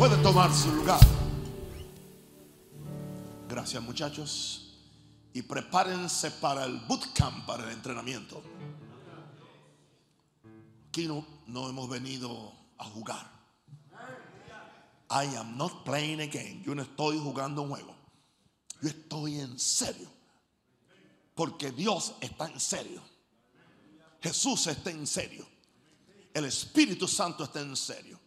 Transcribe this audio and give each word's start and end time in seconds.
Puede 0.00 0.16
tomar 0.22 0.50
su 0.54 0.72
lugar. 0.72 0.98
Gracias 3.46 3.82
muchachos. 3.82 4.78
Y 5.34 5.42
prepárense 5.42 6.30
para 6.30 6.64
el 6.64 6.78
bootcamp, 6.88 7.44
para 7.44 7.64
el 7.64 7.72
entrenamiento. 7.72 8.42
Aquí 10.88 11.06
no, 11.06 11.26
no 11.48 11.68
hemos 11.68 11.86
venido 11.90 12.50
a 12.78 12.84
jugar. 12.84 13.30
I 15.10 15.36
am 15.36 15.58
not 15.58 15.84
playing 15.84 16.22
a 16.22 16.26
game. 16.28 16.62
Yo 16.64 16.74
no 16.74 16.80
estoy 16.80 17.18
jugando 17.18 17.60
un 17.60 17.68
juego. 17.68 17.94
Yo 18.80 18.88
estoy 18.88 19.38
en 19.38 19.58
serio. 19.58 20.08
Porque 21.34 21.72
Dios 21.72 22.14
está 22.22 22.46
en 22.46 22.58
serio. 22.58 23.02
Jesús 24.22 24.66
está 24.66 24.90
en 24.90 25.06
serio. 25.06 25.46
El 26.32 26.46
Espíritu 26.46 27.06
Santo 27.06 27.44
está 27.44 27.60
en 27.60 27.76
serio. 27.76 28.19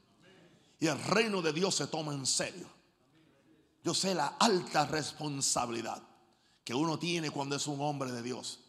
Y 0.84 0.88
el 0.88 1.02
reino 1.02 1.41
de 1.41 1.54
Dios 1.54 1.75
se 1.75 1.88
toma 1.88 2.13
en 2.13 2.26
serio. 2.26 2.67
Yo 3.85 3.94
sé 3.94 4.13
la 4.13 4.35
alta 4.38 4.85
responsabilidad 4.85 6.03
que 6.62 6.75
uno 6.75 6.99
tiene 6.99 7.31
cuando 7.31 7.55
es 7.55 7.67
un 7.67 7.80
hombre 7.80 8.12
de 8.12 8.21
Dios, 8.21 8.59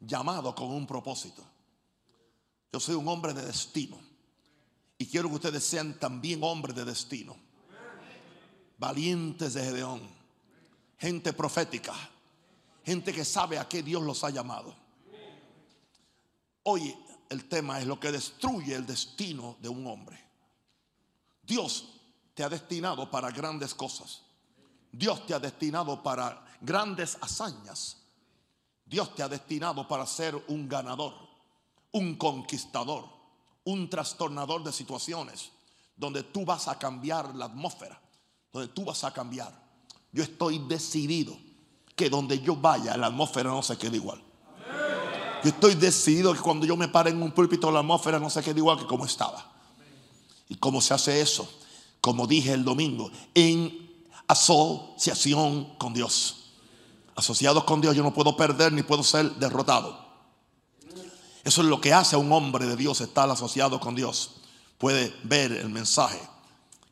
llamado 0.00 0.52
con 0.52 0.72
un 0.72 0.84
propósito. 0.84 1.44
Yo 2.72 2.80
soy 2.80 2.96
un 2.96 3.06
hombre 3.06 3.34
de 3.34 3.46
destino. 3.46 4.00
Y 4.98 5.06
quiero 5.06 5.28
que 5.28 5.36
ustedes 5.36 5.62
sean 5.62 5.96
también 5.96 6.42
hombres 6.42 6.74
de 6.74 6.84
destino. 6.84 7.36
Valientes 8.76 9.54
de 9.54 9.62
Gedeón. 9.62 10.00
Gente 10.98 11.32
profética. 11.32 11.94
Gente 12.84 13.12
que 13.12 13.24
sabe 13.24 13.60
a 13.60 13.68
qué 13.68 13.84
Dios 13.84 14.02
los 14.02 14.24
ha 14.24 14.30
llamado. 14.30 14.74
Hoy 16.64 16.96
el 17.28 17.48
tema 17.48 17.78
es 17.78 17.86
lo 17.86 18.00
que 18.00 18.10
destruye 18.10 18.74
el 18.74 18.84
destino 18.84 19.56
de 19.60 19.68
un 19.68 19.86
hombre. 19.86 20.29
Dios 21.50 21.84
te 22.32 22.44
ha 22.44 22.48
destinado 22.48 23.10
para 23.10 23.32
grandes 23.32 23.74
cosas. 23.74 24.22
Dios 24.92 25.26
te 25.26 25.34
ha 25.34 25.40
destinado 25.40 26.00
para 26.00 26.46
grandes 26.60 27.18
hazañas. 27.20 27.96
Dios 28.86 29.12
te 29.16 29.24
ha 29.24 29.28
destinado 29.28 29.88
para 29.88 30.06
ser 30.06 30.40
un 30.46 30.68
ganador, 30.68 31.12
un 31.90 32.14
conquistador, 32.14 33.04
un 33.64 33.90
trastornador 33.90 34.62
de 34.62 34.70
situaciones, 34.70 35.50
donde 35.96 36.22
tú 36.22 36.44
vas 36.44 36.68
a 36.68 36.78
cambiar 36.78 37.34
la 37.34 37.46
atmósfera, 37.46 38.00
donde 38.52 38.68
tú 38.68 38.84
vas 38.84 39.02
a 39.02 39.12
cambiar. 39.12 39.52
Yo 40.12 40.22
estoy 40.22 40.60
decidido 40.60 41.36
que 41.96 42.08
donde 42.08 42.38
yo 42.38 42.54
vaya 42.54 42.96
la 42.96 43.08
atmósfera 43.08 43.50
no 43.50 43.64
se 43.64 43.76
quede 43.76 43.96
igual. 43.96 44.22
Yo 45.42 45.50
estoy 45.50 45.74
decidido 45.74 46.32
que 46.32 46.38
cuando 46.38 46.64
yo 46.64 46.76
me 46.76 46.86
pare 46.86 47.10
en 47.10 47.20
un 47.20 47.32
púlpito 47.32 47.72
la 47.72 47.80
atmósfera 47.80 48.20
no 48.20 48.30
se 48.30 48.40
quede 48.40 48.60
igual 48.60 48.78
que 48.78 48.86
como 48.86 49.04
estaba. 49.04 49.49
¿Y 50.50 50.56
cómo 50.56 50.82
se 50.82 50.92
hace 50.92 51.22
eso? 51.22 51.48
Como 52.02 52.26
dije 52.26 52.52
el 52.52 52.64
domingo, 52.64 53.10
en 53.34 54.04
asociación 54.26 55.76
con 55.78 55.94
Dios. 55.94 56.50
Asociados 57.14 57.64
con 57.64 57.80
Dios 57.80 57.94
yo 57.96 58.02
no 58.02 58.12
puedo 58.12 58.36
perder 58.36 58.72
ni 58.72 58.82
puedo 58.82 59.02
ser 59.02 59.30
derrotado. 59.36 60.10
Eso 61.44 61.62
es 61.62 61.68
lo 61.68 61.80
que 61.80 61.94
hace 61.94 62.16
a 62.16 62.18
un 62.18 62.32
hombre 62.32 62.66
de 62.66 62.76
Dios 62.76 63.00
estar 63.00 63.30
asociado 63.30 63.78
con 63.78 63.94
Dios. 63.94 64.32
Puede 64.76 65.14
ver 65.22 65.52
el 65.52 65.70
mensaje 65.70 66.20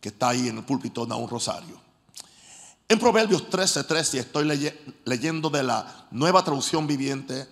que 0.00 0.10
está 0.10 0.28
ahí 0.30 0.48
en 0.48 0.58
el 0.58 0.64
púlpito 0.64 1.04
de 1.04 1.14
un 1.14 1.28
rosario. 1.28 1.80
En 2.88 2.98
Proverbios 2.98 3.50
13, 3.50 3.84
13, 3.84 4.20
estoy 4.20 4.72
leyendo 5.04 5.50
de 5.50 5.62
la 5.64 6.06
nueva 6.12 6.44
traducción 6.44 6.86
viviente, 6.86 7.48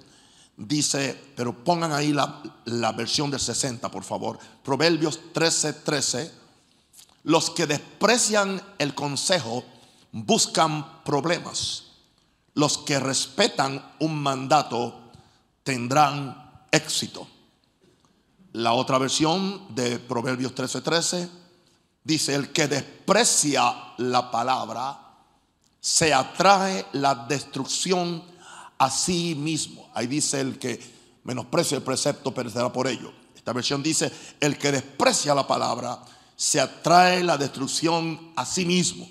dice, 0.57 1.33
pero 1.37 1.65
pongan 1.65 1.93
ahí 1.93 2.12
la, 2.12 2.43
la 2.65 2.93
versión 2.93 3.31
del 3.31 3.41
60, 3.41 3.91
por 3.91 4.05
favor. 4.05 4.39
Proverbios 4.62 5.21
13, 5.33 5.73
13. 5.73 6.33
Los 7.25 7.51
que 7.51 7.67
desprecian 7.67 8.61
el 8.79 8.95
consejo 8.95 9.65
buscan 10.12 11.03
problemas. 11.05 11.84
Los 12.55 12.79
que 12.79 12.99
respetan 12.99 13.84
un 14.01 14.23
mandato 14.23 15.11
tendrán 15.62 16.62
éxito. 16.71 17.27
La 18.53 18.73
otra 18.73 18.97
versión 18.97 19.75
de 19.75 19.99
Proverbios 19.99 20.55
13:13 20.55 21.28
dice, 22.03 22.34
el 22.34 22.53
que 22.53 22.69
desprecia 22.69 23.93
la 23.99 24.31
palabra 24.31 24.99
se 25.81 26.15
atrae 26.15 26.87
la 26.93 27.27
destrucción 27.28 28.25
a 28.78 28.91
sí 28.91 29.34
mismo. 29.34 29.91
Ahí 29.94 30.06
dice 30.06 30.41
el 30.41 30.59
que 30.59 30.81
menosprecia 31.25 31.76
el 31.76 31.82
precepto 31.82 32.32
perecerá 32.32 32.72
por 32.72 32.87
ello. 32.87 33.12
Esta 33.34 33.53
versión 33.53 33.82
dice, 33.82 34.10
el 34.41 34.59
que 34.59 34.72
desprecia 34.72 35.34
la 35.34 35.47
palabra 35.47 36.03
se 36.37 36.60
atrae 36.60 37.22
la 37.25 37.38
destrucción 37.38 38.32
a 38.37 38.44
sí 38.44 38.66
mismo. 38.66 39.09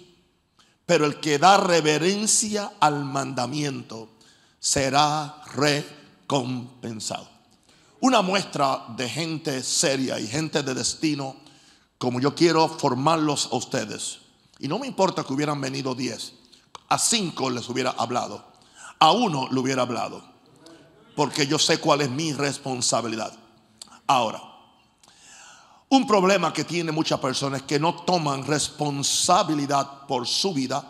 Pero 0.85 1.05
el 1.05 1.19
que 1.19 1.39
da 1.39 1.57
reverencia 1.57 2.73
al 2.79 3.03
mandamiento 3.03 4.09
será 4.59 5.41
recompensado. 5.53 7.27
Una 8.01 8.21
muestra 8.21 8.85
de 8.95 9.09
gente 9.09 9.63
seria 9.63 10.19
y 10.19 10.27
gente 10.27 10.61
de 10.61 10.75
destino, 10.75 11.37
como 11.97 12.19
yo 12.19 12.35
quiero 12.35 12.67
formarlos 12.67 13.49
a 13.51 13.55
ustedes. 13.55 14.19
Y 14.59 14.67
no 14.67 14.77
me 14.77 14.87
importa 14.87 15.23
que 15.23 15.33
hubieran 15.33 15.59
venido 15.59 15.95
diez, 15.95 16.33
a 16.87 16.99
cinco 16.99 17.49
les 17.49 17.67
hubiera 17.67 17.91
hablado, 17.91 18.45
a 19.00 19.11
uno 19.11 19.47
le 19.51 19.59
hubiera 19.59 19.83
hablado, 19.83 20.23
porque 21.16 21.47
yo 21.47 21.59
sé 21.59 21.79
cuál 21.79 22.01
es 22.01 22.09
mi 22.09 22.33
responsabilidad. 22.33 23.33
Ahora, 24.07 24.41
un 25.89 26.07
problema 26.07 26.51
que 26.51 26.63
tiene 26.63 26.91
muchas 26.91 27.19
personas 27.19 27.61
es 27.61 27.67
que 27.67 27.79
no 27.79 27.95
toman 28.03 28.45
responsabilidad 28.45 30.07
por 30.07 30.28
su 30.28 30.53
vida 30.53 30.83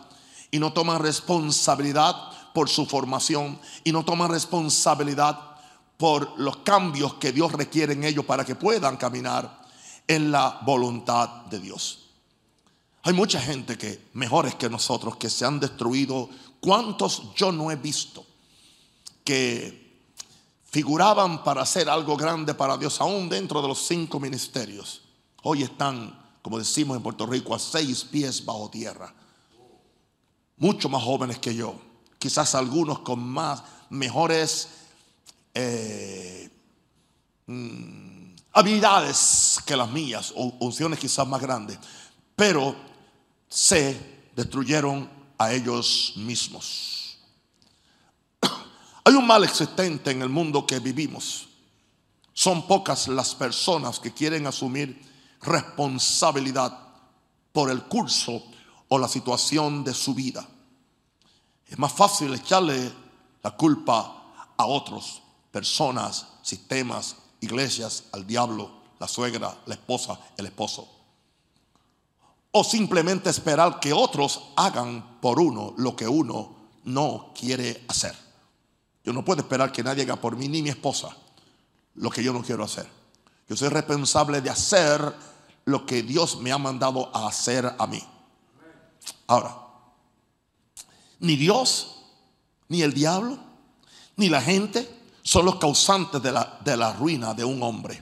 y 0.51 0.59
no 0.59 0.73
toman 0.73 1.01
responsabilidad 1.01 2.16
por 2.53 2.69
su 2.69 2.85
formación 2.85 3.59
y 3.83 3.91
no 3.91 4.03
toman 4.05 4.31
responsabilidad 4.31 5.37
por 5.97 6.39
los 6.39 6.57
cambios 6.57 7.16
que 7.16 7.31
Dios 7.31 7.51
requiere 7.51 7.93
en 7.93 8.03
ellos 8.03 8.25
para 8.25 8.45
que 8.45 8.55
puedan 8.55 8.97
caminar 8.97 9.66
en 10.07 10.31
la 10.31 10.59
voluntad 10.63 11.45
de 11.45 11.59
Dios. 11.59 12.05
Hay 13.03 13.13
mucha 13.13 13.39
gente 13.39 13.77
que 13.77 14.09
mejores 14.13 14.55
que 14.55 14.69
nosotros 14.69 15.17
que 15.17 15.29
se 15.29 15.45
han 15.45 15.59
destruido. 15.59 16.29
¿Cuántos 16.65 17.35
yo 17.35 17.51
no 17.51 17.69
he 17.69 17.75
visto 17.75 18.25
que 19.23 19.85
figuraban 20.75 21.43
para 21.43 21.61
hacer 21.61 21.87
algo 21.87 22.17
grande 22.17 22.53
para 22.53 22.75
Dios, 22.75 22.99
aún 22.99 23.29
dentro 23.29 23.61
de 23.61 23.67
los 23.69 23.85
cinco 23.87 24.19
ministerios. 24.19 25.03
Hoy 25.43 25.63
están, 25.63 26.19
como 26.41 26.59
decimos 26.59 26.97
en 26.97 27.03
Puerto 27.03 27.25
Rico, 27.25 27.55
a 27.55 27.59
seis 27.59 28.03
pies 28.03 28.43
bajo 28.43 28.69
tierra. 28.69 29.13
Mucho 30.57 30.89
más 30.89 31.01
jóvenes 31.01 31.39
que 31.39 31.55
yo. 31.55 31.75
Quizás 32.19 32.55
algunos 32.55 32.99
con 32.99 33.19
más, 33.19 33.63
mejores 33.89 34.69
eh, 35.53 36.49
mm, 37.45 38.35
habilidades 38.51 39.59
que 39.65 39.77
las 39.77 39.89
mías, 39.91 40.33
o 40.35 40.55
unciones 40.59 40.99
quizás 40.99 41.27
más 41.27 41.41
grandes. 41.41 41.77
Pero 42.35 42.75
se 43.47 44.25
destruyeron 44.35 45.14
a 45.38 45.53
ellos 45.53 46.13
mismos. 46.16 47.18
Hay 49.03 49.13
un 49.13 49.28
mal 49.28 49.44
existente 49.44 50.12
en 50.12 50.22
el 50.22 50.29
mundo 50.29 50.66
que 50.66 50.79
vivimos. 50.79 51.47
Son 52.34 52.68
pocas 52.68 53.07
las 53.07 53.34
personas 53.34 54.00
que 54.00 54.13
quieren 54.13 54.46
asumir 54.47 55.01
responsabilidad 55.41 56.78
por 57.51 57.69
el 57.69 57.84
curso 57.84 58.44
o 58.90 58.97
la 58.97 59.07
situación 59.07 59.84
de 59.84 59.94
su 59.94 60.13
vida. 60.13 60.46
Es 61.67 61.79
más 61.79 61.94
fácil 61.94 62.34
echarle 62.34 62.91
la 63.41 63.52
culpa 63.52 64.34
a 64.57 64.66
otros, 64.66 65.22
personas, 65.52 66.28
sistemas, 66.41 67.16
iglesias, 67.41 68.06
al 68.12 68.28
diablo, 68.28 68.72
la 69.00 69.07
suegra, 69.07 69.57
la 69.66 69.75
esposa, 69.75 70.19
el 70.38 70.46
esposo. 70.46 70.94
O 72.57 72.63
simplemente 72.63 73.29
esperar 73.29 73.81
que 73.81 73.91
otros 73.91 74.53
hagan 74.55 75.19
por 75.19 75.41
uno 75.41 75.73
lo 75.75 75.93
que 75.93 76.07
uno 76.07 76.55
no 76.85 77.34
quiere 77.37 77.84
hacer. 77.90 78.16
Yo 79.03 79.11
no 79.11 79.25
puedo 79.25 79.41
esperar 79.41 79.73
que 79.73 79.84
nadie 79.84 80.03
haga 80.03 80.16
por 80.16 80.37
mí 80.37 80.47
ni 80.47 80.61
mi 80.61 80.69
esposa 80.69 81.09
lo 81.96 82.09
que 82.09 82.23
yo 82.23 82.31
no 82.31 82.41
quiero 82.41 82.63
hacer. 82.63 82.87
Yo 83.49 83.57
soy 83.57 83.67
responsable 83.67 84.40
de 84.40 84.49
hacer 84.49 85.02
lo 85.66 85.85
que 85.85 86.02
Dios 86.02 86.40
me 86.40 86.53
ha 86.53 86.57
mandado 86.57 87.13
a 87.13 87.28
hacer 87.28 87.75
a 87.78 87.87
mí. 87.87 88.02
Ahora, 89.28 89.57
ni 91.19 91.35
Dios, 91.35 92.03
ni 92.69 92.84
el 92.84 92.93
diablo, 92.93 93.37
ni 94.16 94.29
la 94.29 94.41
gente 94.41 94.90
son 95.23 95.43
los 95.43 95.57
causantes 95.57 96.23
de 96.23 96.31
la, 96.31 96.57
de 96.63 96.78
la 96.78 96.93
ruina 96.93 97.34
de 97.34 97.43
un 97.43 97.61
hombre. 97.61 98.02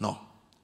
No, 0.00 0.20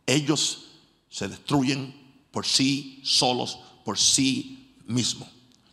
ellos 0.07 0.65
se 1.09 1.29
destruyen 1.29 2.06
por 2.37 2.45
sí 2.45 3.01
solos, 3.03 3.61
por 3.83 3.99
sí 3.99 4.75
mismos. 4.85 5.27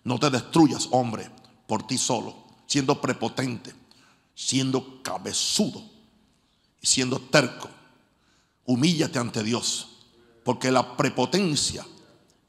No 0.05 0.17
te 0.17 0.29
destruyas, 0.29 0.87
hombre, 0.91 1.29
por 1.67 1.85
ti 1.85 1.97
solo 1.97 2.37
siendo 2.67 3.01
prepotente, 3.01 3.75
siendo 4.33 5.03
cabezudo 5.03 5.83
y 6.79 6.87
siendo 6.87 7.19
terco. 7.19 7.69
Humíllate 8.63 9.19
ante 9.19 9.43
Dios, 9.43 10.05
porque 10.45 10.71
la 10.71 10.95
prepotencia 10.95 11.85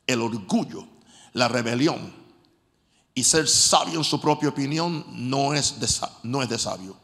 el 0.07 0.21
orgullo, 0.21 0.87
la 1.33 1.49
rebelión 1.49 2.15
y 3.17 3.25
ser 3.25 3.49
sabio 3.49 3.99
en 3.99 4.05
su 4.05 4.21
propia 4.21 4.51
opinión 4.51 5.05
no 5.11 5.55
es 5.55 5.81
de, 5.81 5.89
no 6.23 6.41
es 6.41 6.49
de 6.49 6.61
sabio. 6.61 6.97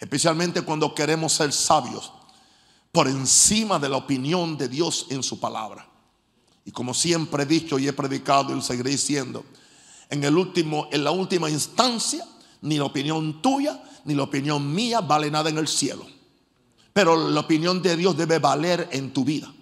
Especialmente 0.00 0.62
cuando 0.62 0.96
queremos 0.96 1.32
ser 1.32 1.52
sabios 1.52 2.12
por 2.90 3.06
encima 3.06 3.78
de 3.78 3.88
la 3.88 3.98
opinión 3.98 4.58
de 4.58 4.66
Dios 4.66 5.06
en 5.10 5.22
su 5.22 5.38
palabra. 5.38 5.93
Y 6.64 6.70
como 6.70 6.94
siempre 6.94 7.42
he 7.42 7.46
dicho 7.46 7.78
y 7.78 7.88
he 7.88 7.92
predicado 7.92 8.56
y 8.56 8.62
seguiré 8.62 8.90
diciendo, 8.90 9.44
en, 10.08 10.24
el 10.24 10.36
último, 10.36 10.88
en 10.90 11.04
la 11.04 11.10
última 11.10 11.50
instancia, 11.50 12.26
ni 12.62 12.78
la 12.78 12.84
opinión 12.84 13.42
tuya 13.42 13.82
ni 14.04 14.14
la 14.14 14.22
opinión 14.24 14.72
mía 14.74 15.00
vale 15.00 15.30
nada 15.30 15.50
en 15.50 15.58
el 15.58 15.68
cielo. 15.68 16.06
Pero 16.92 17.28
la 17.30 17.40
opinión 17.40 17.82
de 17.82 17.96
Dios 17.96 18.16
debe 18.16 18.38
valer 18.38 18.88
en 18.92 19.12
tu 19.12 19.24
vida. 19.24 19.52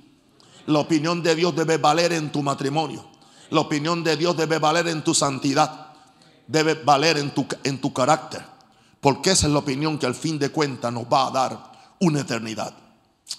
La 0.67 0.81
opinión 0.81 1.23
de 1.23 1.35
Dios 1.35 1.57
debe 1.57 1.79
valer 1.79 2.13
en 2.13 2.31
tu 2.31 2.43
matrimonio. 2.43 3.09
La 3.51 3.61
opinión 3.61 4.05
de 4.05 4.17
Dios 4.17 4.37
debe 4.37 4.59
valer 4.59 4.89
en 4.89 5.03
tu 5.03 5.15
santidad. 5.15 5.93
Debe 6.47 6.75
valer 6.75 7.19
en 7.19 7.33
tu, 7.33 7.47
en 7.65 7.81
tu 7.81 7.93
carácter. 7.93 8.45
Porque 9.01 9.31
esa 9.31 9.47
es 9.47 9.53
la 9.53 9.61
opinión 9.61 9.99
que 9.99 10.07
al 10.07 10.15
fin 10.15 10.39
de 10.39 10.51
cuentas 10.51 10.93
nos 10.93 11.05
va 11.05 11.27
a 11.27 11.31
dar 11.31 11.73
una 12.01 12.21
eternidad. 12.21 12.75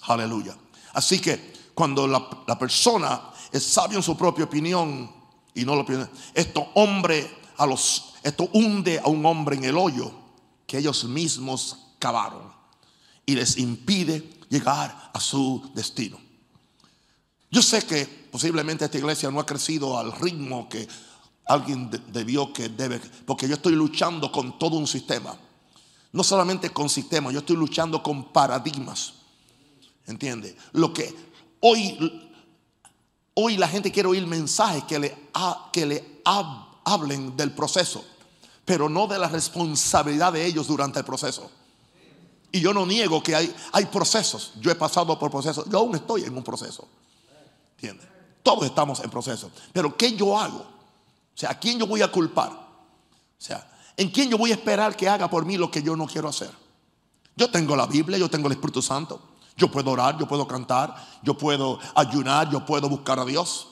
Aleluya. 0.02 0.56
Así 0.92 1.20
que 1.20 1.52
cuando 1.74 2.06
la, 2.06 2.58
persona 2.58 3.20
es 3.54 3.62
sabio 3.62 3.98
en 3.98 4.02
su 4.02 4.16
propia 4.16 4.46
opinión 4.46 5.08
y 5.54 5.64
no 5.64 5.76
lo 5.76 5.86
piensa, 5.86 6.10
esto 6.34 6.66
hombre 6.74 7.30
a 7.56 7.64
los, 7.66 8.14
esto 8.24 8.50
hunde 8.52 8.98
a 8.98 9.06
un 9.06 9.24
hombre 9.24 9.54
en 9.56 9.64
el 9.64 9.78
hoyo 9.78 10.10
que 10.66 10.78
ellos 10.78 11.04
mismos 11.04 11.78
cavaron 12.00 12.52
y 13.24 13.36
les 13.36 13.56
impide 13.58 14.28
llegar 14.48 15.10
a 15.14 15.20
su 15.20 15.70
destino. 15.72 16.18
Yo 17.48 17.62
sé 17.62 17.86
que 17.86 18.06
posiblemente 18.06 18.84
esta 18.84 18.98
iglesia 18.98 19.30
no 19.30 19.38
ha 19.38 19.46
crecido 19.46 19.96
al 19.96 20.10
ritmo 20.10 20.68
que 20.68 20.88
alguien 21.46 21.88
debió 22.08 22.52
que 22.52 22.68
debe, 22.68 23.00
porque 23.24 23.46
yo 23.46 23.54
estoy 23.54 23.74
luchando 23.74 24.32
con 24.32 24.58
todo 24.58 24.76
un 24.76 24.88
sistema. 24.88 25.38
No 26.10 26.24
solamente 26.24 26.70
con 26.70 26.88
sistemas, 26.88 27.32
yo 27.32 27.38
estoy 27.38 27.54
luchando 27.54 28.02
con 28.02 28.32
paradigmas. 28.32 29.14
¿Entiende? 30.06 30.56
Lo 30.72 30.92
que 30.92 31.14
hoy, 31.60 32.23
hoy 33.34 33.56
la 33.56 33.68
gente 33.68 33.92
quiere 33.92 34.08
oír 34.08 34.26
mensajes 34.26 34.84
que 34.84 34.98
le, 34.98 35.16
que 35.72 35.86
le 35.86 36.22
hablen 36.84 37.36
del 37.36 37.52
proceso, 37.52 38.04
pero 38.64 38.88
no 38.88 39.06
de 39.06 39.18
la 39.18 39.28
responsabilidad 39.28 40.32
de 40.32 40.44
ellos 40.44 40.66
durante 40.66 40.98
el 41.00 41.04
proceso. 41.04 41.50
Y 42.52 42.60
yo 42.60 42.72
no 42.72 42.86
niego 42.86 43.22
que 43.22 43.34
hay, 43.34 43.54
hay 43.72 43.86
procesos. 43.86 44.52
Yo 44.60 44.70
he 44.70 44.76
pasado 44.76 45.18
por 45.18 45.28
procesos. 45.28 45.64
Yo 45.68 45.78
aún 45.78 45.96
estoy 45.96 46.22
en 46.22 46.36
un 46.36 46.44
proceso. 46.44 46.86
Todos 48.42 48.64
estamos 48.64 49.00
en 49.00 49.10
proceso. 49.10 49.50
Pero 49.72 49.96
¿qué 49.96 50.14
yo 50.14 50.38
hago? 50.38 50.58
O 50.58 51.36
sea, 51.36 51.50
¿a 51.50 51.58
quién 51.58 51.78
yo 51.78 51.86
voy 51.86 52.02
a 52.02 52.12
culpar? 52.12 52.52
O 52.52 52.66
sea, 53.38 53.68
¿en 53.96 54.08
quién 54.10 54.30
yo 54.30 54.38
voy 54.38 54.52
a 54.52 54.54
esperar 54.54 54.96
que 54.96 55.08
haga 55.08 55.28
por 55.28 55.44
mí 55.44 55.56
lo 55.56 55.70
que 55.70 55.82
yo 55.82 55.96
no 55.96 56.06
quiero 56.06 56.28
hacer? 56.28 56.50
Yo 57.36 57.50
tengo 57.50 57.74
la 57.74 57.86
Biblia, 57.86 58.18
yo 58.18 58.30
tengo 58.30 58.46
el 58.46 58.52
Espíritu 58.52 58.80
Santo. 58.80 59.20
Yo 59.56 59.70
puedo 59.70 59.90
orar, 59.90 60.18
yo 60.18 60.26
puedo 60.26 60.46
cantar, 60.46 60.94
yo 61.22 61.36
puedo 61.36 61.78
ayunar, 61.94 62.50
yo 62.50 62.64
puedo 62.64 62.88
buscar 62.88 63.18
a 63.20 63.24
Dios. 63.24 63.68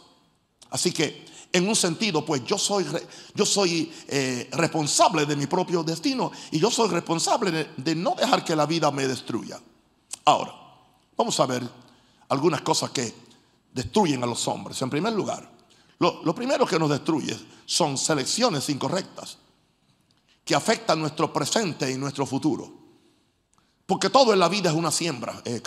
Así 0.70 0.92
que 0.92 1.24
en 1.52 1.68
un 1.68 1.76
sentido, 1.76 2.24
pues 2.24 2.44
yo 2.44 2.56
soy, 2.56 2.86
yo 3.34 3.44
soy 3.44 3.92
eh, 4.08 4.48
responsable 4.52 5.26
de 5.26 5.36
mi 5.36 5.46
propio 5.46 5.82
destino 5.82 6.32
y 6.50 6.58
yo 6.58 6.70
soy 6.70 6.88
responsable 6.88 7.68
de, 7.76 7.94
no 7.94 8.14
dejar 8.14 8.44
que 8.44 8.56
la 8.56 8.64
vida 8.64 8.90
me 8.90 9.06
destruya. 9.06 9.60
Ahora, 10.24 10.54
vamos 11.16 11.38
a 11.40 11.46
ver 11.46 11.62
algunas 12.28 12.62
cosas 12.62 12.90
que 12.90 13.12
destruyen 13.72 14.22
a 14.22 14.26
los 14.26 14.48
hombres. 14.48 14.80
En 14.80 14.88
primer 14.88 15.12
lugar, 15.12 15.50
lo, 15.98 16.22
lo 16.24 16.34
primero 16.34 16.64
que 16.64 16.78
nos 16.78 16.88
destruye 16.88 17.38
son 17.66 17.98
selecciones 17.98 18.68
incorrectas 18.70 19.36
que 20.44 20.54
afectan 20.54 21.00
nuestro 21.00 21.32
presente 21.32 21.90
y 21.90 21.98
nuestro 21.98 22.24
futuro. 22.24 22.81
Porque 23.86 24.10
todo 24.10 24.32
en 24.32 24.38
la 24.38 24.48
vida 24.48 24.70
es 24.70 24.76
una 24.76 24.90
siembra. 24.90 25.40
Eh, 25.44 25.60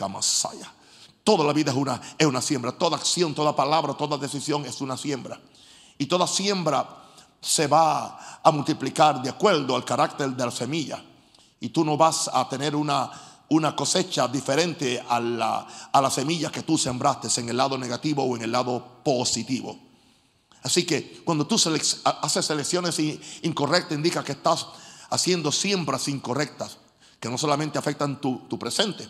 Toda 1.23 1.43
la 1.43 1.53
vida 1.53 1.71
es 1.71 1.77
una, 1.77 2.01
es 2.17 2.27
una 2.27 2.41
siembra. 2.41 2.71
Toda 2.71 2.97
acción, 2.97 3.33
toda 3.33 3.55
palabra, 3.55 3.93
toda 3.95 4.17
decisión 4.17 4.65
es 4.65 4.79
una 4.81 4.95
siembra. 4.95 5.39
Y 5.97 6.05
toda 6.05 6.27
siembra 6.27 6.87
se 7.41 7.67
va 7.67 8.39
a 8.43 8.51
multiplicar 8.51 9.21
de 9.21 9.29
acuerdo 9.29 9.75
al 9.75 9.85
carácter 9.85 10.29
de 10.29 10.45
la 10.45 10.51
semilla. 10.51 11.03
Y 11.59 11.69
tú 11.69 11.83
no 11.83 11.97
vas 11.97 12.29
a 12.31 12.47
tener 12.47 12.75
una, 12.75 13.11
una 13.49 13.75
cosecha 13.75 14.27
diferente 14.27 15.03
a 15.07 15.19
la, 15.19 15.67
a 15.91 16.01
la 16.01 16.11
semilla 16.11 16.51
que 16.51 16.63
tú 16.63 16.77
sembraste 16.77 17.27
en 17.39 17.49
el 17.49 17.57
lado 17.57 17.77
negativo 17.77 18.23
o 18.23 18.35
en 18.35 18.43
el 18.43 18.51
lado 18.51 19.01
positivo. 19.03 19.77
Así 20.61 20.85
que 20.85 21.21
cuando 21.23 21.45
tú 21.45 21.55
haces 21.55 22.45
selecciones 22.45 22.99
incorrectas, 23.43 23.97
indica 23.97 24.23
que 24.23 24.31
estás 24.31 24.67
haciendo 25.09 25.51
siembras 25.51 26.07
incorrectas 26.07 26.77
que 27.25 27.31
no 27.31 27.39
solamente 27.39 27.79
afectan 27.79 28.21
tu, 28.21 28.59
presente, 28.59 29.09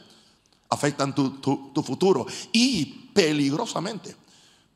afectan 0.70 1.14
tu, 1.14 1.84
futuro 1.86 2.26
y 2.54 3.12
peligrosamente 3.14 4.16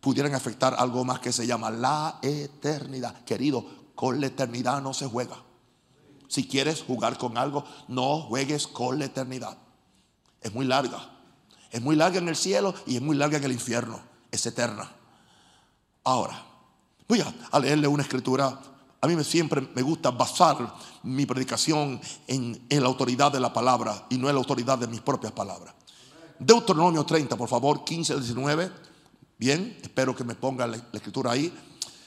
pudieran 0.02 0.36
afectar 0.36 0.76
algo 0.78 1.06
más 1.06 1.22
que 1.22 1.32
se 1.32 1.48
llama 1.48 1.72
la 1.72 2.20
eternidad. 2.22 3.24
Querido, 3.24 3.66
con 3.96 4.20
la 4.20 4.28
eternidad 4.28 4.82
no 4.82 4.94
se 4.94 5.08
juega. 5.08 5.38
Si 6.28 6.50
quieres 6.50 6.84
jugar 6.84 7.18
con 7.18 7.38
algo, 7.38 7.64
no 7.88 8.24
juegues 8.24 8.68
con 8.68 9.00
la 9.00 9.06
eternidad. 9.06 9.58
Es 10.42 10.54
muy 10.54 10.66
larga. 10.66 11.00
Es 11.72 11.82
muy 11.82 11.96
larga 11.96 12.18
en 12.18 12.28
el 12.28 12.36
cielo 12.36 12.76
y 12.86 12.98
es 12.98 13.02
muy 13.02 13.16
larga 13.16 13.38
en 13.38 13.46
el 13.46 13.54
infierno. 13.54 14.02
Es 14.32 14.46
eterna. 14.46 14.92
Ahora, 16.04 16.44
voy 17.08 17.24
a 17.52 17.60
leerle 17.62 17.88
una 17.88 18.04
escritura 18.04 18.60
a 19.02 19.08
mí 19.08 19.16
me, 19.16 19.24
siempre 19.24 19.62
me 19.62 19.82
gusta 19.82 20.12
basar 20.12 20.74
mi 21.04 21.26
predicación 21.26 22.00
en, 22.28 22.62
la 22.70 22.88
autoridad 22.88 23.32
de 23.32 23.40
la 23.40 23.54
palabra 23.54 24.06
y 24.10 24.18
no 24.18 24.30
en 24.30 24.36
la 24.36 24.40
autoridad 24.40 24.78
de 24.78 24.88
mis 24.88 25.02
propias 25.02 25.32
palabras. 25.32 25.74
Deuteronomio 26.38 27.06
30, 27.06 27.36
por 27.36 27.50
favor, 27.50 27.84
15 27.84 28.14
al 28.14 28.20
19. 28.20 28.72
Bien, 29.38 29.78
espero 29.82 30.16
que 30.16 30.24
me 30.24 30.36
ponga 30.36 30.68
la, 30.68 30.78
escritura 30.94 31.32
ahí. 31.32 31.54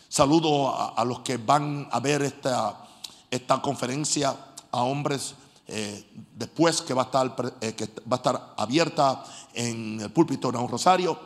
Saludo 0.08 0.96
a, 0.98 1.04
los 1.04 1.20
que 1.20 1.38
van 1.38 1.88
a 1.90 2.00
ver 2.00 2.22
esta, 2.22 2.86
esta 3.30 3.62
conferencia 3.62 4.36
a 4.70 4.82
hombres 4.82 5.34
eh, 5.66 6.06
después 6.36 6.82
que 6.82 6.92
va, 6.92 7.02
a 7.02 7.04
estar, 7.06 7.54
eh, 7.60 7.74
va 8.10 8.16
a 8.16 8.20
estar 8.20 8.54
abierta 8.56 9.24
en 9.54 10.00
el 10.00 10.10
púlpito 10.10 10.52
de 10.52 10.58
un 10.58 10.68
rosario. 10.68 11.18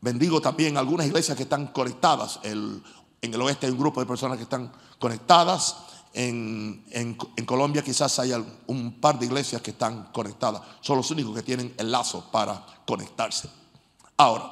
Bendigo 0.00 0.40
también 0.40 0.76
algunas 0.76 1.06
iglesias 1.06 1.36
que 1.36 1.42
están 1.42 1.68
conectadas. 1.68 2.40
El 2.42 2.82
en 3.26 3.34
el 3.34 3.42
oeste 3.42 3.66
hay 3.66 3.72
un 3.72 3.78
grupo 3.78 4.00
de 4.00 4.06
personas 4.06 4.36
que 4.36 4.44
están 4.44 4.72
conectadas. 4.98 5.76
En, 6.18 7.16
Colombia 7.44 7.82
quizás 7.82 8.18
hay 8.18 8.32
un 8.66 9.00
par 9.00 9.18
de 9.18 9.26
iglesias 9.26 9.60
que 9.60 9.72
están 9.72 10.10
conectadas. 10.12 10.62
Son 10.80 10.96
los 10.96 11.10
únicos 11.10 11.34
que 11.34 11.42
tienen 11.42 11.74
el 11.76 11.92
lazo 11.92 12.28
para 12.32 12.64
conectarse. 12.86 13.48
Ahora, 14.16 14.50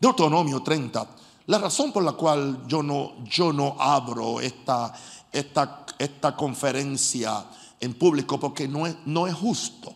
Deuteronomio 0.00 0.62
30. 0.62 1.06
La 1.46 1.58
razón 1.58 1.92
por 1.92 2.02
la 2.02 2.12
cual 2.12 2.66
yo 2.66 2.82
no, 2.82 3.22
yo 3.24 3.52
no 3.52 3.76
abro 3.78 4.40
esta, 4.40 4.92
esta, 5.30 5.86
esta 5.98 6.34
conferencia 6.34 7.44
en 7.78 7.94
público, 7.94 8.40
porque 8.40 8.66
no 8.66 8.86
es, 8.86 8.96
no 9.04 9.26
es 9.26 9.34
justo 9.34 9.94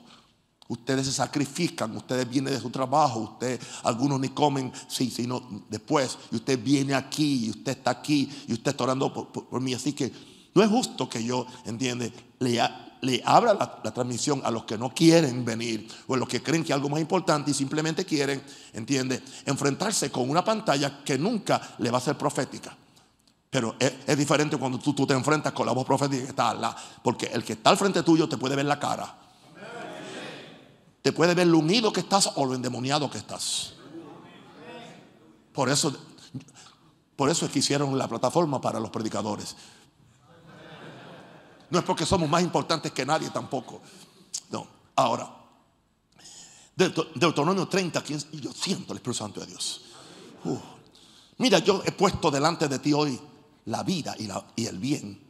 Ustedes 0.71 1.07
se 1.07 1.13
sacrifican, 1.13 1.97
ustedes 1.97 2.31
vienen 2.31 2.55
de 2.55 2.61
su 2.61 2.71
trabajo, 2.71 3.19
ustedes, 3.19 3.59
algunos 3.83 4.21
ni 4.21 4.29
comen, 4.29 4.73
sí, 4.87 5.11
sino 5.11 5.65
después, 5.69 6.17
y 6.31 6.37
usted 6.37 6.63
viene 6.63 6.95
aquí, 6.95 7.47
y 7.47 7.51
usted 7.51 7.73
está 7.73 7.91
aquí, 7.91 8.31
y 8.47 8.53
usted 8.53 8.71
está 8.71 8.85
orando 8.85 9.13
por, 9.13 9.61
mí. 9.61 9.75
Así 9.75 9.93
que 9.95 10.13
no 10.55 10.63
es 10.63 10.69
justo 10.69 11.09
que 11.09 11.23
yo, 11.25 11.47
entiende, 11.65 12.13
le, 12.39 13.23
abra 13.25 13.55
la, 13.55 13.95
transmisión 13.95 14.43
a 14.45 14.51
los 14.51 14.65
que 14.65 14.77
no 14.77 14.91
quieren 14.95 15.45
venir, 15.45 15.89
o 16.07 16.15
a 16.15 16.19
los 16.19 16.29
que 16.29 16.43
creen 16.43 16.65
que 16.65 16.73
algo 16.73 16.89
más 16.89 17.01
importante 17.01 17.51
y 17.51 17.55
simplemente 17.55 18.05
quieren, 18.05 18.43
entiende, 18.73 19.23
enfrentarse 19.47 20.11
con 20.11 20.29
una 20.29 20.45
pantalla 20.45 21.03
que 21.05 21.19
nunca 21.19 21.61
le 21.79 21.91
va 21.91 21.99
a 21.99 22.03
ser 22.03 22.17
profética. 22.17 22.77
Pero 23.49 23.75
es, 23.79 24.17
diferente 24.17 24.57
cuando 24.57 24.79
tú, 24.79 24.95
tú, 24.95 25.07
te 25.07 25.15
enfrentas 25.15 25.53
con 25.53 25.67
la 25.67 25.73
voz 25.73 25.85
profética 25.85 26.23
que 26.23 26.31
está 26.31 26.51
al 26.51 26.61
lado, 26.61 26.77
porque 27.03 27.27
el 27.27 27.43
que 27.43 27.55
está 27.55 27.71
al 27.71 27.77
frente 27.77 28.03
tuyo 28.03 28.29
te 28.29 28.37
puede 28.37 28.57
ver 28.57 28.67
la 28.67 28.79
cara 28.79 29.21
te 31.03 31.13
puede 31.13 31.35
ver 31.35 31.47
lo 31.47 31.59
unido 31.59 31.93
que 31.93 32.01
estás 32.01 32.33
o 32.37 32.45
lo 32.45 32.55
endemoniado 32.55 33.11
que 33.11 33.19
estás. 33.19 33.75
Por 35.53 35.69
eso, 35.69 35.97
por 37.17 37.31
eso 37.31 37.47
es 37.47 37.53
que 37.53 37.61
hicieron 37.61 37.97
la 37.97 38.09
plataforma 38.09 38.61
para 38.61 38.79
los 38.79 38.91
predicadores. 38.91 39.57
No 41.71 41.79
es 41.79 41.85
porque 41.85 42.05
somos 42.05 42.29
más 42.29 42.43
importantes 42.43 42.93
que 42.93 43.07
nadie 43.07 43.31
tampoco. 43.31 43.81
No. 44.51 44.67
Ahora, 44.97 45.29
Deuteronomio 46.77 47.69
30, 47.69 48.05
yo 48.05 48.53
siento 48.53 48.93
el 48.93 48.99
Espíritu 48.99 49.15
Santo 49.15 49.41
de 49.41 49.47
Dios. 49.47 49.83
Mira, 51.39 51.59
yo 51.59 51.83
he 51.85 51.93
puesto 51.93 52.31
delante 52.31 52.69
de 52.69 52.79
ti 52.79 52.93
hoy 52.93 53.19
la 53.67 53.83
vida 53.83 54.15
y 54.57 54.67
el 54.67 54.79
bien, 54.79 55.21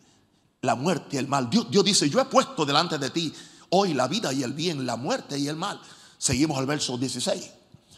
la 0.63 0.75
muerte 0.75 1.17
y 1.17 1.19
el 1.19 1.29
mal. 1.29 1.51
Dios, 1.51 1.71
Dios 1.71 1.85
dice, 1.85 2.09
yo 2.09 2.21
he 2.21 2.25
puesto 2.25 2.65
delante 2.65 2.99
de 2.99 3.11
ti 3.11 3.33
hoy 3.71 3.95
la 3.95 4.09
vida 4.09 4.33
y 4.33 4.43
el 4.43 4.53
bien, 4.53 4.87
la 4.87 4.97
muerte 4.97 5.39
y 5.39 5.49
el 5.49 5.57
mal. 5.57 5.81
Seguimos 6.19 6.59
al 6.59 6.67
verso 6.67 6.97
16. 6.97 7.51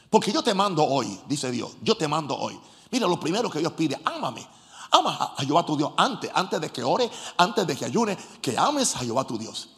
Porque 0.08 0.32
yo 0.32 0.42
te 0.42 0.54
mando 0.54 0.84
hoy, 0.84 1.20
dice 1.26 1.50
Dios, 1.50 1.72
yo 1.82 1.96
te 1.96 2.06
mando 2.06 2.36
hoy. 2.36 2.58
Mira, 2.90 3.06
lo 3.06 3.18
primero 3.18 3.50
que 3.50 3.60
Dios 3.60 3.72
pide, 3.72 3.98
ámame. 4.04 4.46
Ama 4.92 5.34
a 5.36 5.42
Jehová 5.42 5.64
tu 5.64 5.76
Dios 5.76 5.92
antes, 5.96 6.30
antes 6.34 6.60
de 6.60 6.70
que 6.70 6.82
ore, 6.82 7.10
antes 7.38 7.66
de 7.66 7.74
que 7.74 7.86
ayune, 7.86 8.16
que 8.40 8.56
ames 8.56 8.94
a 8.94 8.98
Jehová 9.00 9.26
tu 9.26 9.38
Dios. 9.38 9.70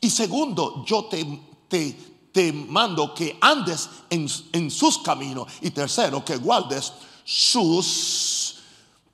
Y 0.00 0.08
segundo, 0.08 0.84
yo 0.86 1.04
te, 1.06 1.24
te, 1.68 1.92
te 2.32 2.52
mando 2.52 3.12
que 3.14 3.36
andes 3.40 3.88
en, 4.08 4.28
en 4.52 4.70
sus 4.70 4.98
caminos. 4.98 5.52
Y 5.60 5.70
tercero, 5.72 6.24
que 6.24 6.36
guardes 6.36 6.92
sus 7.24 8.56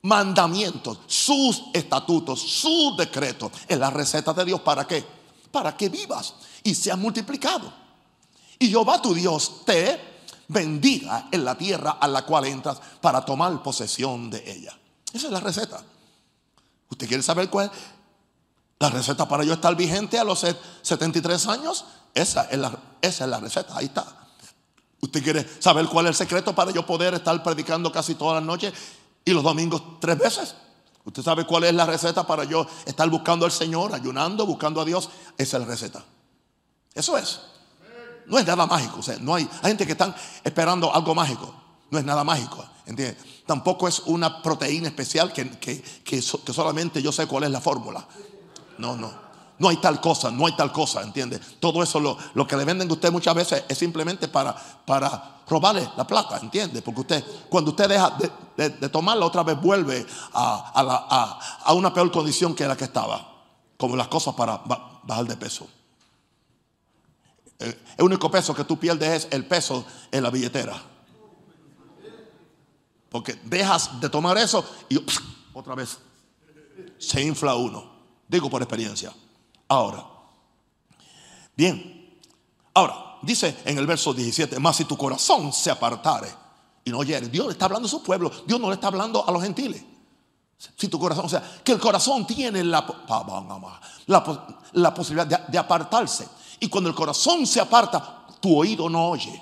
mandamientos, 0.03 0.99
sus 1.07 1.63
estatutos, 1.73 2.39
sus 2.39 2.95
decretos. 2.95 3.51
Es 3.67 3.77
la 3.77 3.89
receta 3.89 4.33
de 4.33 4.45
Dios. 4.45 4.61
¿Para 4.61 4.87
qué? 4.87 5.03
Para 5.51 5.75
que 5.75 5.89
vivas 5.89 6.35
y 6.63 6.75
seas 6.75 6.97
multiplicado. 6.97 7.73
Y 8.59 8.69
Jehová 8.69 9.01
tu 9.01 9.13
Dios 9.13 9.63
te 9.65 9.99
bendiga 10.47 11.29
en 11.31 11.43
la 11.43 11.57
tierra 11.57 11.97
a 11.99 12.07
la 12.07 12.25
cual 12.25 12.45
entras 12.45 12.79
para 13.01 13.25
tomar 13.25 13.61
posesión 13.61 14.29
de 14.29 14.51
ella. 14.51 14.77
Esa 15.17 15.27
es 15.27 15.33
la 15.33 15.39
receta. 15.39 15.81
¿Usted 16.89 17.07
quiere 17.07 17.23
saber 17.23 17.49
cuál 17.49 17.71
la 18.77 18.91
receta 18.91 19.27
para 19.27 19.43
yo 19.43 19.53
estar 19.53 19.75
vigente 19.75 20.19
a 20.19 20.23
los 20.23 20.45
73 20.83 21.47
años? 21.47 21.85
Esa 22.13 22.43
es 22.43 22.59
la, 22.59 22.77
esa 23.01 23.23
es 23.23 23.29
la 23.29 23.39
receta, 23.39 23.75
ahí 23.75 23.85
está. 23.85 24.05
¿Usted 25.01 25.23
quiere 25.23 25.47
saber 25.59 25.87
cuál 25.87 26.05
es 26.05 26.11
el 26.11 26.15
secreto 26.27 26.53
para 26.53 26.69
yo 26.69 26.85
poder 26.85 27.15
estar 27.15 27.41
predicando 27.41 27.91
casi 27.91 28.13
todas 28.13 28.35
las 28.35 28.43
noches 28.43 28.71
y 29.25 29.31
los 29.31 29.41
domingos 29.41 29.81
tres 29.99 30.19
veces? 30.19 30.55
¿Usted 31.03 31.23
sabe 31.23 31.47
cuál 31.47 31.63
es 31.63 31.73
la 31.73 31.87
receta 31.87 32.27
para 32.27 32.43
yo 32.43 32.67
estar 32.85 33.09
buscando 33.09 33.45
al 33.45 33.51
Señor, 33.51 33.95
ayunando, 33.95 34.45
buscando 34.45 34.81
a 34.81 34.85
Dios? 34.85 35.09
Esa 35.35 35.57
es 35.57 35.63
la 35.63 35.67
receta. 35.67 36.05
Eso 36.93 37.17
es. 37.17 37.39
No 38.27 38.37
es 38.37 38.45
nada 38.45 38.67
mágico. 38.67 38.99
No 39.21 39.33
hay, 39.33 39.49
hay 39.63 39.69
gente 39.69 39.87
que 39.87 39.93
están 39.93 40.13
esperando 40.43 40.93
algo 40.93 41.15
mágico. 41.15 41.55
No 41.89 41.97
es 41.97 42.05
nada 42.05 42.23
mágico. 42.23 42.63
¿Entiendes? 42.85 43.36
Tampoco 43.47 43.87
es 43.87 44.01
una 44.05 44.41
proteína 44.41 44.89
especial 44.89 45.31
que, 45.31 45.49
que, 45.51 45.81
que, 46.03 46.21
solamente 46.21 47.01
yo 47.01 47.13
sé 47.13 47.25
cuál 47.25 47.45
es 47.45 47.49
la 47.49 47.61
fórmula. 47.61 48.05
No, 48.77 48.95
no. 48.97 49.25
No 49.57 49.69
hay 49.69 49.77
tal 49.77 49.99
cosa, 49.99 50.29
no 50.29 50.45
hay 50.45 50.55
tal 50.55 50.71
cosa, 50.71 51.01
¿entiende? 51.01 51.39
Todo 51.59 51.81
eso 51.81 51.99
lo, 51.99 52.15
lo 52.35 52.45
que 52.45 52.55
le 52.57 52.65
venden 52.65 52.89
a 52.89 52.93
usted 52.93 53.11
muchas 53.11 53.33
veces 53.33 53.63
es 53.67 53.77
simplemente 53.77 54.27
para, 54.27 54.53
para 54.53 55.37
robarle 55.47 55.89
la 55.95 56.05
plata, 56.05 56.37
¿entiende? 56.37 56.81
Porque 56.81 57.01
usted, 57.01 57.23
cuando 57.49 57.71
usted 57.71 57.87
deja 57.87 58.15
de, 58.57 58.89
tomarla, 58.89 59.25
otra 59.25 59.43
vez 59.43 59.59
vuelve 59.59 60.05
a, 60.33 60.73
a, 60.75 60.81
a, 61.09 61.39
a, 61.63 61.73
una 61.73 61.93
peor 61.93 62.11
condición 62.11 62.53
que 62.53 62.67
la 62.67 62.75
que 62.75 62.83
estaba. 62.83 63.33
Como 63.77 63.95
las 63.95 64.09
cosas 64.09 64.35
para 64.35 64.61
bajar 65.03 65.25
de 65.25 65.37
peso. 65.37 65.67
El 67.59 68.03
único 68.03 68.29
peso 68.29 68.53
que 68.53 68.65
tú 68.65 68.77
pierdes 68.77 69.25
es 69.25 69.27
el 69.31 69.45
peso 69.45 69.85
en 70.11 70.21
la 70.21 70.29
billetera. 70.29 70.96
Porque 73.09 73.39
dejas 73.45 73.99
de 73.99 74.09
tomar 74.09 74.37
eso 74.37 74.63
y 74.89 74.99
otra 75.53 75.75
vez 75.75 75.97
se 76.97 77.21
infla 77.21 77.55
uno. 77.55 77.97
Digo 78.27 78.49
por 78.49 78.61
experiencia. 78.61 79.13
Ahora, 79.69 80.05
bien, 81.55 82.19
ahora, 82.73 83.17
dice 83.21 83.57
en 83.65 83.77
el 83.77 83.87
verso 83.87 84.13
17, 84.13 84.59
más 84.59 84.75
si 84.75 84.85
tu 84.85 84.97
corazón 84.97 85.51
se 85.53 85.71
apartare 85.71 86.29
y 86.83 86.89
no 86.89 86.99
oyere, 86.99 87.27
Dios 87.27 87.47
le 87.47 87.53
está 87.53 87.65
hablando 87.65 87.87
a 87.87 87.91
su 87.91 88.03
pueblo, 88.03 88.31
Dios 88.45 88.59
no 88.59 88.67
le 88.67 88.75
está 88.75 88.87
hablando 88.87 89.27
a 89.27 89.31
los 89.31 89.41
gentiles. 89.41 89.83
Si 90.75 90.87
tu 90.87 90.99
corazón, 90.99 91.25
o 91.25 91.29
sea, 91.29 91.43
que 91.63 91.71
el 91.71 91.79
corazón 91.79 92.25
tiene 92.25 92.63
la, 92.63 92.85
la, 94.07 94.47
la 94.73 94.93
posibilidad 94.93 95.27
de, 95.27 95.51
de 95.51 95.57
apartarse. 95.57 96.27
Y 96.59 96.67
cuando 96.67 96.89
el 96.89 96.95
corazón 96.95 97.45
se 97.45 97.59
aparta, 97.59 98.25
tu 98.39 98.57
oído 98.57 98.89
no 98.89 99.09
oye. 99.09 99.41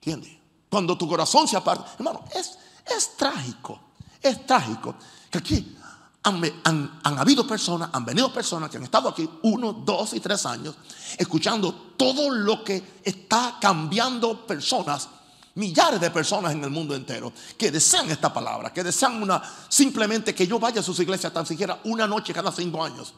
¿Entiendes? 0.00 0.41
Cuando 0.72 0.96
tu 0.96 1.06
corazón 1.06 1.46
se 1.46 1.54
aparta. 1.54 1.92
Hermano, 1.98 2.24
es, 2.34 2.56
es 2.96 3.14
trágico. 3.14 3.78
Es 4.22 4.46
trágico 4.46 4.94
que 5.30 5.36
aquí 5.36 5.76
han, 6.22 7.18
habido 7.18 7.46
personas, 7.46 7.90
han 7.92 8.06
venido 8.06 8.32
personas 8.32 8.70
que 8.70 8.78
han 8.78 8.84
estado 8.84 9.10
aquí 9.10 9.28
uno, 9.42 9.74
dos 9.74 10.14
y 10.14 10.20
tres 10.20 10.46
años 10.46 10.74
escuchando 11.18 11.92
todo 11.98 12.30
lo 12.30 12.64
que 12.64 13.00
está 13.04 13.58
cambiando 13.60 14.46
personas, 14.46 15.10
millares 15.56 16.00
de 16.00 16.10
personas 16.10 16.52
en 16.52 16.64
el 16.64 16.70
mundo 16.70 16.94
entero 16.94 17.34
que 17.58 17.70
desean 17.70 18.10
esta 18.10 18.32
palabra, 18.32 18.72
que 18.72 18.82
desean 18.82 19.22
una 19.22 19.42
simplemente 19.68 20.34
que 20.34 20.46
yo 20.46 20.58
vaya 20.58 20.80
a 20.80 20.82
sus 20.82 20.98
iglesias 21.00 21.34
tan 21.34 21.44
siquiera 21.44 21.80
una 21.84 22.06
noche 22.06 22.32
cada 22.32 22.50
cinco 22.50 22.82
años. 22.82 23.12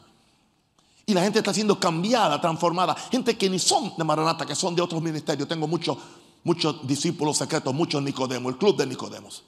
Y 1.05 1.13
la 1.13 1.21
gente 1.21 1.39
está 1.39 1.53
siendo 1.53 1.79
cambiada, 1.79 2.41
transformada. 2.41 2.97
Gente 3.09 3.37
que 3.37 3.49
ni 3.49 3.59
son 3.59 3.93
de 3.97 4.03
Maranata, 4.03 4.45
que 4.45 4.55
son 4.55 4.75
de 4.75 4.81
otros 4.81 5.01
ministerios. 5.01 5.47
Tengo 5.47 5.67
muchos 5.67 5.97
muchos 6.45 6.87
discípulos 6.87 7.37
secretos, 7.37 7.73
muchos 7.73 8.01
Nicodemos, 8.01 8.53
el 8.53 8.57
club 8.57 8.77
de 8.77 8.85
Nicodemos. 8.85 9.43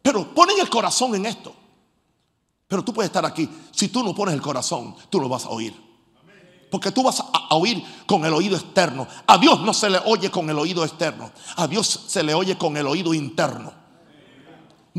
Pero 0.00 0.32
ponen 0.32 0.58
el 0.58 0.70
corazón 0.70 1.14
en 1.14 1.26
esto. 1.26 1.54
Pero 2.66 2.82
tú 2.82 2.94
puedes 2.94 3.10
estar 3.10 3.26
aquí. 3.26 3.48
Si 3.72 3.88
tú 3.88 4.02
no 4.02 4.14
pones 4.14 4.34
el 4.34 4.40
corazón, 4.40 4.96
tú 5.10 5.20
lo 5.20 5.28
vas 5.28 5.44
a 5.44 5.50
oír. 5.50 5.74
Porque 6.70 6.92
tú 6.92 7.02
vas 7.02 7.20
a 7.20 7.54
oír 7.56 7.82
con 8.06 8.24
el 8.24 8.32
oído 8.32 8.56
externo. 8.56 9.06
A 9.26 9.36
Dios 9.36 9.60
no 9.60 9.74
se 9.74 9.90
le 9.90 9.98
oye 9.98 10.30
con 10.30 10.48
el 10.48 10.58
oído 10.58 10.84
externo. 10.84 11.32
A 11.56 11.66
Dios 11.66 12.04
se 12.06 12.22
le 12.22 12.32
oye 12.32 12.56
con 12.56 12.76
el 12.76 12.86
oído 12.86 13.12
interno. 13.12 13.72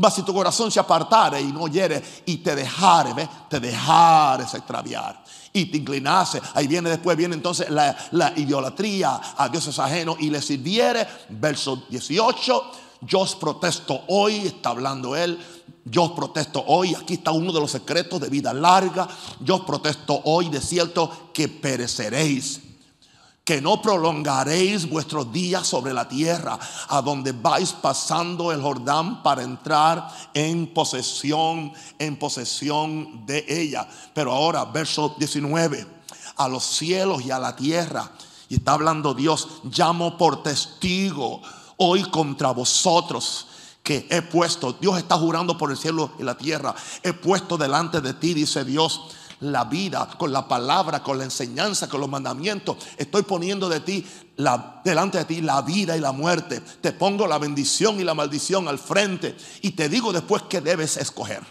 Va 0.02 0.10
si 0.10 0.22
tu 0.22 0.34
corazón 0.34 0.70
se 0.70 0.80
apartare 0.80 1.40
y 1.40 1.46
no 1.46 1.62
oyere 1.62 2.02
y 2.26 2.38
te 2.38 2.54
dejare, 2.54 3.14
¿ves? 3.14 3.28
te 3.48 3.58
dejares 3.58 4.52
extraviar 4.54 5.21
y 5.52 5.66
te 5.66 5.78
inclinase. 5.78 6.40
Ahí 6.54 6.66
viene 6.66 6.90
después, 6.90 7.16
viene 7.16 7.34
entonces 7.34 7.70
la, 7.70 7.96
la 8.12 8.32
idolatría 8.36 9.20
a 9.36 9.48
dioses 9.48 9.78
ajenos 9.78 10.16
y 10.20 10.30
le 10.30 10.40
sirviere. 10.40 11.06
Verso 11.28 11.84
18. 11.88 12.72
Yo 13.02 13.20
os 13.20 13.34
protesto 13.34 14.02
hoy, 14.08 14.46
está 14.46 14.70
hablando 14.70 15.16
él. 15.16 15.38
Yo 15.84 16.14
protesto 16.14 16.62
hoy, 16.66 16.94
aquí 16.94 17.14
está 17.14 17.32
uno 17.32 17.52
de 17.52 17.60
los 17.60 17.70
secretos 17.70 18.20
de 18.20 18.28
vida 18.28 18.54
larga. 18.54 19.08
Yo 19.40 19.66
protesto 19.66 20.20
hoy 20.24 20.48
de 20.48 20.60
cierto 20.60 21.30
que 21.32 21.48
pereceréis 21.48 22.60
que 23.44 23.60
no 23.60 23.82
prolongaréis 23.82 24.88
vuestros 24.88 25.32
días 25.32 25.66
sobre 25.66 25.92
la 25.92 26.08
tierra, 26.08 26.58
a 26.88 27.02
donde 27.02 27.32
vais 27.32 27.72
pasando 27.72 28.52
el 28.52 28.62
Jordán 28.62 29.22
para 29.22 29.42
entrar 29.42 30.08
en 30.32 30.72
posesión, 30.72 31.72
en 31.98 32.16
posesión 32.16 33.26
de 33.26 33.44
ella. 33.48 33.88
Pero 34.14 34.32
ahora, 34.32 34.64
verso 34.66 35.16
19, 35.18 35.86
a 36.36 36.48
los 36.48 36.62
cielos 36.62 37.22
y 37.24 37.32
a 37.32 37.40
la 37.40 37.56
tierra, 37.56 38.12
y 38.48 38.56
está 38.56 38.74
hablando 38.74 39.14
Dios, 39.14 39.48
llamo 39.64 40.16
por 40.16 40.42
testigo 40.42 41.42
hoy 41.78 42.04
contra 42.04 42.52
vosotros 42.52 43.48
que 43.82 44.06
he 44.10 44.22
puesto, 44.22 44.74
Dios 44.74 44.98
está 44.98 45.16
jurando 45.16 45.58
por 45.58 45.72
el 45.72 45.76
cielo 45.76 46.12
y 46.18 46.22
la 46.22 46.36
tierra, 46.36 46.74
he 47.02 47.12
puesto 47.12 47.58
delante 47.58 48.00
de 48.00 48.14
ti, 48.14 48.34
dice 48.34 48.64
Dios 48.64 49.00
la 49.42 49.64
vida, 49.64 50.08
con 50.18 50.32
la 50.32 50.46
palabra, 50.46 51.02
con 51.02 51.18
la 51.18 51.24
enseñanza, 51.24 51.88
con 51.88 52.00
los 52.00 52.08
mandamientos. 52.08 52.76
Estoy 52.96 53.22
poniendo 53.22 53.68
de 53.68 53.80
ti 53.80 54.06
la, 54.36 54.80
delante 54.84 55.18
de 55.18 55.24
ti 55.24 55.40
la 55.40 55.62
vida 55.62 55.96
y 55.96 56.00
la 56.00 56.12
muerte. 56.12 56.60
Te 56.60 56.92
pongo 56.92 57.26
la 57.26 57.38
bendición 57.38 58.00
y 58.00 58.04
la 58.04 58.14
maldición 58.14 58.68
al 58.68 58.78
frente 58.78 59.36
y 59.60 59.72
te 59.72 59.88
digo 59.88 60.12
después 60.12 60.42
que 60.44 60.60
debes 60.60 60.96
escoger. 60.96 61.42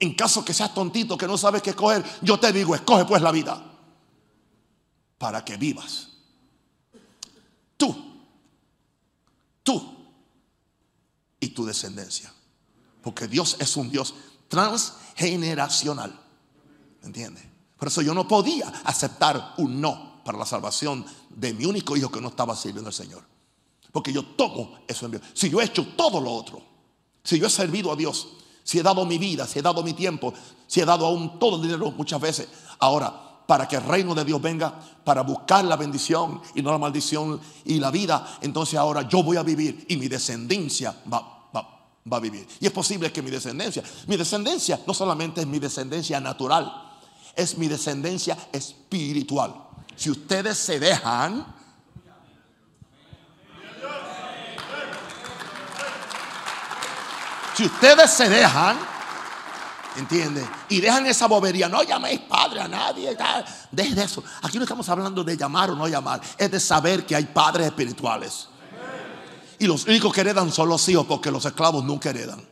En 0.00 0.14
caso 0.14 0.44
que 0.44 0.54
seas 0.54 0.74
tontito, 0.74 1.16
que 1.16 1.28
no 1.28 1.38
sabes 1.38 1.62
qué 1.62 1.70
escoger, 1.70 2.02
yo 2.22 2.40
te 2.40 2.52
digo, 2.52 2.74
escoge 2.74 3.04
pues 3.04 3.22
la 3.22 3.30
vida 3.30 3.62
para 5.18 5.44
que 5.44 5.56
vivas. 5.56 6.08
Tú, 7.76 7.94
tú 9.62 9.96
y 11.38 11.48
tu 11.48 11.64
descendencia. 11.64 12.32
Porque 13.02 13.28
Dios 13.28 13.56
es 13.58 13.76
un 13.76 13.90
Dios 13.90 14.14
transgeneracional. 14.52 16.12
¿Entiendes? 17.02 17.42
Por 17.78 17.88
eso 17.88 18.02
yo 18.02 18.12
no 18.12 18.28
podía 18.28 18.68
aceptar 18.84 19.54
un 19.56 19.80
no 19.80 20.22
para 20.24 20.36
la 20.36 20.44
salvación 20.44 21.06
de 21.30 21.54
mi 21.54 21.64
único 21.64 21.96
hijo 21.96 22.12
que 22.12 22.20
no 22.20 22.28
estaba 22.28 22.54
sirviendo 22.54 22.88
al 22.88 22.94
Señor. 22.94 23.22
Porque 23.90 24.12
yo 24.12 24.22
tomo 24.22 24.78
eso 24.86 25.06
en 25.06 25.12
Dios. 25.12 25.22
Si 25.32 25.48
yo 25.48 25.58
he 25.58 25.64
hecho 25.64 25.86
todo 25.96 26.20
lo 26.20 26.30
otro, 26.30 26.60
si 27.24 27.38
yo 27.38 27.46
he 27.46 27.50
servido 27.50 27.90
a 27.90 27.96
Dios, 27.96 28.28
si 28.62 28.78
he 28.78 28.82
dado 28.82 29.06
mi 29.06 29.16
vida, 29.16 29.46
si 29.46 29.58
he 29.58 29.62
dado 29.62 29.82
mi 29.82 29.94
tiempo, 29.94 30.34
si 30.66 30.80
he 30.80 30.84
dado 30.84 31.06
aún 31.06 31.38
todo 31.38 31.56
el 31.56 31.62
dinero 31.62 31.90
muchas 31.90 32.20
veces, 32.20 32.48
ahora 32.78 33.44
para 33.46 33.66
que 33.66 33.76
el 33.76 33.84
reino 33.84 34.14
de 34.14 34.24
Dios 34.24 34.40
venga, 34.40 34.78
para 35.02 35.22
buscar 35.22 35.64
la 35.64 35.76
bendición 35.76 36.42
y 36.54 36.60
no 36.60 36.70
la 36.70 36.78
maldición 36.78 37.40
y 37.64 37.80
la 37.80 37.90
vida, 37.90 38.38
entonces 38.42 38.78
ahora 38.78 39.08
yo 39.08 39.22
voy 39.22 39.38
a 39.38 39.42
vivir 39.42 39.86
y 39.88 39.96
mi 39.96 40.08
descendencia 40.08 40.94
va, 41.12 41.41
va 42.10 42.16
a 42.16 42.20
vivir. 42.20 42.46
Y 42.60 42.66
es 42.66 42.72
posible 42.72 43.12
que 43.12 43.22
mi 43.22 43.30
descendencia, 43.30 43.82
mi 44.06 44.16
descendencia 44.16 44.80
no 44.86 44.94
solamente 44.94 45.40
es 45.40 45.46
mi 45.46 45.58
descendencia 45.58 46.20
natural, 46.20 46.72
es 47.34 47.56
mi 47.58 47.68
descendencia 47.68 48.36
espiritual. 48.52 49.54
Si 49.96 50.10
ustedes 50.10 50.58
se 50.58 50.80
dejan, 50.80 51.46
si 57.56 57.64
ustedes 57.64 58.10
se 58.10 58.28
dejan, 58.28 58.92
¿Entiendes? 59.96 60.46
Y 60.70 60.80
dejan 60.80 61.06
esa 61.06 61.26
bobería. 61.26 61.68
No 61.68 61.82
llaméis 61.82 62.20
padre 62.20 62.60
a 62.60 62.68
nadie. 62.68 63.16
Dejen 63.70 63.98
eso. 63.98 64.24
Aquí 64.42 64.56
no 64.56 64.64
estamos 64.64 64.88
hablando 64.88 65.22
de 65.22 65.36
llamar 65.36 65.70
o 65.70 65.74
no 65.74 65.86
llamar. 65.86 66.20
Es 66.38 66.50
de 66.50 66.60
saber 66.60 67.04
que 67.04 67.14
hay 67.14 67.24
padres 67.24 67.66
espirituales. 67.66 68.48
Y 69.62 69.68
los 69.68 69.86
únicos 69.86 70.12
que 70.12 70.22
heredan 70.22 70.50
son 70.50 70.68
los 70.68 70.88
hijos 70.88 71.06
porque 71.06 71.30
los 71.30 71.44
esclavos 71.44 71.84
nunca 71.84 72.10
heredan. 72.10 72.44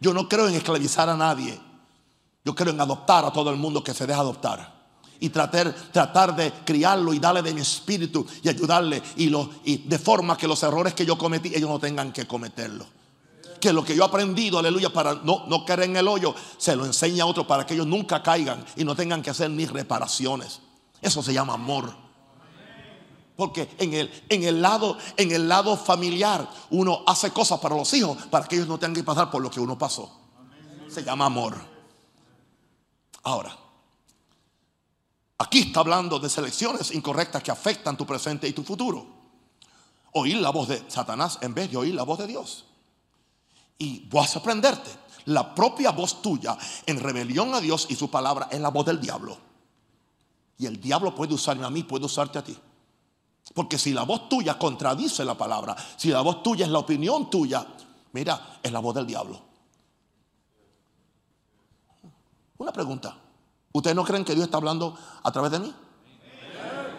Yo 0.00 0.12
no 0.12 0.28
creo 0.28 0.48
en 0.48 0.56
esclavizar 0.56 1.08
a 1.08 1.16
nadie. 1.16 1.60
Yo 2.44 2.56
creo 2.56 2.72
en 2.72 2.80
adoptar 2.80 3.24
a 3.24 3.32
todo 3.32 3.50
el 3.50 3.56
mundo 3.56 3.84
que 3.84 3.94
se 3.94 4.04
deja 4.04 4.18
adoptar. 4.18 4.80
Y 5.20 5.28
tratar, 5.28 5.72
tratar 5.92 6.34
de 6.34 6.50
criarlo 6.64 7.14
y 7.14 7.20
darle 7.20 7.42
de 7.42 7.54
mi 7.54 7.60
espíritu 7.60 8.26
y 8.42 8.48
ayudarle. 8.48 9.00
Y, 9.14 9.28
lo, 9.28 9.48
y 9.64 9.76
de 9.76 10.00
forma 10.00 10.36
que 10.36 10.48
los 10.48 10.60
errores 10.64 10.92
que 10.92 11.06
yo 11.06 11.16
cometí, 11.16 11.54
ellos 11.54 11.70
no 11.70 11.78
tengan 11.78 12.12
que 12.12 12.26
cometerlo 12.26 12.84
que 13.60 13.74
lo 13.74 13.84
que 13.84 13.94
yo 13.94 14.02
he 14.04 14.06
aprendido, 14.06 14.58
aleluya, 14.58 14.90
para 14.90 15.16
no, 15.16 15.44
no 15.46 15.66
caer 15.66 15.82
en 15.82 15.94
el 15.94 16.08
hoyo, 16.08 16.34
se 16.56 16.74
lo 16.74 16.86
enseña 16.86 17.24
a 17.24 17.26
otro 17.26 17.46
para 17.46 17.66
que 17.66 17.74
ellos 17.74 17.86
nunca 17.86 18.22
caigan 18.22 18.64
y 18.74 18.84
no 18.84 18.96
tengan 18.96 19.20
que 19.20 19.28
hacer 19.28 19.50
ni 19.50 19.66
reparaciones. 19.66 20.60
Eso 21.02 21.22
se 21.22 21.34
llama 21.34 21.52
amor. 21.52 22.09
Porque 23.40 23.70
en 23.78 23.94
el, 23.94 24.24
en 24.28 24.42
el, 24.44 24.60
lado, 24.60 24.98
en 25.16 25.32
el 25.32 25.48
lado 25.48 25.74
familiar 25.74 26.46
uno 26.68 27.02
hace 27.06 27.30
cosas 27.30 27.58
para 27.58 27.74
los 27.74 27.90
hijos 27.94 28.18
para 28.26 28.46
que 28.46 28.56
ellos 28.56 28.68
no 28.68 28.78
tengan 28.78 28.96
que 28.96 29.02
pasar 29.02 29.30
por 29.30 29.40
lo 29.40 29.50
que 29.50 29.58
uno 29.58 29.78
pasó. 29.78 30.12
Se 30.90 31.02
llama 31.02 31.24
amor. 31.24 31.56
Ahora, 33.22 33.56
aquí 35.38 35.60
está 35.60 35.80
hablando 35.80 36.18
de 36.18 36.28
selecciones 36.28 36.90
incorrectas 36.90 37.42
que 37.42 37.50
afectan 37.50 37.96
tu 37.96 38.04
presente 38.04 38.46
y 38.46 38.52
tu 38.52 38.62
futuro. 38.62 39.06
Oír 40.12 40.36
la 40.36 40.50
voz 40.50 40.68
de 40.68 40.84
Satanás 40.90 41.38
en 41.40 41.54
vez 41.54 41.70
de 41.70 41.78
oír 41.78 41.94
la 41.94 42.02
voz 42.02 42.18
de 42.18 42.26
Dios. 42.26 42.66
Y 43.78 44.06
vas 44.10 44.36
a 44.36 44.40
aprenderte. 44.40 44.90
La 45.24 45.54
propia 45.54 45.92
voz 45.92 46.20
tuya 46.20 46.58
en 46.84 47.00
rebelión 47.00 47.54
a 47.54 47.60
Dios 47.62 47.86
y 47.88 47.96
su 47.96 48.10
palabra 48.10 48.48
es 48.50 48.60
la 48.60 48.68
voz 48.68 48.84
del 48.84 49.00
diablo. 49.00 49.38
Y 50.58 50.66
el 50.66 50.78
diablo 50.78 51.14
puede 51.14 51.32
usarme 51.32 51.64
a 51.64 51.70
mí, 51.70 51.84
puede 51.84 52.04
usarte 52.04 52.38
a 52.38 52.44
ti. 52.44 52.54
Porque 53.54 53.78
si 53.78 53.92
la 53.92 54.04
voz 54.04 54.28
tuya 54.28 54.58
contradice 54.58 55.24
la 55.24 55.36
palabra, 55.36 55.76
si 55.96 56.08
la 56.10 56.20
voz 56.20 56.42
tuya 56.42 56.66
es 56.66 56.70
la 56.70 56.78
opinión 56.78 57.28
tuya, 57.28 57.66
mira, 58.12 58.58
es 58.62 58.70
la 58.70 58.78
voz 58.78 58.94
del 58.94 59.06
diablo. 59.06 59.40
Una 62.58 62.72
pregunta. 62.72 63.16
¿Ustedes 63.72 63.96
no 63.96 64.04
creen 64.04 64.24
que 64.24 64.34
Dios 64.34 64.44
está 64.44 64.58
hablando 64.58 64.96
a 65.22 65.32
través 65.32 65.50
de 65.52 65.60
mí? 65.60 65.74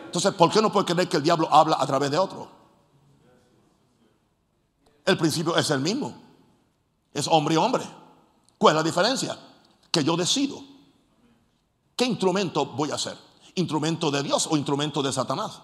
Entonces, 0.05 0.33
¿por 0.33 0.51
qué 0.51 0.61
no 0.61 0.71
puede 0.71 0.85
creer 0.85 1.07
que 1.07 1.17
el 1.17 1.23
diablo 1.23 1.47
habla 1.51 1.77
a 1.79 1.87
través 1.87 2.11
de 2.11 2.17
otro? 2.17 2.49
El 5.05 5.17
principio 5.17 5.55
es 5.55 5.69
el 5.69 5.79
mismo. 5.79 6.13
Es 7.13 7.27
hombre 7.27 7.55
y 7.55 7.57
hombre. 7.57 7.83
¿Cuál 8.57 8.75
es 8.75 8.77
la 8.77 8.83
diferencia? 8.83 9.37
Que 9.89 10.03
yo 10.03 10.17
decido. 10.17 10.61
¿Qué 11.95 12.05
instrumento 12.05 12.65
voy 12.65 12.91
a 12.91 12.95
hacer? 12.95 13.17
¿Instrumento 13.55 14.11
de 14.11 14.23
Dios 14.23 14.47
o 14.49 14.57
instrumento 14.57 15.01
de 15.01 15.13
Satanás? 15.13 15.61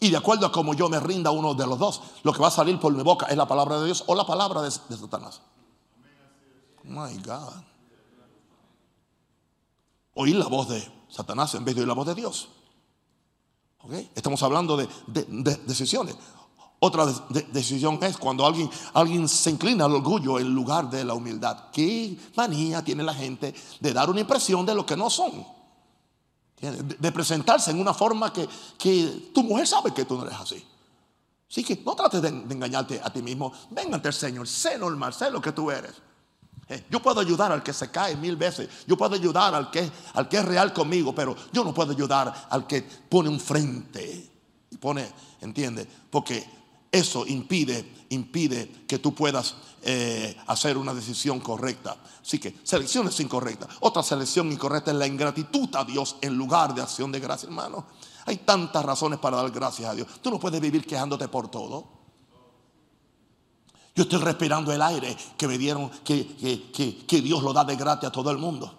Y 0.00 0.10
de 0.10 0.16
acuerdo 0.16 0.46
a 0.46 0.52
cómo 0.52 0.74
yo 0.74 0.88
me 0.88 1.00
rinda 1.00 1.30
uno 1.30 1.54
de 1.54 1.66
los 1.66 1.78
dos, 1.78 2.02
lo 2.22 2.32
que 2.32 2.40
va 2.40 2.48
a 2.48 2.50
salir 2.50 2.78
por 2.78 2.92
mi 2.92 3.02
boca 3.02 3.26
es 3.26 3.36
la 3.36 3.46
palabra 3.46 3.80
de 3.80 3.86
Dios 3.86 4.04
o 4.06 4.14
la 4.14 4.26
palabra 4.26 4.62
de, 4.62 4.70
Satanás. 4.70 5.40
My 6.84 7.16
God. 7.18 7.62
Oír 10.14 10.36
la 10.36 10.46
voz 10.46 10.68
de 10.68 10.92
Satanás 11.08 11.54
en 11.54 11.64
vez 11.64 11.74
de 11.74 11.80
oír 11.82 11.88
la 11.88 11.94
voz 11.94 12.06
de 12.06 12.14
Dios. 12.14 12.48
Estamos 14.14 14.42
hablando 14.42 14.76
de 14.76 14.88
decisiones. 15.66 16.16
Otra 16.78 17.06
decisión 17.52 17.98
es 18.02 18.18
cuando 18.18 18.44
alguien, 18.44 18.68
alguien 18.92 19.26
se 19.28 19.50
inclina 19.50 19.86
al 19.86 19.92
orgullo 19.92 20.38
en 20.38 20.54
lugar 20.54 20.90
de 20.90 21.04
la 21.04 21.14
humildad. 21.14 21.70
¿Qué 21.72 22.18
manía 22.36 22.84
tiene 22.84 23.02
la 23.02 23.14
gente 23.14 23.54
de 23.80 23.92
dar 23.94 24.10
una 24.10 24.20
impresión 24.20 24.66
de 24.66 24.74
lo 24.74 24.84
que 24.84 24.96
no 24.96 25.08
son? 25.08 25.55
De, 26.60 27.12
presentarse 27.12 27.70
en 27.70 27.78
una 27.78 27.92
forma 27.92 28.32
que, 28.32 28.48
tu 29.34 29.42
mujer 29.42 29.66
sabe 29.66 29.92
que 29.92 30.04
tú 30.04 30.16
no 30.16 30.24
eres 30.26 30.38
así. 30.38 30.64
Así 31.48 31.62
que 31.62 31.82
no 31.84 31.94
trates 31.94 32.22
de, 32.22 32.28
engañarte 32.28 33.00
a 33.02 33.12
ti 33.12 33.22
mismo. 33.22 33.52
Ven 33.70 33.92
ante 33.92 34.08
el 34.08 34.14
Señor, 34.14 34.48
sé 34.48 34.78
normal, 34.78 35.12
sé 35.12 35.30
lo 35.30 35.40
que 35.40 35.52
tú 35.52 35.70
eres. 35.70 35.92
Eh, 36.68 36.84
yo 36.90 37.00
puedo 37.00 37.20
ayudar 37.20 37.52
al 37.52 37.62
que 37.62 37.72
se 37.72 37.90
cae 37.90 38.16
mil 38.16 38.36
veces. 38.36 38.68
Yo 38.86 38.96
puedo 38.96 39.14
ayudar 39.14 39.54
al 39.54 39.70
que, 39.70 39.88
al 40.14 40.28
que 40.28 40.38
es 40.38 40.44
real 40.44 40.72
conmigo, 40.72 41.14
pero 41.14 41.36
yo 41.52 41.62
no 41.62 41.72
puedo 41.72 41.92
ayudar 41.92 42.48
al 42.50 42.66
que 42.66 42.82
pone 42.82 43.28
un 43.28 43.38
frente. 43.38 44.32
Y 44.70 44.76
pone, 44.78 45.08
¿entiende? 45.40 45.86
Porque 46.10 46.55
eso 46.96 47.26
impide, 47.26 48.06
impide 48.10 48.84
que 48.86 48.98
tú 48.98 49.14
puedas 49.14 49.54
eh, 49.82 50.36
hacer 50.46 50.76
una 50.76 50.94
decisión 50.94 51.40
correcta. 51.40 51.96
Así 52.20 52.38
que 52.38 52.56
selecciones 52.62 53.18
incorrectas. 53.20 53.68
Otra 53.80 54.02
selección 54.02 54.50
incorrecta 54.50 54.90
es 54.90 54.96
la 54.96 55.06
ingratitud 55.06 55.68
a 55.76 55.84
Dios 55.84 56.16
en 56.20 56.34
lugar 56.34 56.74
de 56.74 56.82
acción 56.82 57.12
de 57.12 57.20
gracia, 57.20 57.46
hermano. 57.46 57.86
Hay 58.24 58.38
tantas 58.38 58.84
razones 58.84 59.18
para 59.18 59.36
dar 59.36 59.50
gracias 59.50 59.88
a 59.90 59.94
Dios. 59.94 60.08
Tú 60.20 60.30
no 60.30 60.40
puedes 60.40 60.60
vivir 60.60 60.86
quejándote 60.86 61.28
por 61.28 61.48
todo. 61.48 61.96
Yo 63.94 64.02
estoy 64.02 64.18
respirando 64.18 64.72
el 64.72 64.82
aire 64.82 65.16
que 65.38 65.48
me 65.48 65.56
dieron, 65.56 65.88
que, 66.04 66.26
que, 67.06 67.20
Dios 67.22 67.42
lo 67.42 67.52
da 67.52 67.64
de 67.64 67.76
gratis 67.76 68.08
a 68.08 68.12
todo 68.12 68.30
el 68.30 68.36
mundo. 68.36 68.76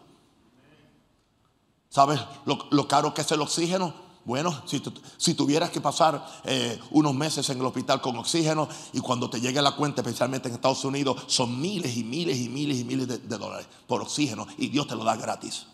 ¿Sabes 1.90 2.20
lo, 2.46 2.68
lo 2.70 2.88
caro 2.88 3.14
que 3.14 3.22
es 3.22 3.32
el 3.32 3.42
oxígeno? 3.42 4.07
Bueno, 4.28 4.54
si, 4.66 5.34
tuvieras 5.36 5.70
que 5.70 5.80
pasar 5.80 6.42
eh, 6.44 6.78
unos 6.92 7.16
meses 7.16 7.50
en 7.50 7.60
el 7.60 7.66
hospital 7.66 8.02
con 8.02 8.18
oxígeno 8.18 8.68
y 8.92 9.00
cuando 9.00 9.30
te 9.30 9.40
llegue 9.40 9.62
la 9.62 9.74
cuenta, 9.78 10.02
especialmente 10.02 10.50
en 10.50 10.56
Estados 10.56 10.84
Unidos, 10.84 11.24
son 11.28 11.62
miles 11.62 11.96
y 11.96 12.04
miles 12.04 12.38
y 12.38 12.50
miles 12.50 12.78
y 12.78 12.84
miles 12.84 13.08
de, 13.08 13.20
dólares 13.20 13.68
por 13.88 14.02
oxígeno 14.02 14.46
y 14.58 14.68
Dios 14.68 14.86
te 14.86 14.96
lo 14.96 15.06
da 15.06 15.16
gratis. 15.16 15.68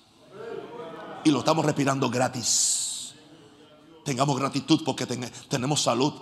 Y 1.23 1.31
lo 1.31 1.39
estamos 1.39 1.65
respirando 1.65 2.11
gratis. 2.11 3.15
Tengamos 4.05 4.37
gratitud 4.37 4.83
porque 4.85 5.07
tenemos 5.07 5.81
salud. 5.81 6.13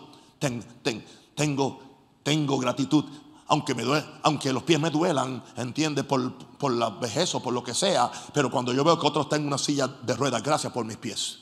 tengo, 1.36 1.82
tengo 2.24 2.58
gratitud. 2.60 3.04
Aunque, 3.48 4.54
los 4.54 4.64
pies 4.64 4.80
me 4.80 4.90
duelan, 4.90 5.44
entiende, 5.58 6.06
por, 6.06 6.34
por 6.58 6.72
la 6.72 6.92
vejez 6.92 7.36
o 7.36 7.44
por 7.44 7.52
lo 7.52 7.62
que 7.62 7.74
sea. 7.74 8.10
Pero 8.34 8.50
cuando 8.50 8.72
yo 8.72 8.86
veo 8.86 8.98
que 8.98 9.06
otros 9.06 9.26
están 9.26 9.42
en 9.42 9.48
una 9.48 9.58
silla 9.58 9.88
de 9.88 10.16
ruedas, 10.16 10.42
gracias 10.42 10.72
por 10.72 10.86
mis 10.86 10.96
pies. 10.96 11.41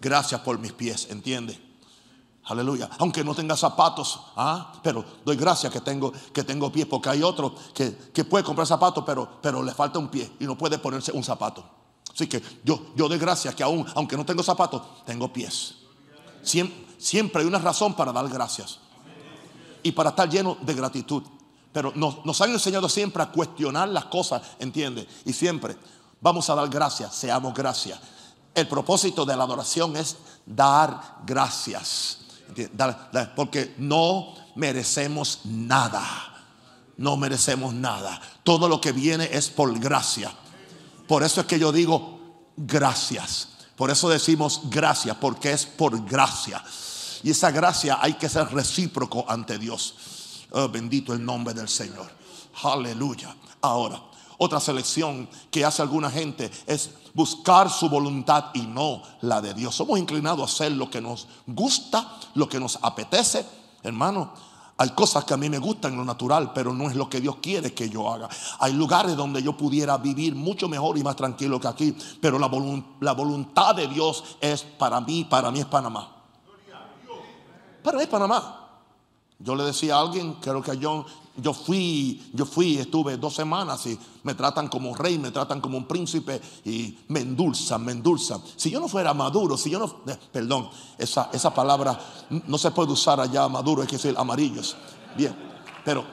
Gracias 0.00 0.40
por 0.40 0.58
mis 0.58 0.72
pies, 0.72 1.08
¿entiende? 1.10 1.68
Aleluya. 2.48 2.88
Aunque 2.98 3.22
no 3.22 3.34
tenga 3.34 3.56
zapatos, 3.56 4.20
¿ah? 4.36 4.72
pero 4.82 5.04
doy 5.24 5.36
gracias 5.36 5.70
que 5.70 5.80
tengo, 5.82 6.12
que 6.32 6.44
tengo 6.44 6.72
pies, 6.72 6.86
porque 6.86 7.10
hay 7.10 7.22
otro 7.22 7.54
que, 7.74 8.24
puede 8.24 8.42
comprar 8.42 8.66
zapatos, 8.66 9.04
pero, 9.04 9.38
pero 9.42 9.62
le 9.62 9.72
falta 9.74 9.98
un 9.98 10.08
pie 10.08 10.32
y 10.40 10.44
no 10.44 10.56
puede 10.56 10.78
ponerse 10.78 11.12
un 11.12 11.22
zapato. 11.22 11.62
Así 12.12 12.26
que 12.26 12.42
yo, 12.64 12.86
yo 12.96 13.06
doy 13.06 13.18
gracias 13.18 13.54
que 13.54 13.62
aún, 13.62 13.86
aunque 13.94 14.16
no 14.16 14.24
tengo 14.24 14.42
zapatos, 14.42 14.82
tengo 15.04 15.30
pies. 15.30 15.74
Siempre, 16.42 16.86
siempre 16.96 17.42
hay 17.42 17.48
una 17.48 17.58
razón 17.58 17.94
para 17.94 18.12
dar 18.12 18.26
gracias 18.28 18.78
y 19.82 19.92
para 19.92 20.10
estar 20.10 20.28
lleno 20.30 20.56
de 20.62 20.74
gratitud. 20.74 21.22
Pero 21.70 21.92
nos, 21.94 22.24
nos 22.24 22.40
han 22.40 22.50
enseñado 22.50 22.88
siempre 22.88 23.22
a 23.22 23.30
cuestionar 23.30 23.90
las 23.90 24.06
cosas, 24.06 24.40
¿entiende? 24.58 25.06
Y 25.26 25.34
siempre 25.34 25.76
vamos 26.20 26.48
a 26.48 26.54
dar 26.54 26.68
gracias, 26.70 27.14
seamos 27.14 27.52
gracias. 27.52 28.00
El 28.60 28.68
propósito 28.68 29.24
de 29.24 29.36
la 29.36 29.44
adoración 29.44 29.96
es 29.96 30.16
dar 30.44 31.18
gracias. 31.24 32.18
Porque 33.36 33.74
no 33.78 34.34
merecemos 34.56 35.40
nada. 35.44 36.02
No 36.96 37.16
merecemos 37.16 37.72
nada. 37.74 38.20
Todo 38.42 38.68
lo 38.68 38.80
que 38.80 38.92
viene 38.92 39.28
es 39.32 39.48
por 39.48 39.78
gracia. 39.78 40.32
Por 41.06 41.22
eso 41.22 41.40
es 41.40 41.46
que 41.46 41.58
yo 41.58 41.70
digo 41.70 42.18
gracias. 42.56 43.48
Por 43.76 43.90
eso 43.90 44.08
decimos 44.08 44.62
gracias, 44.64 45.16
porque 45.18 45.52
es 45.52 45.64
por 45.64 46.04
gracia. 46.04 46.62
Y 47.22 47.30
esa 47.30 47.52
gracia 47.52 47.98
hay 48.00 48.14
que 48.14 48.28
ser 48.28 48.52
recíproco 48.52 49.24
ante 49.28 49.56
Dios. 49.58 49.94
Oh, 50.50 50.68
bendito 50.68 51.12
el 51.12 51.24
nombre 51.24 51.54
del 51.54 51.68
Señor. 51.68 52.10
Aleluya. 52.64 53.36
Ahora, 53.60 54.02
otra 54.38 54.58
selección 54.58 55.28
que 55.50 55.64
hace 55.64 55.82
alguna 55.82 56.10
gente 56.10 56.50
es 56.66 56.90
buscar 57.18 57.68
su 57.68 57.88
voluntad 57.88 58.46
y 58.54 58.60
no 58.60 59.02
la 59.22 59.40
de 59.40 59.52
Dios. 59.52 59.74
Somos 59.74 59.98
inclinados 59.98 60.40
a 60.40 60.54
hacer 60.54 60.70
lo 60.70 60.88
que 60.88 61.00
nos 61.00 61.26
gusta, 61.48 62.16
lo 62.34 62.48
que 62.48 62.60
nos 62.60 62.78
apetece. 62.80 63.44
Hermano, 63.82 64.32
hay 64.76 64.90
cosas 64.90 65.24
que 65.24 65.34
a 65.34 65.36
mí 65.36 65.50
me 65.50 65.58
gustan 65.58 65.94
en 65.94 65.98
lo 65.98 66.04
natural, 66.04 66.52
pero 66.54 66.72
no 66.72 66.88
es 66.88 66.94
lo 66.94 67.10
que 67.10 67.20
Dios 67.20 67.38
quiere 67.42 67.74
que 67.74 67.90
yo 67.90 68.08
haga. 68.08 68.28
Hay 68.60 68.72
lugares 68.72 69.16
donde 69.16 69.42
yo 69.42 69.56
pudiera 69.56 69.98
vivir 69.98 70.36
mucho 70.36 70.68
mejor 70.68 70.96
y 70.96 71.02
más 71.02 71.16
tranquilo 71.16 71.58
que 71.58 71.66
aquí, 71.66 71.96
pero 72.20 72.38
la, 72.38 72.46
voluntad 72.46 73.74
de 73.74 73.88
Dios 73.88 74.22
es 74.40 74.62
para 74.62 75.00
mí, 75.00 75.24
para 75.24 75.50
mí 75.50 75.58
es 75.58 75.66
Panamá. 75.66 76.08
Para 77.82 77.96
mí 77.96 78.04
es 78.04 78.08
Panamá. 78.08 78.68
Yo 79.40 79.56
le 79.56 79.64
decía 79.64 79.96
a 79.96 80.00
alguien, 80.02 80.34
creo 80.34 80.62
que 80.62 80.70
a 80.70 80.78
John, 80.80 81.04
yo 81.40 81.54
fui, 81.54 82.30
yo 82.32 82.44
fui, 82.44 82.78
estuve 82.78 83.16
dos 83.16 83.34
semanas 83.34 83.86
y 83.86 83.98
me 84.24 84.34
tratan 84.34 84.68
como 84.68 84.94
rey, 84.94 85.18
me 85.18 85.30
tratan 85.30 85.60
como 85.60 85.78
un 85.78 85.86
príncipe 85.86 86.40
y 86.64 86.98
me 87.08 87.20
endulzan, 87.20 87.84
me 87.84 87.92
endulzan. 87.92 88.42
Si 88.56 88.70
yo 88.70 88.80
no 88.80 88.88
fuera 88.88 89.14
maduro, 89.14 89.56
si 89.56 89.70
yo 89.70 89.78
no, 89.78 89.86
eh, 90.12 90.18
perdón, 90.32 90.68
esa, 90.98 91.30
esa 91.32 91.54
palabra 91.54 91.98
no 92.46 92.58
se 92.58 92.70
puede 92.72 92.92
usar 92.92 93.20
allá 93.20 93.48
maduro, 93.48 93.82
hay 93.82 93.88
que 93.88 93.96
decir 93.96 94.14
amarillos. 94.18 94.76
Bien, 95.16 95.34
pero 95.84 96.04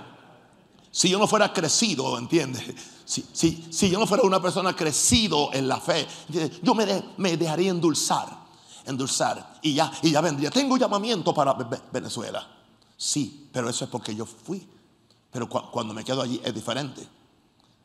si 0.92 1.10
yo 1.10 1.18
no 1.18 1.28
fuera 1.28 1.52
crecido, 1.52 2.18
¿entiendes? 2.18 2.64
Si, 3.06 3.24
si, 3.70 3.90
yo 3.90 4.00
no 4.00 4.08
fuera 4.08 4.24
una 4.24 4.42
persona 4.42 4.76
crecido 4.76 5.54
en 5.54 5.68
la 5.68 5.80
fe, 5.80 6.08
yo 6.64 6.74
me, 6.74 7.04
me 7.18 7.38
dejaría 7.38 7.70
endulzar, 7.70 8.28
endulzar 8.84 9.60
y 9.62 9.76
ya, 9.76 9.92
y 10.02 10.10
ya 10.10 10.22
vendría. 10.22 10.50
Tengo 10.50 10.76
llamamiento 10.76 11.32
para 11.32 11.54
Venezuela. 11.92 12.48
Sí, 12.98 13.50
pero 13.52 13.70
eso 13.70 13.86
es 13.86 13.92
porque 13.92 14.16
yo 14.16 14.26
fui. 14.26 14.68
Pero 15.36 15.50
cuando 15.50 15.94
me 15.94 16.06
quedo 16.06 16.22
allí 16.22 16.40
es 16.46 16.54
diferente. 16.54 17.06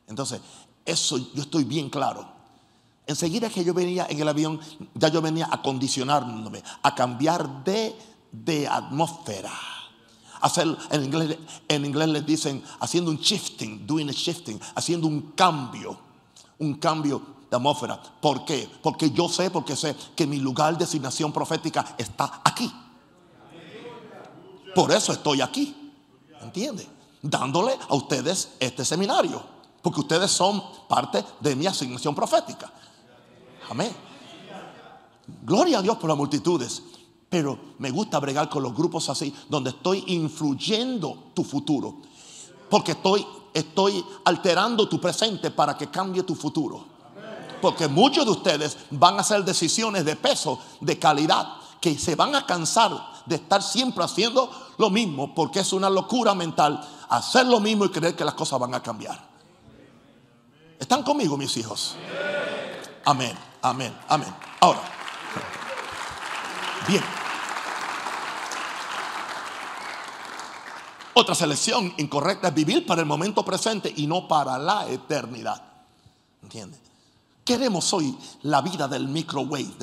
Entonces, 0.07 0.39
eso 0.85 1.17
yo 1.33 1.41
estoy 1.41 1.65
bien 1.65 1.89
claro. 1.89 2.25
Enseguida 3.05 3.49
que 3.49 3.61
yo 3.65 3.73
venía 3.73 4.07
en 4.09 4.21
el 4.21 4.29
avión, 4.29 4.57
ya 4.93 5.09
yo 5.09 5.21
venía 5.21 5.49
acondicionándome, 5.51 6.63
a 6.81 6.95
cambiar 6.95 7.65
de, 7.65 7.93
de 8.31 8.69
atmósfera. 8.69 9.51
Hacer, 10.39 10.65
en, 10.91 11.03
inglés, 11.03 11.37
en 11.67 11.85
inglés 11.85 12.07
les 12.07 12.25
dicen 12.25 12.63
haciendo 12.79 13.11
un 13.11 13.17
shifting, 13.17 13.85
doing 13.85 14.07
a 14.07 14.13
shifting, 14.13 14.57
haciendo 14.73 15.07
un 15.07 15.33
cambio, 15.33 15.99
un 16.57 16.75
cambio 16.75 17.21
de 17.49 17.57
atmósfera. 17.57 18.01
¿Por 18.21 18.45
qué? 18.45 18.69
Porque 18.81 19.11
yo 19.11 19.27
sé, 19.27 19.51
porque 19.51 19.75
sé 19.75 19.93
que 20.15 20.25
mi 20.25 20.39
lugar 20.39 20.77
de 20.77 20.85
asignación 20.85 21.33
profética 21.33 21.95
está 21.97 22.43
aquí. 22.45 22.71
Por 24.73 24.89
eso 24.93 25.11
estoy 25.11 25.41
aquí. 25.41 25.75
¿Entiende? 26.41 27.00
Dándole 27.21 27.77
a 27.89 27.95
ustedes 27.95 28.53
este 28.59 28.83
seminario. 28.83 29.43
Porque 29.81 30.01
ustedes 30.01 30.31
son 30.31 30.61
parte 30.87 31.23
de 31.39 31.55
mi 31.55 31.65
asignación 31.65 32.13
profética. 32.13 32.71
Amén. 33.69 33.95
Gloria 35.43 35.79
a 35.79 35.81
Dios 35.81 35.97
por 35.97 36.09
las 36.09 36.17
multitudes. 36.17 36.83
Pero 37.29 37.57
me 37.79 37.91
gusta 37.91 38.19
bregar 38.19 38.49
con 38.49 38.61
los 38.61 38.75
grupos 38.75 39.09
así, 39.09 39.33
donde 39.47 39.69
estoy 39.69 40.03
influyendo 40.07 41.31
tu 41.33 41.43
futuro. 41.43 42.01
Porque 42.69 42.91
estoy, 42.91 43.25
estoy 43.53 44.03
alterando 44.25 44.87
tu 44.89 44.99
presente 44.99 45.49
para 45.49 45.77
que 45.77 45.89
cambie 45.89 46.23
tu 46.23 46.35
futuro. 46.35 46.85
Porque 47.61 47.87
muchos 47.87 48.25
de 48.25 48.31
ustedes 48.31 48.77
van 48.89 49.17
a 49.17 49.21
hacer 49.21 49.45
decisiones 49.45 50.03
de 50.03 50.15
peso, 50.15 50.59
de 50.81 50.99
calidad, 50.99 51.55
que 51.79 51.97
se 51.97 52.15
van 52.15 52.35
a 52.35 52.45
cansar 52.45 53.10
de 53.25 53.35
estar 53.35 53.61
siempre 53.61 54.03
haciendo 54.03 54.49
lo 54.77 54.89
mismo, 54.89 55.33
porque 55.33 55.59
es 55.59 55.73
una 55.73 55.89
locura 55.89 56.33
mental 56.33 56.81
hacer 57.09 57.45
lo 57.45 57.59
mismo 57.59 57.85
y 57.85 57.89
creer 57.89 58.15
que 58.15 58.25
las 58.25 58.33
cosas 58.33 58.59
van 58.59 58.73
a 58.73 58.81
cambiar. 58.81 59.19
¿Están 60.79 61.03
conmigo 61.03 61.37
mis 61.37 61.55
hijos? 61.57 61.95
Amén, 63.05 63.37
amén, 63.61 63.95
amén. 64.07 64.33
Ahora, 64.59 64.81
bien. 66.87 67.03
Otra 71.13 71.35
selección 71.35 71.93
incorrecta 71.97 72.47
es 72.47 72.53
vivir 72.53 72.85
para 72.85 73.01
el 73.01 73.07
momento 73.07 73.43
presente 73.43 73.93
y 73.95 74.07
no 74.07 74.27
para 74.27 74.57
la 74.57 74.87
eternidad. 74.87 75.61
¿Entiendes? 76.41 76.90
Queremos 77.43 77.91
hoy 77.93 78.15
la 78.43 78.61
vida 78.61 78.87
del 78.87 79.07
microwave, 79.07 79.73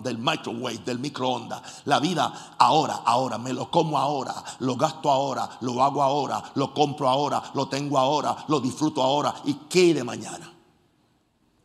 del, 0.00 0.18
microwave, 0.18 0.78
del 0.78 0.98
microondas. 0.98 1.62
La 1.86 2.00
vida 2.00 2.54
ahora, 2.58 3.00
ahora, 3.04 3.38
me 3.38 3.54
lo 3.54 3.70
como 3.70 3.98
ahora, 3.98 4.34
lo 4.58 4.76
gasto 4.76 5.10
ahora, 5.10 5.48
lo 5.62 5.82
hago 5.82 6.02
ahora, 6.02 6.42
lo 6.54 6.74
compro 6.74 7.08
ahora, 7.08 7.42
lo 7.54 7.66
tengo 7.66 7.98
ahora, 7.98 8.36
lo 8.48 8.60
disfruto 8.60 9.02
ahora 9.02 9.34
y 9.46 9.54
quede 9.54 10.04
mañana. 10.04 10.52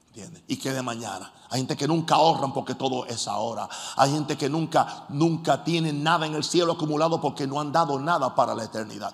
¿Entiendes? 0.07 0.43
Y 0.47 0.57
quede 0.57 0.81
mañana. 0.81 1.33
Hay 1.49 1.59
gente 1.59 1.75
que 1.75 1.87
nunca 1.87 2.15
ahorran 2.15 2.53
porque 2.53 2.75
todo 2.75 3.05
es 3.05 3.27
ahora. 3.27 3.67
Hay 3.97 4.11
gente 4.11 4.37
que 4.37 4.47
nunca, 4.47 5.05
nunca 5.09 5.63
tiene 5.63 5.91
nada 5.91 6.25
en 6.25 6.35
el 6.35 6.43
cielo 6.43 6.73
acumulado 6.73 7.19
porque 7.19 7.47
no 7.47 7.59
han 7.59 7.71
dado 7.71 7.99
nada 7.99 8.33
para 8.33 8.55
la 8.55 8.63
eternidad. 8.63 9.13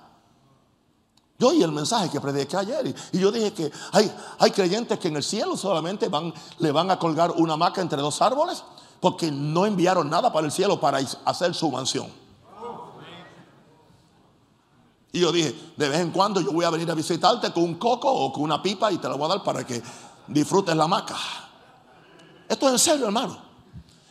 Yo 1.40 1.48
oí 1.48 1.64
el 1.64 1.72
mensaje 1.72 2.10
que 2.10 2.20
prediqué 2.20 2.58
ayer 2.58 2.94
y, 3.14 3.18
yo 3.18 3.32
dije 3.32 3.54
que 3.54 3.72
hay, 3.94 4.14
hay 4.40 4.52
creyentes 4.52 5.00
que 5.00 5.08
en 5.08 5.16
el 5.16 5.24
cielo 5.24 5.56
solamente 5.56 6.10
le 6.58 6.72
van 6.72 6.92
a 6.92 7.00
colgar 7.00 7.32
una 7.32 7.56
maca 7.56 7.82
entre 7.82 8.02
dos 8.02 8.22
árboles 8.22 8.62
porque 9.00 9.32
no 9.32 9.66
enviaron 9.66 10.10
nada 10.10 10.34
para 10.34 10.46
el 10.46 10.52
cielo 10.52 10.82
para 10.82 11.00
hacer 11.26 11.54
su 11.56 11.72
mansión. 11.72 12.08
Y 15.12 15.22
yo 15.22 15.32
dije, 15.32 15.56
de 15.76 15.90
vez 15.90 16.02
en 16.02 16.12
cuando 16.12 16.42
yo 16.42 16.52
voy 16.52 16.66
a 16.66 16.70
venir 16.70 16.92
a 16.92 16.94
visitarte 16.94 17.52
con 17.52 17.64
un 17.64 17.76
coco 17.76 18.12
o 18.12 18.32
con 18.32 18.44
una 18.44 18.62
pipa 18.62 18.92
y 18.92 18.98
te 18.98 19.08
la 19.08 19.16
voy 19.16 19.26
a 19.26 19.36
dar 19.36 19.44
para 19.44 19.66
que 19.66 19.82
disfrutes 20.28 20.76
la 20.76 20.88
maca. 20.88 21.16
Esto 22.48 22.68
es 22.68 22.74
en 22.74 22.80
serio, 22.80 23.06
hermano. 23.06 23.38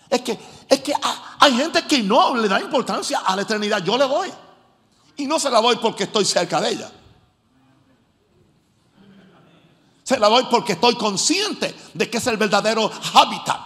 Es 0.08 0.22
que, 0.22 0.38
es 0.66 0.80
que 0.80 0.94
hay 1.38 1.52
gente 1.52 1.86
que 1.86 2.02
no 2.02 2.34
le 2.34 2.48
da 2.48 2.60
importancia 2.60 3.20
a 3.20 3.36
la 3.36 3.42
eternidad. 3.42 3.84
Yo 3.84 3.96
le 3.98 4.08
doy. 4.08 4.32
Y 5.16 5.26
no 5.26 5.38
se 5.38 5.50
la 5.50 5.60
doy 5.60 5.76
porque 5.76 6.04
estoy 6.04 6.24
cerca 6.24 6.60
de 6.60 6.70
ella. 6.70 6.90
Se 10.08 10.18
la 10.18 10.30
doy 10.30 10.46
porque 10.50 10.72
estoy 10.72 10.94
consciente 10.94 11.76
de 11.92 12.08
que 12.08 12.16
es 12.16 12.26
el 12.28 12.38
verdadero 12.38 12.90
hábitat. 13.12 13.60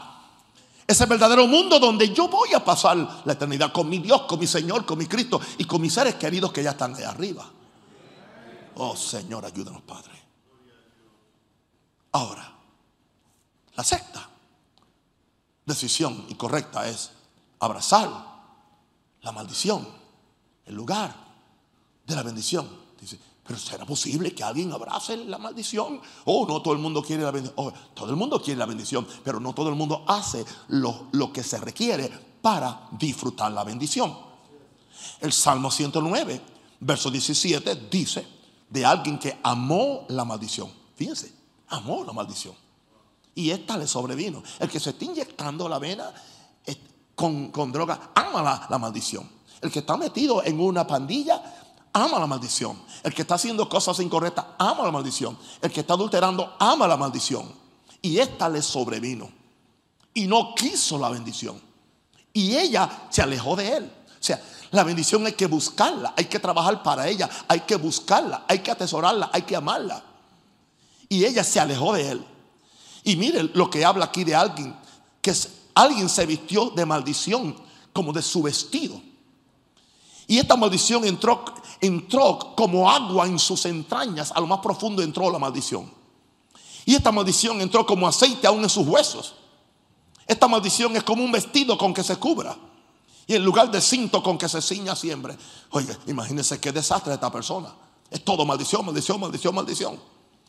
Es 0.84 1.00
el 1.00 1.06
verdadero 1.06 1.46
mundo 1.46 1.78
donde 1.78 2.12
yo 2.12 2.26
voy 2.26 2.52
a 2.52 2.64
pasar 2.64 3.22
la 3.24 3.34
eternidad 3.34 3.70
con 3.70 3.88
mi 3.88 4.00
Dios, 4.00 4.22
con 4.22 4.40
mi 4.40 4.48
Señor, 4.48 4.84
con 4.84 4.98
mi 4.98 5.06
Cristo 5.06 5.40
y 5.58 5.64
con 5.66 5.80
mis 5.80 5.94
seres 5.94 6.16
queridos 6.16 6.50
que 6.50 6.60
ya 6.60 6.70
están 6.70 6.96
ahí 6.96 7.04
arriba. 7.04 7.48
Oh 8.74 8.96
Señor, 8.96 9.46
ayúdanos, 9.46 9.82
Padre. 9.82 10.10
Ahora, 12.10 12.52
la 13.76 13.84
sexta 13.84 14.28
decisión 15.64 16.26
incorrecta 16.28 16.88
es 16.88 17.12
abrazar 17.60 18.10
la 19.20 19.30
maldición, 19.30 19.86
el 20.66 20.74
lugar 20.74 21.14
de 22.04 22.16
la 22.16 22.24
bendición. 22.24 22.68
Dice, 23.00 23.20
pero 23.44 23.58
¿será 23.58 23.84
posible 23.84 24.34
que 24.34 24.44
alguien 24.44 24.72
abrace 24.72 25.16
la 25.16 25.38
maldición? 25.38 26.00
Oh, 26.24 26.46
no 26.46 26.62
todo 26.62 26.74
el 26.74 26.80
mundo 26.80 27.02
quiere 27.02 27.22
la 27.22 27.30
bendición. 27.30 27.54
Oh, 27.58 27.72
todo 27.94 28.10
el 28.10 28.16
mundo 28.16 28.40
quiere 28.40 28.58
la 28.58 28.66
bendición, 28.66 29.06
pero 29.24 29.40
no 29.40 29.52
todo 29.52 29.68
el 29.68 29.74
mundo 29.74 30.04
hace 30.06 30.44
lo, 30.68 31.08
lo 31.12 31.32
que 31.32 31.42
se 31.42 31.58
requiere 31.58 32.10
para 32.40 32.88
disfrutar 32.92 33.50
la 33.52 33.64
bendición. 33.64 34.16
El 35.20 35.32
Salmo 35.32 35.70
109, 35.70 36.40
verso 36.80 37.10
17, 37.10 37.88
dice 37.90 38.26
de 38.70 38.86
alguien 38.86 39.18
que 39.18 39.38
amó 39.42 40.06
la 40.08 40.24
maldición. 40.24 40.70
Fíjense, 40.96 41.32
amó 41.68 42.04
la 42.04 42.12
maldición. 42.12 42.54
Y 43.34 43.50
esta 43.50 43.76
le 43.76 43.86
sobrevino. 43.86 44.42
El 44.58 44.68
que 44.68 44.80
se 44.80 44.90
está 44.90 45.04
inyectando 45.04 45.68
la 45.68 45.78
vena 45.78 46.12
con, 47.14 47.72
droga 47.72 48.10
ama 48.14 48.66
la, 48.68 48.78
maldición. 48.78 49.28
El 49.60 49.70
que 49.70 49.80
está 49.80 49.96
metido 49.96 50.42
en 50.44 50.58
una 50.58 50.86
pandilla 50.86 51.42
ama 51.92 52.18
la 52.18 52.26
maldición. 52.26 52.80
El 53.02 53.14
que 53.14 53.22
está 53.22 53.34
haciendo 53.34 53.68
cosas 53.68 53.98
incorrectas 54.00 54.44
ama 54.58 54.84
la 54.84 54.90
maldición. 54.90 55.36
El 55.60 55.70
que 55.70 55.80
está 55.80 55.94
adulterando 55.94 56.56
ama 56.58 56.86
la 56.86 56.96
maldición. 56.96 57.52
Y 58.00 58.18
esta 58.18 58.48
le 58.48 58.62
sobrevino. 58.62 59.30
Y 60.14 60.26
no 60.26 60.54
quiso 60.54 60.98
la 60.98 61.08
bendición. 61.08 61.60
Y 62.32 62.56
ella 62.56 63.06
se 63.10 63.22
alejó 63.22 63.56
de 63.56 63.76
él. 63.76 63.92
O 64.08 64.24
sea, 64.24 64.42
la 64.70 64.84
bendición 64.84 65.26
hay 65.26 65.32
que 65.32 65.46
buscarla, 65.46 66.14
hay 66.16 66.24
que 66.26 66.38
trabajar 66.38 66.82
para 66.82 67.08
ella, 67.08 67.28
hay 67.46 67.60
que 67.60 67.76
buscarla, 67.76 68.44
hay 68.48 68.60
que 68.60 68.70
atesorarla, 68.70 69.30
hay 69.32 69.42
que 69.42 69.54
amarla. 69.54 70.02
Y 71.08 71.24
ella 71.24 71.44
se 71.44 71.60
alejó 71.60 71.92
de 71.92 72.10
él. 72.10 72.26
Y 73.04 73.16
miren 73.16 73.50
lo 73.54 73.68
que 73.68 73.84
habla 73.84 74.06
aquí 74.06 74.24
de 74.24 74.34
alguien, 74.34 74.74
que 75.20 75.34
alguien 75.74 76.08
se 76.08 76.24
vistió 76.24 76.70
de 76.70 76.86
maldición 76.86 77.56
como 77.92 78.12
de 78.12 78.22
su 78.22 78.42
vestido. 78.42 79.00
Y 80.26 80.38
esta 80.38 80.56
maldición 80.56 81.04
entró, 81.04 81.44
entró 81.80 82.54
como 82.56 82.90
agua 82.90 83.26
en 83.26 83.38
sus 83.38 83.64
entrañas, 83.66 84.32
a 84.32 84.40
lo 84.40 84.46
más 84.46 84.60
profundo 84.60 85.02
entró 85.02 85.30
la 85.30 85.38
maldición. 85.38 85.90
Y 86.84 86.94
esta 86.94 87.12
maldición 87.12 87.60
entró 87.60 87.86
como 87.86 88.08
aceite 88.08 88.46
aún 88.46 88.62
en 88.62 88.70
sus 88.70 88.86
huesos. 88.86 89.34
Esta 90.26 90.48
maldición 90.48 90.96
es 90.96 91.02
como 91.02 91.24
un 91.24 91.32
vestido 91.32 91.76
con 91.76 91.92
que 91.92 92.02
se 92.02 92.16
cubra. 92.16 92.56
Y 93.26 93.34
en 93.34 93.44
lugar 93.44 93.70
de 93.70 93.80
cinto 93.80 94.22
con 94.22 94.36
que 94.36 94.48
se 94.48 94.60
ciña 94.60 94.96
siempre. 94.96 95.36
Oye, 95.70 95.96
imagínense 96.06 96.60
qué 96.60 96.72
desastre 96.72 97.14
esta 97.14 97.30
persona. 97.30 97.72
Es 98.10 98.24
todo 98.24 98.44
maldición, 98.44 98.84
maldición, 98.84 99.20
maldición, 99.20 99.54
maldición. 99.54 100.00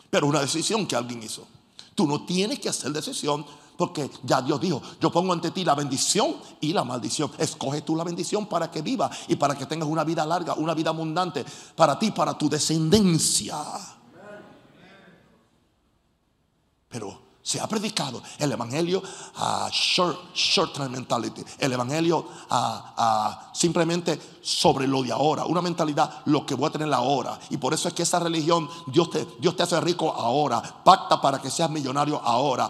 Pero 0.10 0.28
una 0.28 0.42
decisión 0.42 0.86
que 0.88 0.96
alguien 0.96 1.22
hizo. 1.24 1.48
Tú 1.96 2.08
no 2.08 2.26
tienes 2.26 2.60
que 2.60 2.70
hacer 2.70 2.92
decisión 2.92 3.46
porque 3.78 4.10
ya 4.24 4.42
Dios 4.42 4.62
dijo, 4.62 4.82
yo 5.00 5.12
pongo 5.12 5.34
ante 5.34 5.52
ti 5.52 5.64
la 5.64 5.76
bendición 5.76 6.36
y 6.62 6.74
la 6.74 6.84
maldición. 6.84 7.32
Escoge 7.38 7.82
tú 7.82 7.96
la 7.96 8.04
bendición 8.04 8.48
para 8.48 8.70
que 8.70 8.82
viva 8.82 9.10
y 9.28 9.36
para 9.36 9.56
que 9.56 9.66
tengas 9.66 9.88
una 9.88 10.04
vida 10.04 10.26
larga, 10.26 10.54
una 10.56 10.74
vida 10.74 10.90
abundante 10.90 11.46
para 11.76 11.98
ti, 11.98 12.12
para 12.12 12.38
tu 12.38 12.50
descendencia. 12.50 13.58
Pero 16.88 17.23
Se 17.44 17.60
ha 17.60 17.68
predicado 17.68 18.24
el 18.40 18.54
evangelio 18.54 19.04
a 19.36 19.70
short, 19.70 20.34
short 20.34 20.74
term 20.74 20.90
mentality, 20.90 21.44
el 21.60 21.74
evangelio 21.74 22.26
a, 22.50 23.52
simplemente 23.54 24.18
sobre 24.42 24.88
lo 24.88 25.04
de 25.04 25.12
ahora, 25.12 25.46
una 25.46 25.62
mentalidad 25.62 26.22
lo 26.26 26.46
que 26.46 26.56
voy 26.56 26.68
a 26.68 26.72
tener 26.72 26.92
ahora. 26.94 27.38
Y 27.50 27.58
por 27.58 27.74
eso 27.74 27.90
es 27.90 27.94
que 27.94 28.04
esa 28.04 28.20
religión, 28.20 28.70
Dios 28.88 29.10
te, 29.10 29.28
Dios 29.40 29.58
te 29.58 29.64
hace 29.64 29.80
rico 29.82 30.10
ahora, 30.12 30.62
pacta 30.62 31.22
para 31.22 31.42
que 31.42 31.50
seas 31.50 31.70
millonario 31.70 32.22
ahora, 32.24 32.70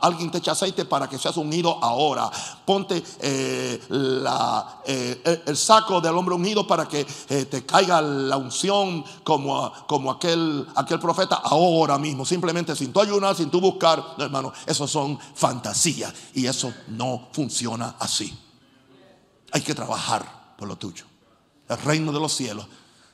alguien 0.00 0.30
te 0.30 0.38
echa 0.38 0.52
aceite 0.52 0.86
para 0.86 1.06
que 1.06 1.18
seas 1.18 1.36
unido 1.36 1.78
ahora, 1.82 2.30
ponte 2.64 3.02
eh, 3.20 3.80
eh, 4.86 5.42
el, 5.46 5.56
saco 5.56 6.00
del 6.00 6.14
hombre 6.16 6.34
unido 6.34 6.66
para 6.66 6.88
que 6.88 7.06
eh, 7.28 7.44
te 7.44 7.66
caiga 7.66 8.00
la 8.00 8.38
unción 8.38 9.04
como, 9.22 9.70
como 9.86 10.10
aquel, 10.10 10.66
aquel 10.76 10.98
profeta 10.98 11.36
ahora 11.44 11.98
mismo, 11.98 12.24
simplemente 12.24 12.74
sin 12.74 12.92
tu 12.92 13.00
ayunar, 13.00 13.34
sin 13.34 13.50
tu 13.50 13.60
buscar 13.60 13.81
hermano, 14.18 14.52
eso 14.66 14.86
son 14.86 15.18
fantasías 15.34 16.12
y 16.34 16.46
eso 16.46 16.72
no 16.88 17.28
funciona 17.32 17.96
así. 17.98 18.36
Hay 19.52 19.60
que 19.62 19.74
trabajar 19.74 20.54
por 20.56 20.68
lo 20.68 20.76
tuyo. 20.76 21.04
El 21.68 21.78
reino 21.78 22.12
de 22.12 22.20
los 22.20 22.32
cielos 22.32 22.66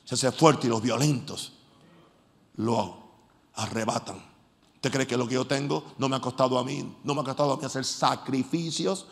se 0.05 0.15
hace 0.15 0.31
fuerte 0.31 0.67
y 0.67 0.69
los 0.69 0.81
violentos 0.81 1.53
lo 2.55 2.97
arrebatan. 3.55 4.29
¿Usted 4.75 4.91
cree 4.91 5.07
que 5.07 5.17
lo 5.17 5.27
que 5.27 5.35
yo 5.35 5.45
tengo 5.45 5.93
no 5.97 6.07
me 6.07 6.15
ha 6.15 6.21
costado 6.21 6.57
a 6.57 6.63
mí? 6.63 6.95
No 7.03 7.13
me 7.13 7.21
ha 7.21 7.23
costado 7.23 7.53
a 7.53 7.57
mí 7.57 7.65
hacer 7.65 7.83
sacrificios. 7.83 9.05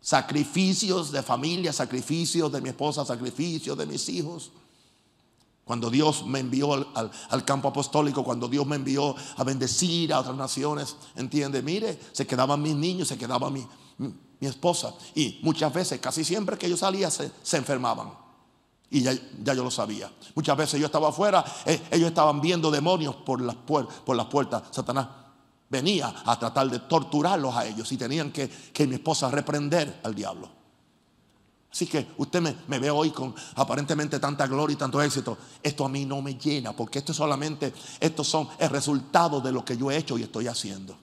Sacrificios 0.00 1.12
de 1.12 1.22
familia, 1.22 1.72
sacrificios 1.72 2.50
de 2.50 2.60
mi 2.60 2.68
esposa, 2.68 3.04
sacrificios 3.04 3.76
de 3.76 3.86
mis 3.86 4.08
hijos. 4.08 4.52
Cuando 5.64 5.90
Dios 5.90 6.26
me 6.26 6.40
envió 6.40 6.72
al, 6.72 7.44
campo 7.44 7.68
apostólico, 7.68 8.24
cuando 8.24 8.48
Dios 8.48 8.66
me 8.66 8.76
envió 8.76 9.14
a 9.36 9.44
bendecir 9.44 10.12
a 10.12 10.20
otras 10.20 10.36
naciones, 10.36 10.96
entiende, 11.14 11.62
mire, 11.62 11.98
se 12.12 12.26
quedaban 12.26 12.60
mis 12.60 12.74
niños, 12.74 13.08
se 13.08 13.16
quedaba 13.16 13.48
mi, 13.48 13.66
mi, 13.98 14.46
esposa. 14.46 14.92
Y 15.14 15.38
muchas 15.42 15.72
veces, 15.72 16.00
casi 16.00 16.24
siempre 16.24 16.58
que 16.58 16.68
yo 16.68 16.76
salía, 16.76 17.10
se, 17.10 17.56
enfermaban. 17.56 18.12
Y 18.90 19.02
ya, 19.02 19.12
yo 19.12 19.62
lo 19.62 19.70
sabía. 19.70 20.12
Muchas 20.34 20.56
veces 20.56 20.80
yo 20.80 20.86
estaba 20.86 21.10
afuera, 21.10 21.44
eh, 21.64 21.80
ellos 21.92 22.08
estaban 22.08 22.40
viendo 22.40 22.70
demonios 22.70 23.14
por 23.14 23.40
las, 23.40 23.54
por 23.54 24.16
las 24.16 24.26
puertas. 24.26 24.64
Satanás 24.72 25.06
venía 25.70 26.12
a 26.26 26.38
tratar 26.38 26.68
de 26.68 26.80
torturarlos 26.80 27.54
a 27.54 27.66
ellos 27.66 27.90
y 27.92 27.96
tenían 27.96 28.32
que, 28.32 28.48
que 28.48 28.86
mi 28.86 28.96
esposa 28.96 29.30
reprender 29.30 30.00
al 30.02 30.14
diablo. 30.14 30.61
Así 31.72 31.86
que 31.86 32.06
usted 32.18 32.42
me, 32.66 32.78
ve 32.78 32.90
hoy 32.90 33.10
con 33.12 33.34
aparentemente 33.54 34.18
tanta 34.18 34.46
gloria 34.46 34.74
y 34.74 34.76
tanto 34.76 35.00
éxito. 35.00 35.38
Esto 35.62 35.86
a 35.86 35.88
mí 35.88 36.04
no 36.04 36.20
me 36.20 36.34
llena, 36.34 36.74
porque 36.74 36.98
esto 36.98 37.14
solamente, 37.14 37.72
estos 37.98 38.28
son 38.28 38.46
el 38.58 38.68
resultado 38.68 39.40
de 39.40 39.52
lo 39.52 39.64
que 39.64 39.76
yo 39.76 39.90
he 39.90 39.96
hecho 39.96 40.18
y 40.18 40.22
estoy 40.22 40.48
haciendo. 40.48 40.94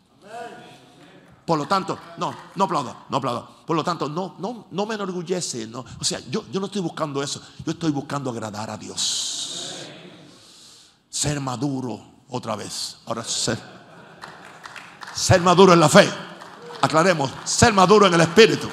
Por 1.44 1.58
lo 1.58 1.68
tanto, 1.68 1.98
no, 2.18 2.36
no 2.54 2.66
aplaudo, 2.66 2.96
no 3.10 3.18
aplaudo. 3.18 3.50
Por 3.66 3.76
lo 3.76 3.84
tanto, 3.84 4.08
no, 4.08 4.36
no, 4.38 4.68
no 4.70 4.86
me 4.86 4.94
enorgullece. 4.94 5.66
No. 5.66 5.84
O 6.00 6.04
sea, 6.04 6.20
yo, 6.30 6.46
yo 6.52 6.60
no 6.60 6.68
estoy 6.68 6.82
buscando 6.82 7.24
eso. 7.24 7.42
Yo 7.66 7.72
estoy 7.72 7.90
buscando 7.92 8.30
agradar 8.30 8.70
a 8.70 8.78
Dios. 8.78 9.74
Ser 11.10 11.40
maduro 11.40 12.00
otra 12.30 12.56
vez. 12.56 12.98
Ahora 13.08 13.24
ser, 13.24 13.58
ser 15.16 15.42
maduro 15.42 15.74
en 15.74 15.80
la 15.80 15.90
fe. 15.90 16.08
Aclaremos, 16.82 17.32
ser 17.44 17.74
maduro 17.74 18.06
en 18.06 18.14
el 18.14 18.22
espíritu. 18.22 18.70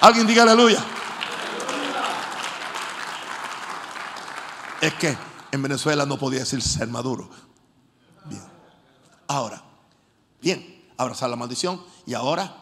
Alguien 0.00 0.26
diga 0.26 0.42
aleluya. 0.42 0.84
Es 4.86 4.94
que 4.94 5.18
en 5.50 5.62
Venezuela 5.62 6.06
no 6.06 6.16
podía 6.16 6.38
decir 6.38 6.62
ser 6.62 6.86
maduro. 6.86 7.28
Ahora, 9.26 9.60
bien, 10.40 10.84
abrazar 10.96 11.28
la 11.28 11.34
maldición 11.34 11.82
y 12.06 12.14
ahora, 12.14 12.56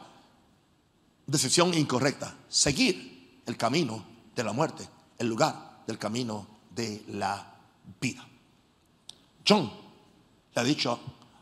decisión 1.27 1.75
incorrecta, 1.75 2.35
seguir 2.49 3.43
el 3.45 3.59
camino 3.59 4.03
de 4.35 4.43
la 4.43 4.55
muerte, 4.55 4.89
el 5.19 5.27
lugar 5.27 5.83
del 5.87 5.99
camino 5.99 6.47
de 6.71 7.05
la 7.09 7.47
vida. 8.01 8.27
John 9.47 9.71
le 10.55 10.63
ha 10.63 10.65
dicho 10.65 10.99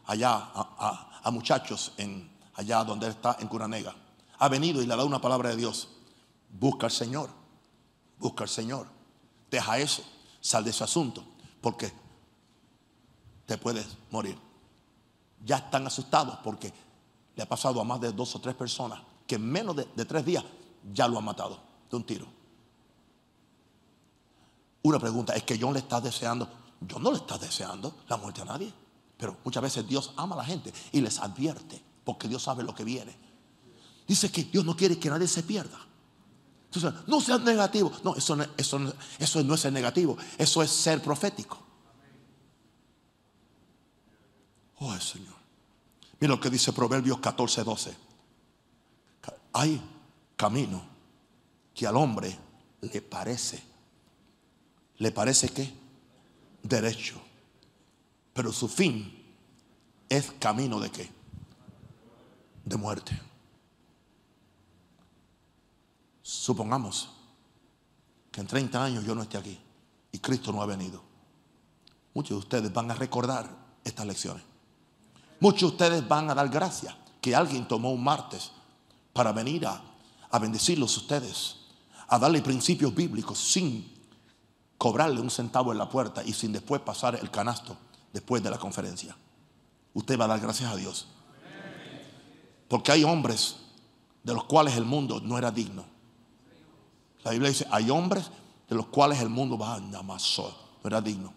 allá 0.06 0.50
a, 0.52 1.30
muchachos 1.30 1.92
en, 1.96 2.28
allá 2.54 2.82
donde 2.82 3.06
está 3.06 3.36
en 3.38 3.46
Curanega, 3.46 3.94
ha 4.36 4.48
venido 4.48 4.82
y 4.82 4.86
le 4.86 4.94
ha 4.94 4.96
dado 4.96 5.06
una 5.06 5.20
palabra 5.20 5.50
de 5.50 5.56
Dios. 5.58 5.90
Busca 6.50 6.86
al 6.86 6.92
Señor, 6.92 7.30
busca 8.18 8.42
al 8.42 8.50
Señor, 8.50 8.88
deja 9.48 9.78
eso 9.78 10.02
Sal 10.42 10.64
de 10.64 10.70
ese 10.70 10.84
asunto, 10.84 11.24
porque 11.60 11.90
te 13.46 13.56
puedes 13.56 13.86
morir. 14.10 14.36
Ya 15.44 15.56
están 15.56 15.86
asustados 15.86 16.38
porque 16.42 16.72
le 17.36 17.42
ha 17.42 17.48
pasado 17.48 17.80
a 17.80 17.84
más 17.84 18.00
de 18.00 18.12
dos 18.12 18.34
o 18.34 18.40
tres 18.40 18.54
personas 18.54 19.00
que 19.26 19.36
en 19.36 19.50
menos 19.50 19.76
de, 19.76 20.04
tres 20.04 20.24
días 20.26 20.44
ya 20.92 21.06
lo 21.06 21.18
han 21.18 21.24
matado 21.24 21.58
de 21.88 21.96
un 21.96 22.04
tiro. 22.04 22.26
Una 24.82 24.98
pregunta, 24.98 25.32
es 25.34 25.44
que 25.44 25.56
John 25.58 25.72
le 25.72 25.78
está 25.78 26.00
deseando, 26.00 26.48
yo 26.80 26.98
no 26.98 27.12
le 27.12 27.18
está 27.18 27.38
deseando 27.38 28.00
la 28.08 28.16
muerte 28.16 28.42
a 28.42 28.44
nadie, 28.44 28.72
pero 29.16 29.36
muchas 29.44 29.62
veces 29.62 29.86
Dios 29.86 30.12
ama 30.16 30.34
a 30.34 30.38
la 30.38 30.44
gente 30.44 30.72
y 30.90 31.00
les 31.00 31.20
advierte, 31.20 31.80
porque 32.04 32.26
Dios 32.26 32.42
sabe 32.42 32.64
lo 32.64 32.74
que 32.74 32.82
viene. 32.82 33.16
Dice 34.08 34.32
que 34.32 34.42
Dios 34.42 34.64
no 34.64 34.76
quiere 34.76 34.98
que 34.98 35.08
nadie 35.08 35.28
se 35.28 35.44
pierda 35.44 35.78
no 37.06 37.20
seas 37.20 37.42
negativo. 37.42 37.92
No, 38.02 38.14
eso 38.14 38.36
no, 38.36 38.44
eso, 38.56 38.94
eso 39.18 39.44
no 39.44 39.54
es 39.54 39.60
ser 39.60 39.72
negativo. 39.72 40.16
Eso 40.38 40.62
es 40.62 40.70
ser 40.70 41.02
profético. 41.02 41.58
Oh, 44.78 44.98
Señor. 44.98 45.34
Mira 46.18 46.34
lo 46.34 46.40
que 46.40 46.50
dice 46.50 46.72
Proverbios 46.72 47.18
14, 47.18 47.64
12. 47.64 47.96
Hay 49.52 49.80
camino 50.36 50.82
que 51.74 51.86
al 51.86 51.96
hombre 51.96 52.36
le 52.80 53.02
parece. 53.02 53.62
¿Le 54.98 55.12
parece 55.12 55.48
qué? 55.48 55.72
Derecho. 56.62 57.20
Pero 58.32 58.52
su 58.52 58.68
fin 58.68 59.22
es 60.08 60.32
camino 60.38 60.80
de 60.80 60.90
qué? 60.90 61.10
De 62.64 62.76
muerte. 62.76 63.20
Supongamos 66.32 67.10
que 68.30 68.40
en 68.40 68.46
30 68.46 68.82
años 68.82 69.04
yo 69.04 69.14
no 69.14 69.20
esté 69.20 69.36
aquí 69.36 69.60
y 70.10 70.18
Cristo 70.18 70.50
no 70.50 70.62
ha 70.62 70.66
venido. 70.66 71.02
Muchos 72.14 72.30
de 72.30 72.38
ustedes 72.38 72.72
van 72.72 72.90
a 72.90 72.94
recordar 72.94 73.54
estas 73.84 74.06
lecciones. 74.06 74.42
Muchos 75.40 75.60
de 75.60 75.66
ustedes 75.66 76.08
van 76.08 76.30
a 76.30 76.34
dar 76.34 76.48
gracias 76.48 76.96
que 77.20 77.36
alguien 77.36 77.68
tomó 77.68 77.92
un 77.92 78.02
martes 78.02 78.50
para 79.12 79.30
venir 79.30 79.66
a, 79.66 79.82
a 80.30 80.38
bendecirlos 80.38 80.96
ustedes, 80.96 81.58
a 82.08 82.18
darle 82.18 82.40
principios 82.40 82.94
bíblicos 82.94 83.38
sin 83.38 83.92
cobrarle 84.78 85.20
un 85.20 85.30
centavo 85.30 85.70
en 85.70 85.78
la 85.78 85.90
puerta 85.90 86.24
y 86.24 86.32
sin 86.32 86.50
después 86.50 86.80
pasar 86.80 87.14
el 87.14 87.30
canasto 87.30 87.76
después 88.10 88.42
de 88.42 88.50
la 88.50 88.58
conferencia. 88.58 89.14
Usted 89.92 90.18
va 90.18 90.24
a 90.24 90.28
dar 90.28 90.40
gracias 90.40 90.72
a 90.72 90.76
Dios. 90.76 91.08
Porque 92.68 92.90
hay 92.90 93.04
hombres 93.04 93.56
de 94.24 94.32
los 94.32 94.44
cuales 94.44 94.76
el 94.76 94.86
mundo 94.86 95.20
no 95.20 95.36
era 95.36 95.50
digno. 95.50 95.91
La 97.24 97.30
Biblia 97.30 97.50
dice, 97.50 97.66
hay 97.70 97.90
hombres 97.90 98.30
de 98.68 98.74
los 98.74 98.86
cuales 98.86 99.20
el 99.20 99.28
mundo 99.28 99.56
va 99.58 99.74
a 99.74 100.02
más 100.02 100.38
no 100.38 100.88
era 100.88 101.00
digno. 101.00 101.32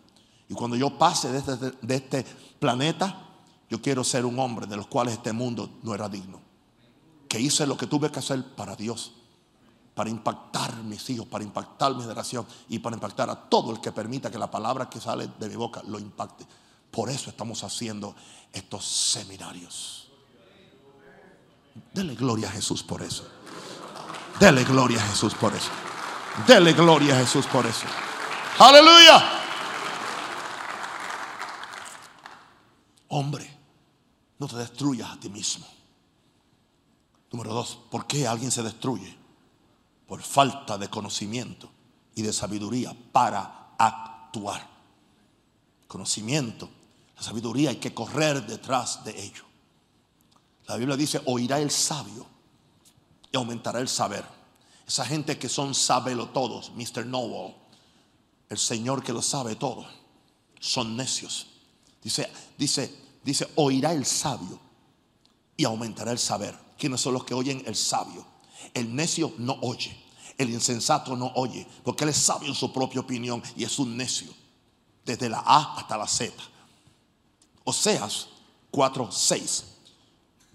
Y 0.50 0.54
cuando 0.54 0.76
yo 0.76 0.98
pase 0.98 1.32
de 1.32 1.40
este, 1.40 1.72
de 1.82 1.96
este 1.96 2.26
planeta, 2.60 3.26
yo 3.70 3.82
quiero 3.82 4.04
ser 4.04 4.26
un 4.26 4.38
hombre 4.40 4.68
de 4.68 4.76
los 4.76 4.88
cuales 4.88 5.16
este 5.16 5.34
mundo 5.34 5.70
no 5.84 5.94
era 5.94 6.08
digno. 6.08 6.40
Que 7.28 7.40
hice 7.40 7.66
lo 7.66 7.78
que 7.78 7.88
tuve 7.88 8.12
que 8.12 8.20
hacer 8.20 8.56
para 8.56 8.76
Dios, 8.76 9.14
para 9.94 10.10
impactar 10.10 10.76
mis 10.84 11.10
hijos, 11.10 11.28
para 11.28 11.44
impactar 11.44 11.96
mi 11.96 12.02
generación 12.02 12.46
y 12.70 12.80
para 12.80 12.96
impactar 12.96 13.30
a 13.30 13.36
todo 13.36 13.72
el 13.72 13.82
que 13.82 13.92
permita 13.92 14.30
que 14.30 14.38
la 14.38 14.50
palabra 14.50 14.90
que 14.90 15.00
sale 15.00 15.30
de 15.40 15.50
mi 15.50 15.56
boca 15.56 15.82
lo 15.88 16.00
impacte. 16.00 16.46
Por 16.92 17.10
eso 17.10 17.30
estamos 17.30 17.64
haciendo 17.64 18.16
estos 18.54 18.86
seminarios. 18.86 20.10
Dele 21.94 22.16
gloria 22.16 22.48
a 22.48 22.52
Jesús 22.52 22.84
por 22.84 23.02
eso. 23.02 23.28
Dele 24.40 24.64
gloria 24.64 25.02
a 25.02 25.08
Jesús 25.08 25.34
por 25.34 25.54
eso. 25.54 25.72
Dele 26.46 26.74
gloria 26.74 27.16
a 27.16 27.20
Jesús 27.20 27.46
por 27.46 27.66
eso. 27.66 27.86
Aleluya. 28.60 29.24
Hombre, 33.10 33.50
no 34.40 34.48
te 34.48 34.58
destruyas 34.58 35.10
a 35.10 35.20
ti 35.20 35.30
mismo. 35.30 35.66
Número 37.32 37.54
dos, 37.54 37.80
¿por 37.90 38.06
qué 38.06 38.28
alguien 38.28 38.52
se 38.52 38.62
destruye? 38.62 39.16
Por 40.08 40.22
falta 40.22 40.78
de 40.78 40.90
conocimiento 40.90 41.70
y 42.14 42.22
de 42.22 42.34
sabiduría 42.34 42.96
para 43.12 43.74
actuar. 43.78 44.68
Conocimiento, 45.88 46.70
la 47.16 47.24
sabiduría 47.24 47.70
hay 47.70 47.78
que 47.78 47.94
correr 47.94 48.46
detrás 48.46 49.04
de 49.06 49.18
ello. 49.22 49.44
La 50.68 50.76
Biblia 50.76 50.98
dice, 50.98 51.22
oirá 51.26 51.60
el 51.60 51.72
sabio 51.72 52.35
aumentará 53.36 53.80
el 53.80 53.88
saber. 53.88 54.26
Esa 54.88 55.06
gente 55.06 55.38
que 55.38 55.50
son 55.50 55.74
sábelo 55.74 56.30
todos, 56.30 56.72
Mr. 56.76 57.06
Noble, 57.06 57.56
el 58.50 58.58
Señor 58.58 59.04
que 59.04 59.14
lo 59.14 59.22
sabe 59.22 59.56
todo, 59.56 59.86
son 60.60 60.96
necios. 60.96 61.48
Dice, 62.02 62.30
dice, 62.58 62.96
dice, 63.24 63.48
oirá 63.56 63.92
el 63.94 64.06
sabio 64.06 64.60
y 65.58 65.64
aumentará 65.66 66.12
el 66.12 66.20
saber. 66.20 66.56
¿Quiénes 66.78 67.02
son 67.02 67.14
los 67.14 67.24
que 67.24 67.34
oyen? 67.34 67.64
El 67.66 67.76
sabio. 67.76 68.26
El 68.74 68.96
necio 68.96 69.34
no 69.38 69.58
oye. 69.62 69.96
El 70.38 70.50
insensato 70.50 71.16
no 71.16 71.32
oye, 71.36 71.66
porque 71.84 72.04
él 72.04 72.10
es 72.10 72.18
sabio 72.18 72.50
en 72.50 72.56
su 72.56 72.72
propia 72.74 73.00
opinión 73.00 73.42
y 73.56 73.64
es 73.64 73.80
un 73.80 73.96
necio. 73.96 74.34
Desde 75.06 75.30
la 75.30 75.40
A 75.40 75.78
hasta 75.78 75.98
la 75.98 76.08
Z. 76.08 76.34
Oseas 77.64 78.28
4, 78.70 79.12
6. 79.12 79.64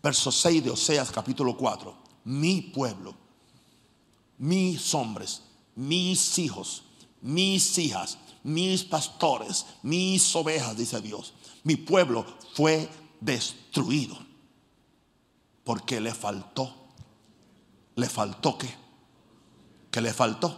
Verso 0.03 0.31
6 0.31 0.65
de 0.65 0.71
Oseas 0.71 1.11
capítulo 1.11 1.57
4. 1.57 2.10
Mi 2.31 2.61
pueblo, 2.61 3.13
mis 4.39 4.95
hombres, 4.95 5.43
mis 5.75 6.39
hijos, 6.39 6.85
mis 7.21 7.77
hijas, 7.77 8.19
mis 8.45 8.85
pastores, 8.85 9.67
mis 9.83 10.37
ovejas, 10.37 10.77
dice 10.77 11.01
Dios. 11.01 11.35
Mi 11.65 11.75
pueblo 11.75 12.25
fue 12.55 12.89
destruido 13.21 14.17
porque 15.65 16.01
le 16.01 16.15
faltó. 16.15 16.73
¿Le 17.97 18.09
faltó 18.09 18.57
qué? 18.57 18.73
¿Qué 19.91 20.01
le 20.01 20.15
faltó? 20.15 20.57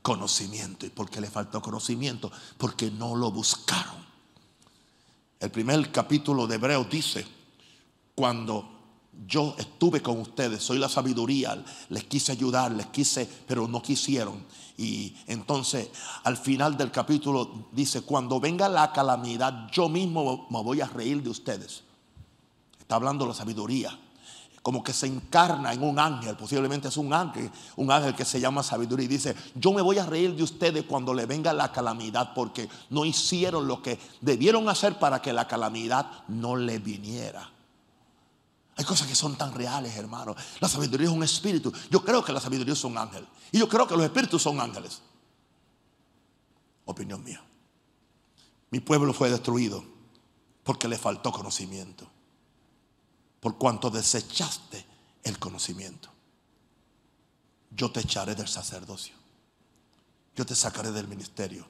Conocimiento. 0.00 0.86
¿Y 0.86 0.88
por 0.88 1.10
qué 1.10 1.20
le 1.20 1.28
faltó 1.28 1.60
conocimiento? 1.60 2.32
Porque 2.56 2.90
no 2.90 3.14
lo 3.14 3.30
buscaron. 3.30 4.02
El 5.40 5.50
primer 5.50 5.92
capítulo 5.92 6.46
de 6.46 6.54
Hebreos 6.54 6.88
dice, 6.88 7.26
cuando 8.14 8.75
yo 9.26 9.54
estuve 9.58 10.02
con 10.02 10.20
ustedes, 10.20 10.62
soy 10.62 10.78
la 10.78 10.88
sabiduría, 10.88 11.64
les 11.88 12.04
quise 12.04 12.32
ayudar, 12.32 12.72
les 12.72 12.86
quise, 12.86 13.28
pero 13.46 13.66
no 13.66 13.82
quisieron. 13.82 14.44
Y 14.76 15.14
entonces 15.26 15.88
al 16.24 16.36
final 16.36 16.76
del 16.76 16.90
capítulo 16.90 17.68
dice, 17.72 18.02
cuando 18.02 18.38
venga 18.40 18.68
la 18.68 18.92
calamidad, 18.92 19.70
yo 19.72 19.88
mismo 19.88 20.46
me 20.50 20.62
voy 20.62 20.80
a 20.80 20.86
reír 20.86 21.22
de 21.22 21.30
ustedes. 21.30 21.82
Está 22.78 22.96
hablando 22.96 23.26
la 23.26 23.34
sabiduría 23.34 23.98
como 24.66 24.82
que 24.82 24.92
se 24.92 25.06
encarna 25.06 25.72
en 25.72 25.80
un 25.80 25.96
ángel, 25.96 26.36
posiblemente 26.36 26.88
es 26.88 26.96
un 26.96 27.12
ángel, 27.12 27.48
un 27.76 27.88
ángel 27.88 28.16
que 28.16 28.24
se 28.24 28.40
llama 28.40 28.64
sabiduría 28.64 29.04
y 29.04 29.08
dice, 29.08 29.32
yo 29.54 29.72
me 29.72 29.80
voy 29.80 29.98
a 29.98 30.04
reír 30.04 30.34
de 30.34 30.42
ustedes 30.42 30.82
cuando 30.82 31.14
le 31.14 31.24
venga 31.24 31.52
la 31.52 31.70
calamidad 31.70 32.34
porque 32.34 32.68
no 32.90 33.04
hicieron 33.04 33.68
lo 33.68 33.80
que 33.80 33.96
debieron 34.20 34.68
hacer 34.68 34.98
para 34.98 35.22
que 35.22 35.32
la 35.32 35.46
calamidad 35.46 36.10
no 36.26 36.56
le 36.56 36.80
viniera. 36.80 37.48
Hay 38.76 38.84
cosas 38.84 39.08
que 39.08 39.14
son 39.14 39.36
tan 39.36 39.54
reales, 39.54 39.96
hermano. 39.96 40.36
La 40.60 40.68
sabiduría 40.68 41.08
es 41.08 41.12
un 41.12 41.22
espíritu. 41.22 41.72
Yo 41.90 42.04
creo 42.04 42.22
que 42.22 42.32
la 42.32 42.40
sabiduría 42.40 42.74
es 42.74 42.84
un 42.84 42.96
ángel. 42.98 43.26
Y 43.50 43.58
yo 43.58 43.68
creo 43.68 43.86
que 43.86 43.96
los 43.96 44.04
espíritus 44.04 44.42
son 44.42 44.60
ángeles. 44.60 45.00
Opinión 46.84 47.24
mía. 47.24 47.42
Mi 48.70 48.80
pueblo 48.80 49.14
fue 49.14 49.30
destruido 49.30 49.82
porque 50.62 50.88
le 50.88 50.98
faltó 50.98 51.32
conocimiento 51.32 52.06
por 53.40 53.58
cuanto 53.58 53.90
desechaste 53.90 54.84
el 55.22 55.38
conocimiento. 55.38 56.10
Yo 57.70 57.92
te 57.92 58.00
echaré 58.00 58.34
del 58.34 58.48
sacerdocio. 58.48 59.14
Yo 60.34 60.44
te 60.44 60.54
sacaré 60.54 60.90
del 60.90 61.08
ministerio. 61.08 61.66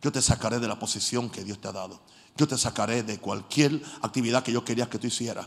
Yo 0.00 0.12
te 0.12 0.22
sacaré 0.22 0.60
de 0.60 0.68
la 0.68 0.78
posición 0.78 1.28
que 1.28 1.44
Dios 1.44 1.60
te 1.60 1.68
ha 1.68 1.72
dado. 1.72 2.00
Yo 2.36 2.46
te 2.46 2.56
sacaré 2.56 3.02
de 3.02 3.18
cualquier 3.18 3.82
actividad 4.00 4.42
que 4.42 4.52
yo 4.52 4.64
quería 4.64 4.88
que 4.88 4.98
tú 4.98 5.06
hicieras. 5.08 5.46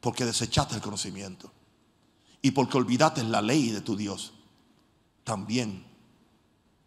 Porque 0.00 0.24
desechaste 0.24 0.74
el 0.74 0.80
conocimiento. 0.80 1.50
Y 2.40 2.52
porque 2.52 2.76
olvidaste 2.76 3.22
la 3.24 3.42
ley 3.42 3.70
de 3.70 3.80
tu 3.80 3.96
Dios. 3.96 4.32
También 5.24 5.84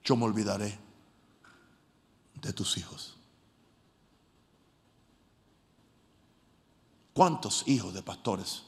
yo 0.04 0.16
me 0.16 0.26
olvidaré 0.26 0.80
de 2.42 2.54
tus 2.54 2.78
hijos. 2.78 3.18
¿Cuántos 7.14 7.68
hijos 7.68 7.94
de 7.94 8.02
pastores 8.02 8.64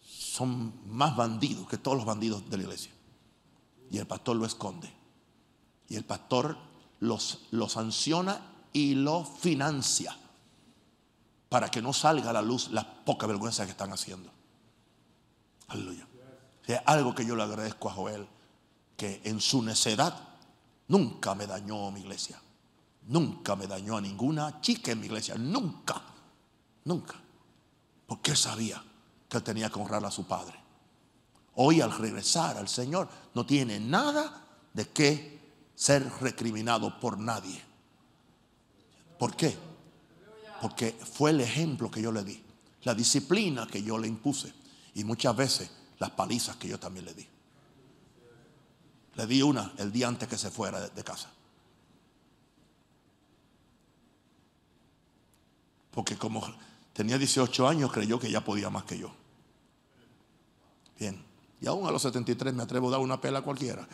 son 0.00 0.72
más 0.86 1.16
bandidos 1.16 1.68
que 1.68 1.76
todos 1.76 1.96
los 1.96 2.06
bandidos 2.06 2.48
de 2.48 2.56
la 2.56 2.62
iglesia? 2.62 2.92
Y 3.90 3.98
el 3.98 4.06
pastor 4.06 4.36
lo 4.36 4.46
esconde. 4.46 4.92
Y 5.88 5.96
el 5.96 6.04
pastor 6.04 6.56
los, 7.00 7.40
los 7.50 7.72
sanciona 7.72 8.40
y 8.72 8.94
lo 8.94 9.24
financia 9.24 10.16
para 11.54 11.70
que 11.70 11.80
no 11.80 11.92
salga 11.92 12.30
a 12.30 12.32
la 12.32 12.42
luz 12.42 12.70
la 12.70 12.82
poca 12.82 13.28
vergüenza 13.28 13.64
que 13.64 13.70
están 13.70 13.92
haciendo. 13.92 14.28
Aleluya. 15.68 16.04
Es 16.66 16.80
algo 16.84 17.14
que 17.14 17.24
yo 17.24 17.36
le 17.36 17.44
agradezco 17.44 17.88
a 17.88 17.92
Joel, 17.92 18.26
que 18.96 19.20
en 19.22 19.40
su 19.40 19.62
necedad 19.62 20.18
nunca 20.88 21.36
me 21.36 21.46
dañó 21.46 21.92
mi 21.92 22.00
iglesia. 22.00 22.42
Nunca 23.02 23.54
me 23.54 23.68
dañó 23.68 23.96
a 23.96 24.00
ninguna 24.00 24.60
chica 24.62 24.90
en 24.90 24.98
mi 24.98 25.06
iglesia. 25.06 25.36
Nunca. 25.36 26.02
Nunca. 26.86 27.14
Porque 28.08 28.32
él 28.32 28.36
sabía 28.36 28.82
que 29.28 29.36
él 29.36 29.44
tenía 29.44 29.70
que 29.70 29.78
honrar 29.78 30.04
a 30.04 30.10
su 30.10 30.26
padre. 30.26 30.60
Hoy 31.54 31.80
al 31.80 31.96
regresar 31.96 32.56
al 32.56 32.66
Señor 32.66 33.08
no 33.32 33.46
tiene 33.46 33.78
nada 33.78 34.44
de 34.72 34.88
qué 34.88 35.38
ser 35.76 36.04
recriminado 36.20 36.98
por 36.98 37.16
nadie. 37.16 37.62
¿Por 39.20 39.36
qué? 39.36 39.56
Porque 40.64 40.92
fue 40.92 41.28
el 41.28 41.42
ejemplo 41.42 41.90
que 41.90 42.00
yo 42.00 42.10
le 42.10 42.24
di, 42.24 42.42
la 42.84 42.94
disciplina 42.94 43.66
que 43.66 43.82
yo 43.82 43.98
le 43.98 44.08
impuse 44.08 44.50
y 44.94 45.04
muchas 45.04 45.36
veces 45.36 45.70
las 45.98 46.08
palizas 46.12 46.56
que 46.56 46.68
yo 46.68 46.80
también 46.80 47.04
le 47.04 47.12
di. 47.12 47.26
Le 49.16 49.26
di 49.26 49.42
una 49.42 49.74
el 49.76 49.92
día 49.92 50.08
antes 50.08 50.26
que 50.26 50.38
se 50.38 50.50
fuera 50.50 50.88
de, 50.88 51.04
casa. 51.04 51.30
Porque 55.90 56.16
como 56.16 56.42
Tenía 56.94 57.18
18 57.18 57.68
años, 57.68 57.92
creyó 57.92 58.18
que 58.18 58.30
ya 58.30 58.42
podía 58.42 58.70
más 58.70 58.84
que 58.84 58.96
yo. 58.96 59.14
Bien. 60.98 61.22
Y 61.60 61.66
aún 61.66 61.86
a 61.86 61.90
los 61.90 62.00
73 62.00 62.54
me 62.54 62.62
atrevo 62.62 62.88
a 62.88 62.92
dar 62.92 63.00
una 63.00 63.20
pela 63.20 63.40
a 63.40 63.42
cualquiera. 63.42 63.86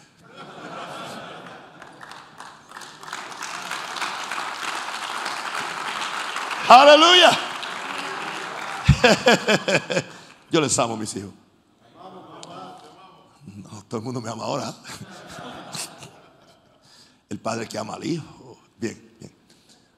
Aleluya. 6.70 7.36
Yo 10.52 10.60
les 10.60 10.78
amo, 10.78 10.96
mis 10.96 11.16
hijos. 11.16 11.32
Todo 13.88 13.98
el 13.98 14.04
mundo 14.04 14.20
me 14.20 14.30
ama 14.30 14.44
ahora. 14.44 14.72
El 17.28 17.40
padre 17.40 17.68
que 17.68 17.76
ama 17.76 17.94
al 17.94 18.04
hijo. 18.04 18.56
Bien, 18.78 19.16
bien. 19.18 19.32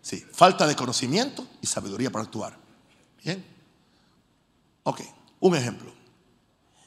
Sí, 0.01 0.25
falta 0.33 0.67
de 0.67 0.75
conocimiento 0.75 1.47
y 1.61 1.67
sabiduría 1.67 2.11
para 2.11 2.25
actuar. 2.25 2.57
Bien. 3.23 3.45
Ok, 4.85 5.03
un 5.41 5.55
ejemplo. 5.55 5.93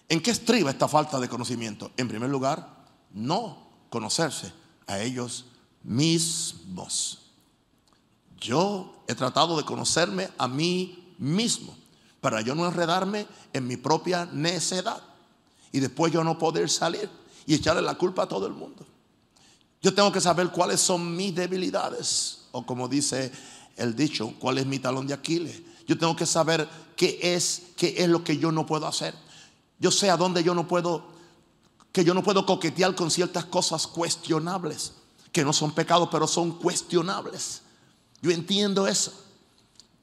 ¿En 0.10 0.20
qué 0.20 0.32
estriba 0.32 0.72
esta 0.72 0.88
falta 0.88 1.20
de 1.20 1.30
conocimiento? 1.30 1.92
En 1.96 2.08
primer 2.08 2.32
lugar, 2.32 2.68
no 3.12 3.68
conocerse 3.92 4.52
a 4.88 4.98
ellos 4.98 5.46
mismos. 5.84 7.25
Yo 8.40 9.04
he 9.08 9.16
tratado 9.16 9.58
de 9.58 9.64
conocerme 9.64 10.30
a 10.38 10.48
mí 10.48 11.14
mismo 11.18 11.76
para 12.22 12.42
yo 12.42 12.56
no 12.56 12.66
enredarme 12.66 13.28
en 13.54 13.68
mi 13.68 13.78
propia 13.78 14.26
necedad 14.32 15.02
y 15.72 15.80
después 15.80 16.12
yo 16.12 16.24
no 16.24 16.40
poder 16.40 16.70
salir 16.70 17.10
y 17.46 17.54
echarle 17.54 17.82
la 17.82 17.96
culpa 17.96 18.24
a 18.24 18.28
todo 18.28 18.48
el 18.48 18.54
mundo. 18.54 18.86
Yo 19.82 19.94
tengo 19.94 20.12
que 20.12 20.22
saber 20.22 20.50
cuáles 20.50 20.82
son 20.82 21.16
mis 21.16 21.36
debilidades 21.36 22.48
o 22.52 22.66
como 22.66 22.88
dice 22.88 23.32
el 23.76 23.96
dicho, 23.96 24.34
cuál 24.40 24.58
es 24.58 24.66
mi 24.66 24.80
talón 24.80 25.06
de 25.06 25.14
Aquiles 25.14 25.62
yo 25.88 25.98
tengo 25.98 26.16
que 26.16 26.26
saber 26.26 26.68
qué 26.96 27.20
es, 27.22 27.64
qué 27.78 27.96
es 27.98 28.10
lo 28.10 28.24
que 28.24 28.38
yo 28.38 28.52
no 28.52 28.66
puedo 28.66 28.88
hacer. 28.88 29.14
Yo 29.80 29.92
sé 29.92 30.10
a 30.10 30.18
dónde 30.18 30.44
yo 30.44 30.56
no 30.56 30.68
puedo, 30.68 31.04
que 31.92 32.04
yo 32.04 32.14
no 32.14 32.24
puedo 32.24 32.46
coquetear 32.46 32.96
con 32.96 33.12
ciertas 33.12 33.46
cosas 33.46 33.86
cuestionables, 33.86 34.94
que 35.32 35.44
no 35.44 35.54
son 35.54 35.74
pecados, 35.74 36.10
pero 36.12 36.28
son 36.28 36.54
cuestionables. 36.54 37.62
Yo 38.26 38.32
entiendo 38.32 38.88
eso. 38.88 39.14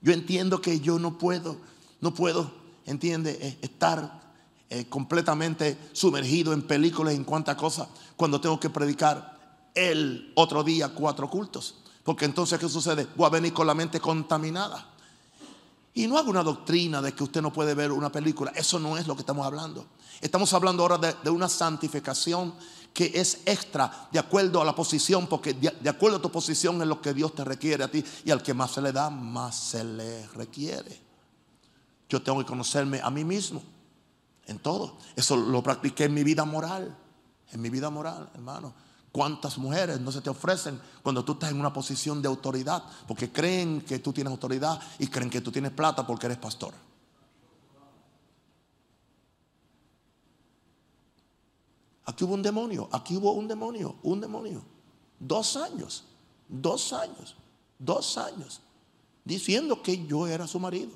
Yo 0.00 0.12
entiendo 0.12 0.60
que 0.60 0.78
yo 0.78 1.00
no 1.00 1.18
puedo, 1.18 1.56
no 2.00 2.14
puedo, 2.14 2.52
entiende, 2.86 3.36
eh, 3.40 3.58
estar 3.62 4.22
eh, 4.70 4.84
completamente 4.88 5.76
sumergido 5.92 6.52
en 6.52 6.62
películas, 6.62 7.14
en 7.14 7.24
cuantas 7.24 7.56
cosas, 7.56 7.88
cuando 8.14 8.40
tengo 8.40 8.60
que 8.60 8.70
predicar 8.70 9.66
el 9.74 10.32
otro 10.36 10.62
día 10.62 10.90
cuatro 10.94 11.28
cultos. 11.28 11.74
Porque 12.04 12.24
entonces, 12.24 12.60
¿qué 12.60 12.68
sucede? 12.68 13.08
Voy 13.16 13.26
a 13.26 13.30
venir 13.30 13.52
con 13.52 13.66
la 13.66 13.74
mente 13.74 13.98
contaminada. 13.98 14.86
Y 15.92 16.06
no 16.06 16.16
hago 16.16 16.30
una 16.30 16.44
doctrina 16.44 17.02
de 17.02 17.14
que 17.14 17.24
usted 17.24 17.42
no 17.42 17.52
puede 17.52 17.74
ver 17.74 17.90
una 17.90 18.12
película. 18.12 18.52
Eso 18.54 18.78
no 18.78 18.96
es 18.96 19.08
lo 19.08 19.16
que 19.16 19.22
estamos 19.22 19.44
hablando. 19.44 19.84
Estamos 20.20 20.54
hablando 20.54 20.84
ahora 20.84 21.16
de, 21.24 21.28
una 21.30 21.48
santificación 21.48 22.54
que 22.92 23.12
es 23.14 23.40
extra 23.46 24.08
de 24.10 24.18
acuerdo 24.18 24.60
a 24.60 24.64
la 24.64 24.74
posición, 24.74 25.26
porque 25.26 25.54
de, 25.54 25.88
acuerdo 25.88 26.18
a 26.18 26.22
tu 26.22 26.30
posición 26.30 26.80
es 26.82 26.88
lo 26.88 27.00
que 27.00 27.14
Dios 27.14 27.34
te 27.34 27.44
requiere 27.44 27.84
a 27.84 27.88
ti 27.88 28.04
y 28.24 28.30
al 28.30 28.42
que 28.42 28.54
más 28.54 28.72
se 28.72 28.82
le 28.82 28.92
da, 28.92 29.10
más 29.10 29.56
se 29.56 29.82
le 29.84 30.26
requiere. 30.28 31.00
Yo 32.08 32.22
tengo 32.22 32.38
que 32.40 32.44
conocerme 32.44 33.00
a 33.02 33.10
mí 33.10 33.24
mismo 33.24 33.62
en 34.46 34.58
todo. 34.58 34.98
Eso 35.16 35.36
lo 35.36 35.62
practiqué 35.62 36.04
en 36.04 36.14
mi 36.14 36.24
vida 36.24 36.44
moral, 36.44 36.94
en 37.50 37.60
mi 37.60 37.70
vida 37.70 37.88
moral, 37.88 38.28
hermano. 38.34 38.74
¿Cuántas 39.10 39.58
mujeres 39.58 40.00
no 40.00 40.10
se 40.10 40.22
te 40.22 40.30
ofrecen 40.30 40.80
cuando 41.02 41.24
tú 41.24 41.32
estás 41.32 41.50
en 41.50 41.60
una 41.60 41.72
posición 41.72 42.20
de 42.22 42.28
autoridad? 42.28 42.82
Porque 43.06 43.30
creen 43.30 43.82
que 43.82 43.98
tú 43.98 44.12
tienes 44.12 44.30
autoridad 44.30 44.80
y 44.98 45.06
creen 45.06 45.30
que 45.30 45.40
tú 45.40 45.52
tienes 45.52 45.70
plata 45.72 46.06
porque 46.06 46.26
eres 46.26 46.38
pastor. 46.38 46.72
Aquí 52.04 52.24
hubo 52.24 52.34
un 52.34 52.42
demonio, 52.42 52.88
aquí 52.92 53.16
hubo 53.16 53.32
un 53.32 53.48
demonio, 53.48 53.96
un 54.02 54.20
demonio. 54.20 54.62
Dos 55.18 55.56
años, 55.56 56.04
dos 56.48 56.92
años, 56.92 57.36
dos 57.78 58.18
años, 58.18 58.60
diciendo 59.24 59.82
que 59.82 60.06
yo 60.06 60.26
era 60.26 60.46
su 60.46 60.58
marido. 60.58 60.90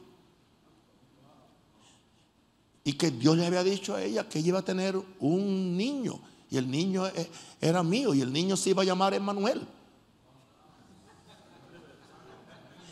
Y 2.85 2.93
que 2.93 3.11
Dios 3.11 3.37
le 3.37 3.47
había 3.47 3.65
dicho 3.65 3.95
a 3.95 4.03
ella 4.03 4.29
que 4.29 4.39
ella 4.39 4.49
iba 4.49 4.59
a 4.61 4.65
tener 4.65 4.97
un 5.19 5.77
niño. 5.77 6.21
Y 6.49 6.57
el 6.57 6.71
niño 6.71 7.07
e, 7.09 7.29
era 7.61 7.83
mío 7.83 8.15
y 8.15 8.21
el 8.21 8.33
niño 8.33 8.57
se 8.57 8.71
iba 8.71 8.83
a 8.83 8.87
llamar 8.87 9.13
Emanuel. 9.15 9.67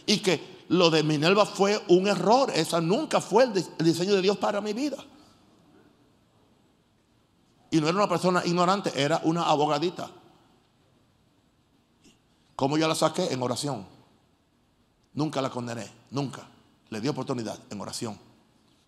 Y 0.07 0.19
que 0.19 0.65
lo 0.69 0.91
de 0.91 1.03
Minerva 1.03 1.47
fue 1.47 1.81
un 1.89 2.09
error. 2.09 2.51
Esa 2.55 2.81
nunca 2.81 3.21
fue 3.21 3.45
el 3.45 3.53
diseño 3.79 4.15
de 4.15 4.23
Dios 4.23 4.37
para 4.39 4.61
mi 4.61 4.73
vida. 4.73 4.97
Y 7.75 7.81
no 7.81 7.89
era 7.89 7.97
una 7.97 8.09
persona 8.09 8.41
ignorante, 8.47 8.93
era 8.95 9.21
una 9.25 9.43
abogadita. 9.51 10.09
¿Cómo 12.55 12.79
yo 12.79 12.87
la 12.87 12.95
saqué? 12.95 13.33
En 13.33 13.43
oración. 13.43 13.85
Nunca 15.15 15.43
la 15.43 15.51
condené, 15.51 15.91
nunca. 16.13 16.47
Le 16.91 17.01
di 17.01 17.09
oportunidad 17.09 17.59
en 17.71 17.81
oración. 17.81 18.17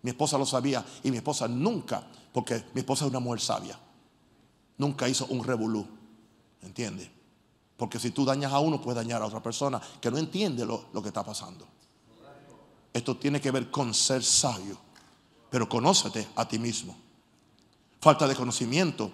Mi 0.03 0.11
esposa 0.11 0.37
lo 0.37 0.45
sabía 0.45 0.85
y 1.03 1.11
mi 1.11 1.17
esposa 1.17 1.49
nunca, 1.49 2.01
porque 2.31 2.63
mi 2.73 2.79
esposa 2.79 3.03
es 3.03 3.11
una 3.11 3.19
mujer 3.19 3.41
sabia, 3.41 3.77
nunca 4.77 5.09
hizo 5.09 5.25
un 5.25 5.43
revolú. 5.43 5.85
¿Entiendes? 6.61 7.09
Porque 7.75 7.99
si 7.99 8.11
tú 8.11 8.23
dañas 8.23 8.53
a 8.53 8.59
uno, 8.59 8.81
puedes 8.81 8.95
dañar 8.95 9.21
a 9.21 9.25
otra 9.25 9.43
persona 9.43 9.81
que 9.99 10.09
no 10.09 10.17
entiende 10.17 10.65
lo, 10.65 10.85
lo 10.93 11.01
que 11.01 11.09
está 11.09 11.25
pasando. 11.25 11.67
Esto 12.93 13.17
tiene 13.17 13.41
que 13.41 13.51
ver 13.51 13.69
con 13.69 13.93
ser 13.93 14.23
sabio, 14.23 14.77
pero 15.49 15.67
conócete 15.67 16.25
a 16.37 16.47
ti 16.47 16.57
mismo. 16.57 17.06
Falta 17.99 18.27
de 18.27 18.35
conocimiento. 18.35 19.11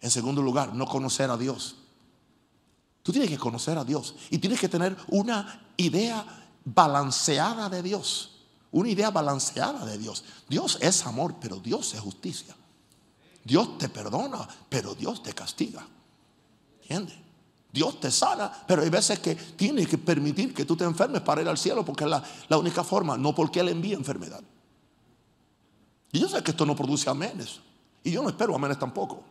En 0.00 0.10
segundo 0.10 0.42
lugar, 0.42 0.74
no 0.74 0.86
conocer 0.86 1.30
a 1.30 1.36
Dios. 1.36 1.76
Tú 3.02 3.12
tienes 3.12 3.30
que 3.30 3.38
conocer 3.38 3.78
a 3.78 3.84
Dios 3.84 4.14
y 4.30 4.38
tienes 4.38 4.60
que 4.60 4.68
tener 4.68 4.96
una 5.08 5.68
idea 5.76 6.24
balanceada 6.64 7.68
de 7.68 7.82
Dios. 7.82 8.30
Una 8.70 8.88
idea 8.88 9.10
balanceada 9.10 9.84
de 9.84 9.98
Dios. 9.98 10.24
Dios 10.48 10.78
es 10.80 11.06
amor, 11.06 11.36
pero 11.40 11.58
Dios 11.58 11.94
es 11.94 12.00
justicia. 12.00 12.54
Dios 13.44 13.78
te 13.78 13.88
perdona, 13.88 14.48
pero 14.68 14.94
Dios 14.94 15.22
te 15.22 15.32
castiga. 15.32 15.86
¿Entiendes? 16.82 17.16
Dios 17.70 17.98
te 17.98 18.10
sana, 18.10 18.52
pero 18.66 18.82
hay 18.82 18.88
veces 18.88 19.18
que 19.18 19.34
tiene 19.34 19.84
que 19.84 19.98
permitir 19.98 20.54
que 20.54 20.64
tú 20.64 20.76
te 20.76 20.84
enfermes 20.84 21.22
para 21.22 21.42
ir 21.42 21.48
al 21.48 21.58
cielo 21.58 21.84
porque 21.84 22.04
es 22.04 22.10
la, 22.10 22.22
la 22.48 22.56
única 22.56 22.84
forma, 22.84 23.16
no 23.18 23.34
porque 23.34 23.60
Él 23.60 23.68
envía 23.68 23.96
enfermedad. 23.96 24.42
Y 26.12 26.20
yo 26.20 26.28
sé 26.28 26.42
que 26.42 26.52
esto 26.52 26.64
no 26.64 26.76
produce 26.76 27.10
amenes. 27.10 27.60
Y 28.04 28.12
yo 28.12 28.22
no 28.22 28.28
espero 28.28 28.54
amenes 28.54 28.78
tampoco. 28.78 29.24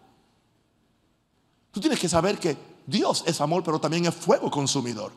Tú 1.72 1.80
tienes 1.80 2.00
que 2.00 2.10
saber 2.10 2.40
que 2.40 2.58
Dios 2.86 3.24
es 3.26 3.40
amor, 3.40 3.64
pero 3.64 3.80
también 3.80 4.06
es 4.06 4.14
fuego 4.14 4.52
consumidor. 4.52 5.12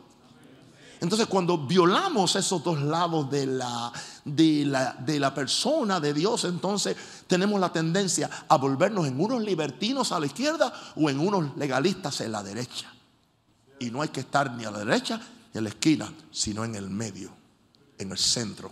Entonces 1.00 1.26
cuando 1.26 1.58
violamos 1.58 2.36
esos 2.36 2.62
dos 2.62 2.80
lados 2.80 3.30
de 3.30 3.46
la, 3.46 3.92
de, 4.24 4.64
la, 4.64 4.94
de 4.94 5.20
la, 5.20 5.34
persona 5.34 6.00
de 6.00 6.14
Dios, 6.14 6.44
entonces 6.44 6.96
tenemos 7.26 7.60
la 7.60 7.70
tendencia 7.70 8.30
a 8.48 8.56
volvernos 8.56 9.06
en 9.06 9.20
unos 9.20 9.42
libertinos 9.42 10.12
a 10.12 10.20
la 10.20 10.26
izquierda 10.26 10.72
o 10.96 11.10
en 11.10 11.20
unos 11.20 11.56
legalistas 11.56 12.20
en 12.22 12.32
la 12.32 12.42
derecha. 12.42 12.92
Y 13.78 13.90
no 13.90 14.00
hay 14.00 14.08
que 14.08 14.20
estar 14.20 14.50
ni 14.52 14.64
a 14.64 14.70
la 14.70 14.78
derecha 14.78 15.20
ni 15.52 15.58
a 15.58 15.62
la 15.62 15.68
esquina, 15.68 16.10
sino 16.30 16.64
en 16.64 16.74
el 16.74 16.88
medio, 16.88 17.30
en 17.98 18.10
el 18.10 18.18
centro. 18.18 18.70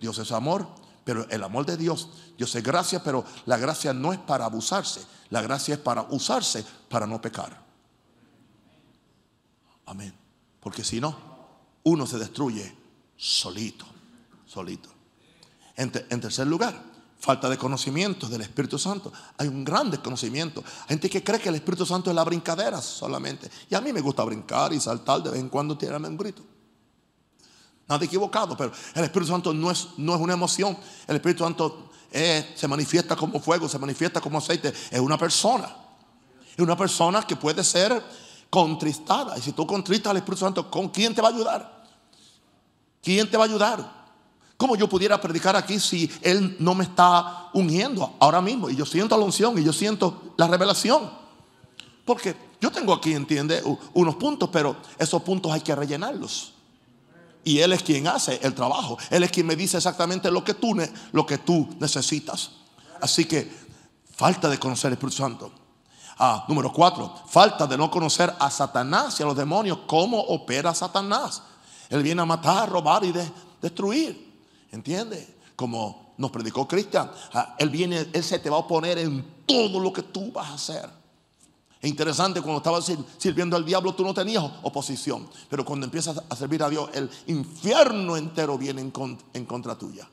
Dios 0.00 0.18
es 0.18 0.32
amor, 0.32 0.66
pero 1.04 1.28
el 1.28 1.42
amor 1.42 1.66
de 1.66 1.76
Dios, 1.76 2.08
Dios 2.36 2.54
es 2.54 2.62
gracia, 2.62 3.02
pero 3.02 3.24
la 3.44 3.58
gracia 3.58 3.92
no 3.92 4.12
es 4.12 4.18
para 4.18 4.46
abusarse. 4.46 5.02
La 5.30 5.42
gracia 5.42 5.74
es 5.74 5.80
para 5.80 6.02
usarse 6.10 6.64
para 6.88 7.06
no 7.06 7.20
pecar. 7.20 7.62
Amén. 9.86 10.14
Porque 10.60 10.82
si 10.82 11.00
no, 11.00 11.14
uno 11.82 12.06
se 12.06 12.18
destruye 12.18 12.74
solito, 13.16 13.84
solito. 14.46 14.88
En, 15.76 15.90
tercer 15.90 16.46
lugar, 16.46 16.80
falta 17.18 17.50
de 17.50 17.58
conocimiento 17.58 18.28
del 18.28 18.40
Espíritu 18.40 18.78
Santo. 18.78 19.12
Hay 19.36 19.48
un 19.48 19.62
gran 19.64 19.90
desconocimiento. 19.90 20.64
Hay 20.82 20.90
gente 20.90 21.10
que 21.10 21.22
cree 21.22 21.40
que 21.40 21.50
el 21.50 21.56
Espíritu 21.56 21.84
Santo 21.84 22.10
es 22.10 22.16
la 22.16 22.24
brincadera 22.24 22.80
solamente. 22.80 23.50
Y 23.68 23.74
a 23.74 23.80
mí 23.80 23.92
me 23.92 24.00
gusta 24.00 24.24
brincar 24.24 24.72
y 24.72 24.80
saltar 24.80 25.22
de 25.22 25.30
vez 25.30 25.40
en 25.40 25.50
cuando 25.50 25.76
tirarme 25.76 26.08
un 26.08 26.16
grito. 26.16 26.42
Nada 27.88 28.04
equivocado, 28.04 28.56
pero 28.56 28.72
el 28.94 29.04
Espíritu 29.04 29.30
Santo 29.30 29.52
no 29.52 29.70
es, 29.70 29.88
no 29.98 30.14
es 30.14 30.20
una 30.20 30.32
emoción. 30.32 30.76
El 31.06 31.16
Espíritu 31.16 31.44
Santo 31.44 31.90
se 32.10 32.68
manifiesta 32.68 33.16
como 33.16 33.40
fuego, 33.40 33.68
se 33.68 33.78
manifiesta 33.78 34.20
como 34.20 34.38
aceite. 34.38 34.72
Es 34.90 35.00
una 35.00 35.18
persona. 35.18 35.74
Es 36.52 36.60
una 36.60 36.76
persona 36.76 37.22
que 37.22 37.36
puede 37.36 37.64
ser 37.64 38.02
contristada. 38.48 39.36
Y 39.36 39.42
si 39.42 39.52
tú 39.52 39.66
contristas 39.66 40.12
al 40.12 40.18
Espíritu 40.18 40.44
Santo, 40.44 40.70
¿con 40.70 40.88
quién 40.88 41.14
te 41.14 41.20
va 41.20 41.28
a 41.28 41.32
ayudar? 41.32 41.84
¿Quién 43.02 43.28
te 43.28 43.36
va 43.36 43.44
a 43.44 43.46
ayudar? 43.46 44.04
¿Cómo 44.56 44.76
yo 44.76 44.88
pudiera 44.88 45.20
predicar 45.20 45.56
aquí 45.56 45.80
si 45.80 46.10
Él 46.22 46.56
no 46.60 46.74
me 46.74 46.84
está 46.84 47.50
uniendo 47.52 48.14
ahora 48.20 48.40
mismo? 48.40 48.70
Y 48.70 48.76
yo 48.76 48.86
siento 48.86 49.18
la 49.18 49.24
unción 49.24 49.58
y 49.58 49.64
yo 49.64 49.72
siento 49.72 50.34
la 50.38 50.46
revelación. 50.46 51.10
Porque 52.04 52.36
yo 52.60 52.70
tengo 52.70 52.94
aquí, 52.94 53.12
entiende, 53.12 53.62
unos 53.92 54.14
puntos, 54.14 54.48
pero 54.50 54.76
esos 54.98 55.20
puntos 55.22 55.52
hay 55.52 55.60
que 55.60 55.74
rellenarlos. 55.74 56.53
Y 57.44 57.60
Él 57.60 57.72
es 57.72 57.82
quien 57.82 58.06
hace 58.08 58.40
el 58.42 58.54
trabajo. 58.54 58.96
Él 59.10 59.22
es 59.22 59.30
quien 59.30 59.46
me 59.46 59.56
dice 59.56 59.76
exactamente 59.76 60.30
lo 60.30 60.42
que 60.42 60.54
tú, 60.54 60.74
lo 61.12 61.26
que 61.26 61.38
tú 61.38 61.68
necesitas. 61.78 62.50
Así 63.00 63.26
que 63.26 63.50
falta 64.10 64.48
de 64.48 64.58
conocer 64.58 64.88
el 64.88 64.94
Espíritu 64.94 65.18
Santo. 65.18 65.52
Ah, 66.18 66.44
número 66.48 66.72
cuatro, 66.72 67.12
falta 67.28 67.66
de 67.66 67.76
no 67.76 67.90
conocer 67.90 68.32
a 68.38 68.50
Satanás 68.50 69.18
y 69.18 69.22
a 69.22 69.26
los 69.26 69.36
demonios. 69.36 69.80
¿Cómo 69.86 70.18
opera 70.20 70.74
Satanás? 70.74 71.42
Él 71.90 72.02
viene 72.02 72.22
a 72.22 72.24
matar, 72.24 72.70
robar 72.70 73.04
y 73.04 73.12
destruir. 73.60 74.32
¿Entiendes? 74.70 75.28
Como 75.56 76.14
nos 76.16 76.30
predicó 76.30 76.66
Cristian. 76.66 77.10
Ah, 77.32 77.56
él 77.58 77.68
viene, 77.70 78.08
Él 78.12 78.24
se 78.24 78.38
te 78.38 78.48
va 78.48 78.56
a 78.56 78.60
oponer 78.60 78.98
en 78.98 79.44
todo 79.46 79.80
lo 79.80 79.92
que 79.92 80.02
tú 80.02 80.32
vas 80.32 80.50
a 80.50 80.54
hacer. 80.54 81.03
Es 81.84 81.90
interesante, 81.90 82.40
cuando 82.40 82.56
estabas 82.56 82.90
sirviendo 83.18 83.56
al 83.56 83.64
diablo 83.66 83.94
tú 83.94 84.04
no 84.04 84.14
tenías 84.14 84.42
oposición, 84.62 85.28
pero 85.50 85.66
cuando 85.66 85.84
empiezas 85.84 86.18
a 86.30 86.34
servir 86.34 86.62
a 86.62 86.70
Dios, 86.70 86.88
el 86.94 87.10
infierno 87.26 88.16
entero 88.16 88.56
viene 88.56 88.80
en, 88.80 89.44
contra 89.44 89.76
tuya. 89.76 90.08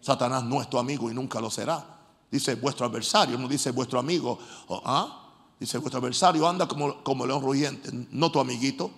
Satanás 0.00 0.42
no 0.42 0.60
es 0.60 0.68
tu 0.68 0.76
amigo 0.76 1.08
y 1.08 1.14
nunca 1.14 1.40
lo 1.40 1.52
será. 1.52 1.86
Dice 2.28 2.56
vuestro 2.56 2.86
adversario, 2.86 3.38
no 3.38 3.46
dice 3.46 3.70
vuestro 3.70 4.00
amigo. 4.00 4.40
¿ah? 4.84 5.30
Dice 5.60 5.78
vuestro 5.78 6.00
adversario 6.00 6.48
anda 6.48 6.66
como, 6.66 7.04
como 7.04 7.24
león 7.24 7.42
rugiente, 7.42 7.90
no 8.10 8.32
tu 8.32 8.40
amiguito, 8.40 8.90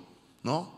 ¿no? 0.43 0.76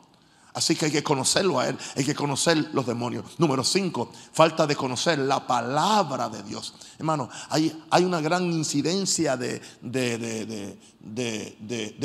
Así 0.55 0.75
que 0.75 0.87
hay 0.87 0.91
que 0.91 1.03
conocerlo 1.03 1.61
a 1.61 1.69
Él, 1.69 1.79
hay 1.97 2.05
que 2.05 2.15
conocer 2.15 2.71
los 2.73 2.87
demonios. 2.87 3.25
Número 3.39 3.63
cinco, 3.63 4.11
falta 4.33 4.67
de 4.67 4.75
conocer 4.75 5.19
la 5.19 5.47
palabra 5.47 6.29
de 6.29 6.43
Dios. 6.43 6.75
Hermano, 6.99 7.29
hay, 7.51 7.85
hay 7.91 8.05
una 8.05 8.21
gran 8.21 8.45
incidencia 8.45 9.37
de, 9.37 9.61
de, 9.81 10.79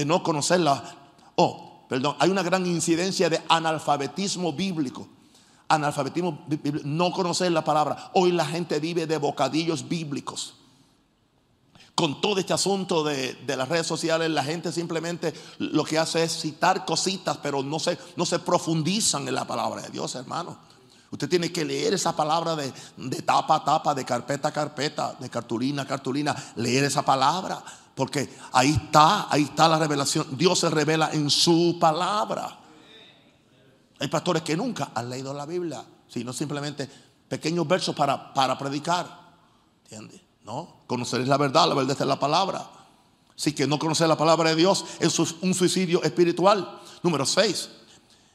no 0.06 0.24
conocerla. 0.24 0.96
Oh, 1.36 1.86
perdón, 1.90 2.16
hay 2.20 2.30
una 2.30 2.44
gran 2.44 2.66
incidencia 2.66 3.30
de 3.30 3.42
analfabetismo 3.50 4.54
bíblico. 4.54 5.08
Analfabetismo, 5.70 6.46
no 6.84 7.12
conocer 7.12 7.52
la 7.52 7.64
palabra. 7.64 8.12
Hoy 8.14 8.32
la 8.32 8.46
gente 8.46 8.80
vive 8.80 9.08
de 9.08 9.18
bocadillos 9.18 9.88
bíblicos 9.88 10.56
con 11.96 12.22
todo 12.22 12.40
este 12.40 12.54
asunto 12.54 13.04
de, 13.04 13.38
las 13.46 13.70
redes 13.70 13.86
sociales, 13.86 14.30
la 14.30 14.44
gente 14.44 14.72
simplemente 14.72 15.34
lo 15.60 15.84
que 15.84 16.00
hace 16.00 16.24
es 16.24 16.42
citar 16.42 16.86
cositas, 16.86 17.38
pero 17.38 17.62
no 17.62 17.80
se, 17.80 17.98
no 18.16 18.26
se 18.26 18.40
profundizan 18.40 19.28
en 19.28 19.36
la 19.36 19.46
palabra 19.46 19.84
de 19.84 19.90
Dios, 19.90 20.16
hermano. 20.16 20.58
Usted 21.12 21.30
tiene 21.30 21.52
que 21.52 21.64
leer 21.64 21.94
esa 21.94 22.16
palabra 22.16 22.56
de, 22.56 22.74
de, 22.98 23.22
tapa 23.22 23.58
a 23.58 23.64
tapa, 23.64 23.94
de 23.94 24.04
carpeta 24.04 24.48
a 24.48 24.52
carpeta, 24.52 25.16
de 25.20 25.30
cartulina 25.30 25.84
a 25.84 25.88
cartulina, 25.88 26.36
leer 26.56 26.86
esa 26.86 27.04
palabra, 27.04 27.64
porque 27.94 28.28
ahí 28.52 28.72
está, 28.72 29.32
ahí 29.32 29.44
está 29.44 29.68
la 29.68 29.78
revelación. 29.78 30.36
Dios 30.36 30.58
se 30.58 30.72
revela 30.72 31.12
en 31.14 31.30
su 31.30 31.78
palabra. 31.80 32.60
Hay 34.00 34.08
pastores 34.08 34.42
que 34.42 34.58
nunca 34.58 34.90
han 34.96 35.12
leído 35.12 35.32
la 35.36 35.46
Biblia, 35.46 35.86
sino 36.08 36.34
simplemente 36.34 36.90
pequeños 37.30 37.68
versos 37.68 37.96
para, 37.96 38.34
para 38.34 38.58
predicar. 38.58 39.08
¿Entiendes? 39.84 40.22
No, 40.44 40.83
conocer 40.94 41.28
la 41.28 41.38
verdad, 41.38 41.68
la 41.68 41.74
verdad 41.74 41.98
es 42.00 42.08
la 42.08 42.20
palabra. 42.20 42.70
Así 43.36 43.54
que 43.54 43.66
no 43.66 43.80
conocer 43.80 44.08
la 44.08 44.16
palabra 44.16 44.52
de 44.52 44.56
Dios 44.56 44.86
es 45.00 45.18
un 45.20 45.54
suicidio 45.56 46.04
espiritual. 46.04 46.80
Número 47.02 47.26
6. 47.26 47.70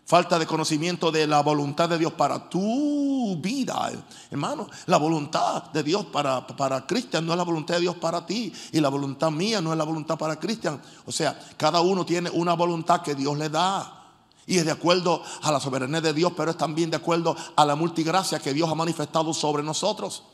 Falta 0.05 0.39
de 0.39 0.47
conocimiento 0.47 1.13
de 1.13 1.27
la 1.27 1.41
voluntad 1.41 1.89
de 1.89 1.99
Dios 1.99 2.15
para 2.15 2.49
tu 2.49 3.39
vida, 3.41 3.93
hermano. 4.31 4.69
La 4.87 4.97
voluntad 4.97 5.71
de 5.71 5.85
Dios 5.85 6.07
para, 6.07 6.45
para 6.47 6.85
Cristian 6.85 7.25
no 7.25 7.33
es 7.33 7.39
la 7.39 7.45
voluntad 7.45 7.75
de 7.75 7.83
Dios 7.83 7.97
para 7.97 8.27
ti. 8.27 8.53
Y 8.73 8.81
la 8.81 8.89
voluntad 8.89 9.31
mía 9.31 9.61
no 9.61 9.71
es 9.71 9.79
la 9.79 9.85
voluntad 9.85 10.19
para 10.19 10.37
Cristian. 10.41 10.81
O 11.07 11.13
sea, 11.13 11.39
cada 11.57 11.81
uno 11.81 12.05
tiene 12.05 12.29
una 12.31 12.55
voluntad 12.55 13.03
que 13.03 13.15
Dios 13.15 13.39
le 13.39 13.51
da. 13.51 14.11
Y 14.47 14.57
es 14.57 14.65
de 14.65 14.73
acuerdo 14.73 15.23
a 15.43 15.53
la 15.53 15.61
soberanía 15.61 16.01
de 16.01 16.15
Dios, 16.15 16.33
pero 16.37 16.51
es 16.51 16.57
también 16.57 16.91
de 16.91 16.97
acuerdo 16.97 17.37
a 17.55 17.65
la 17.65 17.77
multigracia 17.77 18.41
que 18.41 18.55
Dios 18.55 18.69
ha 18.69 18.75
manifestado 18.75 19.33
sobre 19.33 19.63
nosotros. 19.63 20.25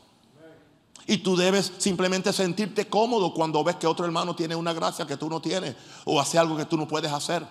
Y 1.07 1.19
tú 1.19 1.35
debes 1.35 1.71
simplemente 1.77 2.33
sentirte 2.33 2.87
cómodo 2.87 3.33
cuando 3.33 3.63
ves 3.63 3.75
que 3.75 3.85
otro 3.85 4.05
hermano 4.05 4.35
tiene 4.35 4.55
una 4.55 4.73
gracia 4.73 5.05
que 5.05 5.17
tú 5.17 5.29
no 5.29 5.39
tienes 5.39 5.75
o 6.03 6.19
hace 6.19 6.39
algo 6.39 6.57
que 6.57 6.65
tú 6.65 6.77
no 6.77 6.87
puedes 6.87 7.11
hacer. 7.11 7.45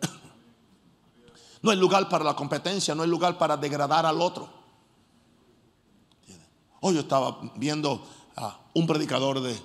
No 1.60 1.72
hay 1.72 1.76
lugar 1.76 2.08
para 2.08 2.22
la 2.24 2.36
competencia, 2.36 2.94
no 2.94 3.02
hay 3.02 3.08
lugar 3.08 3.36
para 3.36 3.56
degradar 3.56 4.06
al 4.06 4.20
otro. 4.20 4.48
Hoy 6.80 6.94
yo 6.94 7.00
estaba 7.00 7.40
viendo 7.56 8.00
a 8.36 8.60
un 8.74 8.86
predicador 8.86 9.40
de, 9.40 9.60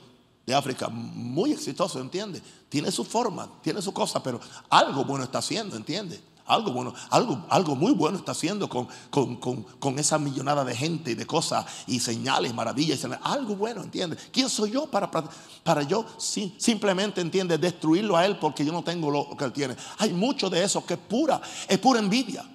de 0.46 0.56
África 0.56 0.90
muy 0.90 1.52
exitoso, 1.52 2.02
¿entiendes? 2.02 2.42
Tiene 2.68 2.92
su 2.92 3.06
forma, 3.06 3.48
tiene 3.62 3.80
su 3.82 3.94
cosa, 3.94 4.24
pero 4.24 4.40
algo 4.72 5.06
bueno 5.06 5.24
está 5.24 5.38
haciendo, 5.38 5.76
¿entiendes? 5.76 6.22
Algo 6.46 6.72
bueno, 6.74 6.94
algo, 7.10 7.46
algo 7.50 7.76
muy 7.76 7.94
bueno 7.94 8.18
está 8.18 8.34
haciendo 8.34 8.68
con, 8.68 8.88
con, 9.10 10.00
esa 10.00 10.20
millonada 10.20 10.66
de 10.66 10.76
gente 10.76 11.12
y 11.12 11.16
de 11.16 11.26
cosas 11.26 11.66
y 11.88 12.02
señales, 12.02 12.54
maravillas. 12.54 13.06
Algo 13.22 13.56
bueno, 13.56 13.82
¿entiendes? 13.82 14.30
¿Quién 14.32 14.50
soy 14.50 14.72
yo 14.72 14.88
para, 14.88 15.10
para, 15.10 15.84
yo 15.84 16.06
simplemente, 16.18 17.22
¿entiendes? 17.22 17.62
Destruirlo 17.62 18.18
a 18.18 18.26
él 18.26 18.38
porque 18.40 18.66
yo 18.66 18.74
no 18.74 18.84
tengo 18.84 19.10
lo 19.10 19.38
que 19.38 19.46
él 19.46 19.54
tiene. 19.54 19.78
Hay 20.00 20.12
mucho 20.12 20.50
de 20.50 20.62
eso 20.62 20.86
que 20.86 20.96
es 20.96 21.00
pura, 21.00 21.42
es 21.68 21.80
pura 21.80 22.00
envidia. 22.00 22.46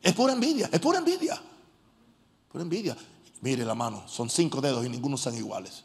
Es 0.00 0.14
pura 0.14 0.32
envidia, 0.32 0.70
es 0.72 0.80
pura 0.80 0.98
envidia. 0.98 1.40
Pura 2.50 2.62
envidia. 2.62 2.96
Mire 3.42 3.64
la 3.64 3.74
mano, 3.74 4.04
son 4.06 4.30
cinco 4.30 4.60
dedos 4.62 4.86
y 4.86 4.88
ninguno 4.88 5.18
son 5.18 5.36
iguales. 5.36 5.84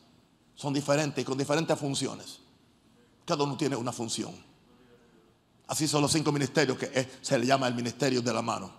Son 0.55 0.73
diferentes 0.73 1.21
y 1.21 1.25
con 1.25 1.37
diferentes 1.37 1.77
funciones. 1.77 2.39
Cada 3.25 3.43
uno 3.43 3.57
tiene 3.57 3.75
una 3.75 3.91
función. 3.91 4.46
Así 5.67 5.87
son 5.87 6.01
los 6.01 6.11
cinco 6.11 6.31
ministerios 6.31 6.77
que 6.77 7.09
se 7.21 7.37
le 7.37 7.45
llama 7.45 7.67
el 7.67 7.75
ministerio 7.75 8.21
de 8.21 8.33
la 8.33 8.41
mano. 8.41 8.71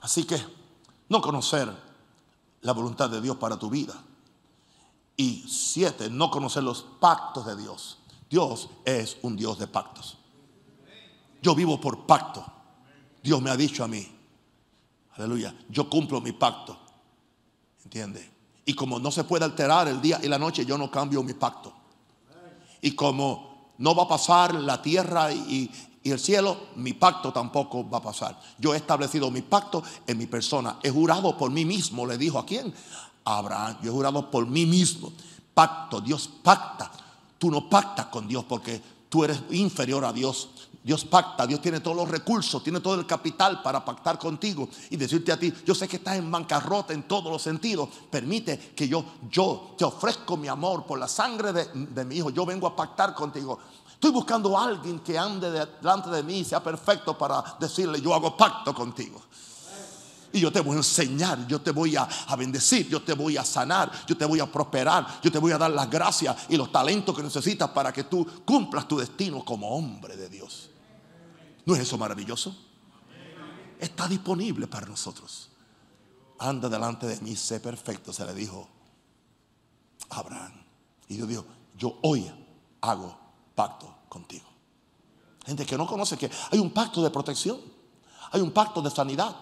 Así 0.00 0.24
que 0.24 0.36
no 1.08 1.20
conocer 1.20 1.72
la 2.62 2.72
voluntad 2.72 3.08
de 3.08 3.20
Dios 3.20 3.36
para 3.36 3.58
tu 3.58 3.70
vida. 3.70 3.94
Y 5.16 5.44
siete, 5.48 6.08
no 6.10 6.30
conocer 6.30 6.62
los 6.62 6.82
pactos 6.82 7.46
de 7.46 7.56
Dios. 7.56 7.98
Dios 8.28 8.68
es 8.84 9.18
un 9.22 9.36
Dios 9.36 9.58
de 9.58 9.66
pactos. 9.66 10.18
Yo 11.42 11.54
vivo 11.54 11.80
por 11.80 12.06
pacto. 12.06 12.44
Dios 13.22 13.40
me 13.42 13.50
ha 13.50 13.56
dicho 13.56 13.84
a 13.84 13.88
mí, 13.88 14.06
aleluya, 15.12 15.54
yo 15.68 15.90
cumplo 15.90 16.20
mi 16.20 16.32
pacto. 16.32 16.78
¿Entiende? 17.84 18.30
Y 18.64 18.74
como 18.74 18.98
no 18.98 19.10
se 19.10 19.24
puede 19.24 19.44
alterar 19.44 19.88
el 19.88 20.00
día 20.00 20.20
y 20.22 20.28
la 20.28 20.38
noche, 20.38 20.64
yo 20.64 20.78
no 20.78 20.90
cambio 20.90 21.22
mi 21.22 21.34
pacto. 21.34 21.72
Y 22.80 22.92
como 22.92 23.49
no 23.80 23.94
va 23.94 24.04
a 24.04 24.08
pasar 24.08 24.54
la 24.54 24.80
tierra 24.80 25.32
y, 25.32 25.70
el 26.04 26.18
cielo, 26.18 26.68
mi 26.76 26.94
pacto 26.94 27.30
tampoco 27.30 27.88
va 27.88 27.98
a 27.98 28.02
pasar. 28.02 28.40
Yo 28.58 28.72
he 28.72 28.78
establecido 28.78 29.30
mi 29.30 29.42
pacto 29.42 29.82
en 30.06 30.16
mi 30.16 30.26
persona. 30.26 30.78
He 30.82 30.90
jurado 30.90 31.36
por 31.36 31.50
mí 31.50 31.66
mismo, 31.66 32.06
le 32.06 32.16
dijo 32.16 32.38
a 32.38 32.46
quién? 32.46 32.72
A 33.24 33.36
Abraham. 33.36 33.76
Yo 33.82 33.90
he 33.90 33.94
jurado 33.94 34.30
por 34.30 34.46
mí 34.46 34.64
mismo. 34.64 35.12
Pacto, 35.52 36.00
Dios 36.00 36.30
pacta. 36.42 36.90
Tú 37.38 37.50
no 37.50 37.68
pactas 37.68 38.06
con 38.06 38.26
Dios 38.26 38.44
porque 38.48 38.80
tú 39.10 39.24
eres 39.24 39.42
inferior 39.50 40.04
a 40.06 40.12
Dios. 40.12 40.48
Dios 40.82 41.04
pacta, 41.04 41.46
Dios 41.46 41.60
tiene 41.60 41.80
todos 41.80 41.96
los 41.96 42.08
recursos, 42.08 42.62
tiene 42.62 42.80
todo 42.80 42.94
el 42.94 43.06
capital 43.06 43.60
para 43.62 43.84
pactar 43.84 44.18
contigo 44.18 44.68
y 44.88 44.96
decirte 44.96 45.30
a 45.30 45.38
ti, 45.38 45.52
yo 45.66 45.74
sé 45.74 45.86
que 45.86 45.96
estás 45.96 46.16
en 46.16 46.30
bancarrota 46.30 46.94
en 46.94 47.02
todos 47.02 47.30
los 47.30 47.42
sentidos, 47.42 47.88
permite 48.10 48.58
que 48.74 48.88
yo, 48.88 49.04
yo 49.30 49.74
te 49.76 49.84
ofrezco 49.84 50.38
mi 50.38 50.48
amor 50.48 50.86
por 50.86 50.98
la 50.98 51.06
sangre 51.08 51.52
de, 51.52 51.66
de 51.74 52.04
mi 52.04 52.16
hijo, 52.16 52.30
yo 52.30 52.46
vengo 52.46 52.66
a 52.66 52.74
pactar 52.74 53.14
contigo. 53.14 53.58
Estoy 53.92 54.12
buscando 54.12 54.56
a 54.56 54.64
alguien 54.64 55.00
que 55.00 55.18
ande 55.18 55.50
delante 55.50 56.08
de 56.08 56.22
mí 56.22 56.38
y 56.38 56.44
sea 56.44 56.62
perfecto 56.62 57.18
para 57.18 57.44
decirle, 57.60 58.00
yo 58.00 58.14
hago 58.14 58.34
pacto 58.34 58.74
contigo. 58.74 59.20
Y 60.32 60.40
yo 60.40 60.50
te 60.50 60.60
voy 60.60 60.74
a 60.74 60.78
enseñar, 60.78 61.46
yo 61.46 61.60
te 61.60 61.72
voy 61.72 61.96
a, 61.96 62.08
a, 62.28 62.36
bendecir, 62.36 62.88
yo 62.88 63.02
te 63.02 63.14
voy 63.14 63.36
a 63.36 63.44
sanar, 63.44 63.90
yo 64.06 64.16
te 64.16 64.24
voy 64.24 64.40
a 64.40 64.50
prosperar, 64.50 65.20
yo 65.22 65.30
te 65.30 65.38
voy 65.38 65.52
a 65.52 65.58
dar 65.58 65.70
las 65.72 65.90
gracias 65.90 66.36
y 66.48 66.56
los 66.56 66.70
talentos 66.70 67.14
que 67.14 67.22
necesitas 67.22 67.68
para 67.70 67.92
que 67.92 68.04
tú 68.04 68.26
cumplas 68.44 68.86
tu 68.86 68.96
destino 68.96 69.44
como 69.44 69.68
hombre 69.68 70.16
de 70.16 70.28
Dios. 70.28 70.59
¿No 71.70 71.76
es 71.76 71.82
eso 71.82 71.96
maravilloso? 71.96 72.52
Está 73.78 74.08
disponible 74.08 74.66
para 74.66 74.86
nosotros. 74.86 75.50
Anda 76.40 76.68
delante 76.68 77.06
de 77.06 77.20
mí, 77.20 77.36
sé 77.36 77.60
perfecto, 77.60 78.12
se 78.12 78.26
le 78.26 78.34
dijo 78.34 78.68
a 80.08 80.18
Abraham. 80.18 80.64
Y 81.06 81.14
Dios 81.14 81.28
dijo, 81.28 81.44
yo 81.76 81.96
hoy 82.02 82.28
hago 82.80 83.16
pacto 83.54 83.98
contigo. 84.08 84.46
Gente 85.46 85.64
que 85.64 85.78
no 85.78 85.86
conoce 85.86 86.18
que 86.18 86.28
hay 86.50 86.58
un 86.58 86.72
pacto 86.72 87.04
de 87.04 87.10
protección, 87.10 87.60
hay 88.32 88.40
un 88.40 88.50
pacto 88.50 88.82
de 88.82 88.90
sanidad, 88.90 89.36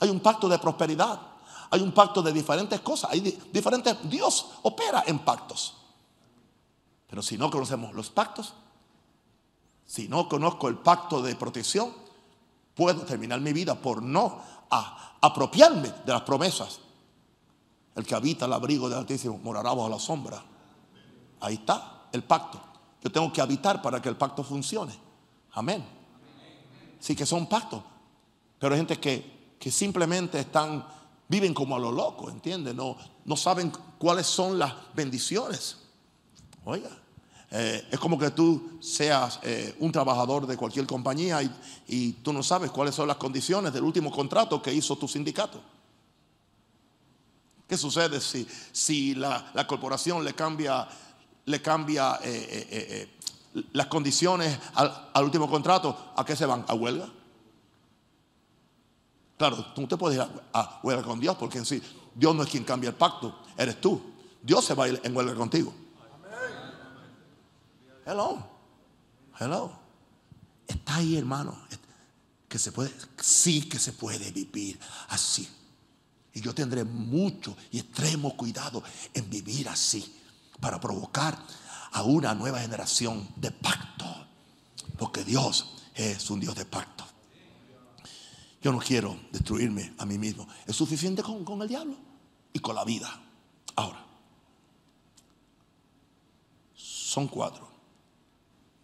hay 0.00 0.10
un 0.10 0.20
pacto 0.20 0.50
de 0.50 0.58
prosperidad, 0.58 1.18
hay 1.70 1.80
un 1.80 1.92
pacto 1.92 2.20
de 2.20 2.34
diferentes 2.34 2.78
cosas, 2.82 3.10
hay 3.10 3.20
diferentes, 3.50 3.96
Dios 4.02 4.50
opera 4.64 5.04
en 5.06 5.20
pactos. 5.20 5.76
Pero 7.08 7.22
si 7.22 7.38
no 7.38 7.50
conocemos 7.50 7.94
los 7.94 8.10
pactos, 8.10 8.52
si 10.00 10.08
no 10.08 10.28
conozco 10.28 10.68
el 10.68 10.78
pacto 10.78 11.20
de 11.20 11.36
protección, 11.36 11.92
puedo 12.74 13.02
terminar 13.02 13.38
mi 13.40 13.52
vida 13.52 13.74
por 13.74 14.02
no 14.02 14.40
apropiarme 15.20 15.92
de 16.06 16.12
las 16.12 16.22
promesas. 16.22 16.80
El 17.94 18.06
que 18.06 18.14
habita 18.14 18.46
el 18.46 18.52
abrigo 18.54 18.88
del 18.88 19.00
Altísimo 19.00 19.38
morará 19.42 19.70
bajo 19.74 19.90
la 19.90 19.98
sombra. 19.98 20.42
Ahí 21.40 21.56
está 21.56 22.06
el 22.12 22.22
pacto. 22.22 22.58
Yo 23.02 23.12
tengo 23.12 23.30
que 23.30 23.42
habitar 23.42 23.82
para 23.82 24.00
que 24.00 24.08
el 24.08 24.16
pacto 24.16 24.42
funcione. 24.42 24.94
Amén. 25.52 25.84
Sí 26.98 27.14
que 27.14 27.26
son 27.26 27.46
pactos. 27.46 27.82
Pero 28.58 28.74
hay 28.74 28.80
gente 28.80 28.98
que, 28.98 29.56
que 29.58 29.70
simplemente 29.70 30.40
están, 30.40 30.86
viven 31.28 31.52
como 31.52 31.76
a 31.76 31.78
lo 31.78 31.92
loco, 31.92 32.30
¿entiendes? 32.30 32.74
No, 32.74 32.96
no 33.26 33.36
saben 33.36 33.70
cuáles 33.98 34.26
son 34.26 34.58
las 34.58 34.72
bendiciones. 34.94 35.76
Oiga, 36.64 36.90
eh, 37.52 37.88
es 37.90 37.98
como 37.98 38.16
que 38.16 38.30
tú 38.30 38.78
seas 38.80 39.40
eh, 39.42 39.74
un 39.80 39.90
trabajador 39.90 40.46
de 40.46 40.56
cualquier 40.56 40.86
compañía 40.86 41.40
y, 41.88 42.12
tú 42.22 42.32
no 42.32 42.44
sabes 42.44 42.70
cuáles 42.70 42.94
son 42.94 43.08
las 43.08 43.16
condiciones 43.16 43.72
del 43.72 43.82
último 43.82 44.12
contrato 44.12 44.62
que 44.62 44.72
hizo 44.72 44.96
tu 44.96 45.08
sindicato. 45.08 45.60
¿Qué 47.66 47.76
sucede 47.76 48.20
si, 48.20 48.46
si 48.72 49.14
la, 49.16 49.66
corporación 49.66 50.24
le 50.24 50.34
cambia, 50.34 50.88
le 51.46 51.60
cambia 51.60 52.20
eh, 52.22 53.08
las 53.72 53.86
condiciones 53.86 54.56
al, 54.74 55.10
al, 55.12 55.24
último 55.24 55.50
contrato? 55.50 56.12
¿A 56.16 56.24
qué 56.24 56.36
se 56.36 56.46
van? 56.46 56.64
¿A 56.68 56.74
huelga? 56.74 57.08
Claro, 59.36 59.64
tú 59.74 59.80
no 59.80 59.88
te 59.88 59.96
puedes 59.96 60.18
ir 60.18 60.22
a, 60.22 60.30
a 60.52 60.80
huelga 60.84 61.02
con 61.02 61.18
Dios 61.18 61.36
porque 61.36 61.58
en 61.58 61.64
sí 61.64 61.82
Dios 62.14 62.34
no 62.34 62.44
es 62.44 62.48
quien 62.48 62.62
cambia 62.62 62.90
el 62.90 62.96
pacto, 62.96 63.40
eres 63.56 63.80
tú. 63.80 64.00
Dios 64.42 64.64
se 64.64 64.74
va 64.74 64.84
a 64.84 64.88
ir 64.88 65.00
en 65.02 65.16
huelga 65.16 65.34
contigo. 65.34 65.74
Hello. 68.10 68.44
Hello. 69.38 69.70
Está 70.66 70.96
ahí, 70.96 71.16
hermano. 71.16 71.56
Que 72.48 72.58
se 72.58 72.72
puede, 72.72 72.92
sí 73.20 73.68
que 73.68 73.78
se 73.78 73.92
puede 73.92 74.32
vivir 74.32 74.80
así. 75.10 75.48
Y 76.34 76.40
yo 76.40 76.52
tendré 76.52 76.82
mucho 76.82 77.56
y 77.70 77.78
extremo 77.78 78.36
cuidado 78.36 78.82
en 79.14 79.30
vivir 79.30 79.68
así 79.68 80.12
para 80.58 80.80
provocar 80.80 81.38
a 81.92 82.02
una 82.02 82.34
nueva 82.34 82.58
generación 82.58 83.28
de 83.36 83.52
pacto. 83.52 84.06
Porque 84.98 85.22
Dios 85.22 85.76
es 85.94 86.28
un 86.30 86.40
Dios 86.40 86.56
de 86.56 86.64
pacto. 86.64 87.04
Yo 88.60 88.72
no 88.72 88.80
quiero 88.80 89.20
destruirme 89.30 89.94
a 89.98 90.04
mí 90.04 90.18
mismo. 90.18 90.48
Es 90.66 90.74
suficiente 90.74 91.22
con, 91.22 91.44
con 91.44 91.62
el 91.62 91.68
diablo 91.68 91.94
y 92.52 92.58
con 92.58 92.74
la 92.74 92.84
vida. 92.84 93.08
Ahora, 93.76 94.04
son 96.74 97.28
cuatro. 97.28 97.69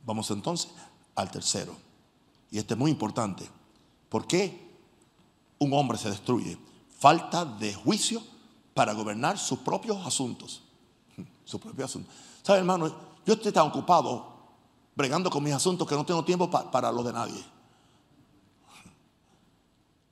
Vamos 0.06 0.30
entonces 0.30 0.70
al 1.16 1.30
tercero. 1.30 1.74
Y 2.50 2.58
este 2.58 2.74
es 2.74 2.78
muy 2.78 2.92
importante. 2.92 3.46
¿Por 4.08 4.26
qué 4.26 4.70
un 5.58 5.72
hombre 5.74 5.98
se 5.98 6.08
destruye? 6.08 6.56
Falta 6.98 7.44
de 7.44 7.74
juicio 7.74 8.22
para 8.72 8.94
gobernar 8.94 9.36
sus 9.36 9.58
propios 9.58 10.06
asuntos. 10.06 10.62
Sus 11.44 11.60
propios 11.60 11.90
asuntos. 11.90 12.14
¿Sabe, 12.42 12.60
hermano? 12.60 12.88
Yo 13.24 13.34
estoy 13.34 13.52
tan 13.52 13.66
ocupado 13.66 14.34
bregando 14.94 15.28
con 15.28 15.42
mis 15.42 15.52
asuntos 15.52 15.86
que 15.86 15.94
no 15.94 16.06
tengo 16.06 16.24
tiempo 16.24 16.50
para 16.50 16.90
lo 16.90 17.02
de 17.02 17.12
nadie. 17.12 17.44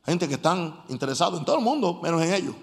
Gente 0.05 0.28
que 0.28 0.34
están 0.34 0.84
interesados 0.88 1.38
en 1.38 1.45
todo 1.45 1.57
el 1.57 1.64
mundo, 1.64 2.01
menos 2.03 2.22
en 2.22 2.34
ellos. 2.34 2.55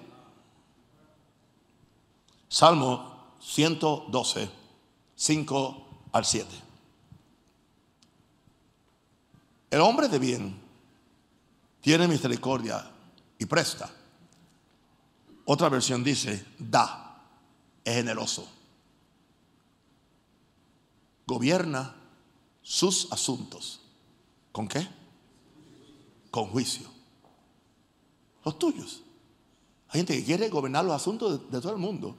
Salmo 2.47 3.35
112, 3.39 4.49
5 5.15 5.87
al 6.11 6.25
7. 6.25 6.70
El 9.71 9.79
hombre 9.79 10.09
de 10.09 10.19
bien 10.19 10.59
tiene 11.79 12.07
misericordia 12.07 12.91
y 13.39 13.45
presta. 13.45 13.89
Otra 15.45 15.69
versión 15.69 16.03
dice, 16.03 16.45
da, 16.59 17.23
es 17.83 17.95
generoso. 17.95 18.47
Gobierna 21.25 21.95
sus 22.61 23.11
asuntos. 23.11 23.79
¿Con 24.51 24.67
qué? 24.67 24.87
Con 26.29 26.47
juicio. 26.47 26.87
Los 28.43 28.59
tuyos. 28.59 29.03
Hay 29.87 29.99
gente 29.99 30.17
que 30.17 30.25
quiere 30.25 30.49
gobernar 30.49 30.83
los 30.83 30.93
asuntos 30.93 31.49
de, 31.49 31.61
todo 31.61 31.71
el 31.71 31.77
mundo. 31.77 32.17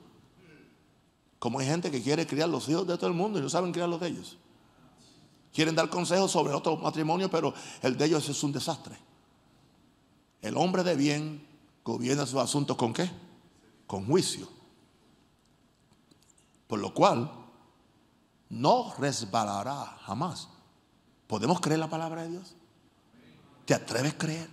Como 1.39 1.59
hay 1.59 1.67
gente 1.67 1.91
que 1.91 2.03
quiere 2.03 2.27
criar 2.27 2.49
los 2.49 2.69
hijos 2.69 2.87
de 2.87 2.97
todo 2.97 3.09
el 3.09 3.17
mundo 3.17 3.39
y 3.39 3.43
no 3.43 3.51
saben 3.51 3.73
criar 3.73 3.91
los 3.91 4.01
de 4.01 4.09
ellos. 4.09 4.39
Quieren 5.53 5.75
dar 5.75 5.91
consejos 5.91 6.31
sobre 6.31 6.55
otro 6.55 6.77
matrimonio, 6.79 7.31
pero 7.31 7.53
el 7.83 7.97
de 7.97 8.07
ellos 8.07 8.29
es 8.29 8.43
un 8.43 8.53
desastre. 8.53 8.97
El 10.41 10.57
hombre 10.57 10.83
de 10.83 10.97
bien 10.97 11.47
gobierna 11.85 12.27
sus 12.27 12.41
asuntos 12.41 12.77
con 12.77 12.93
qué? 12.93 13.11
Con 13.87 14.07
juicio. 14.07 14.49
Por 16.67 16.81
lo 16.81 16.95
cual, 16.95 17.31
no 18.49 18.95
resbalará 18.99 19.99
jamás. 20.05 20.49
¿Podemos 21.27 21.61
creer 21.61 21.81
la 21.81 21.91
palabra 21.91 22.23
de 22.23 22.31
Dios? 22.31 22.55
¿Te 23.67 23.75
atreves 23.75 24.15
a 24.15 24.19
creer? 24.19 24.51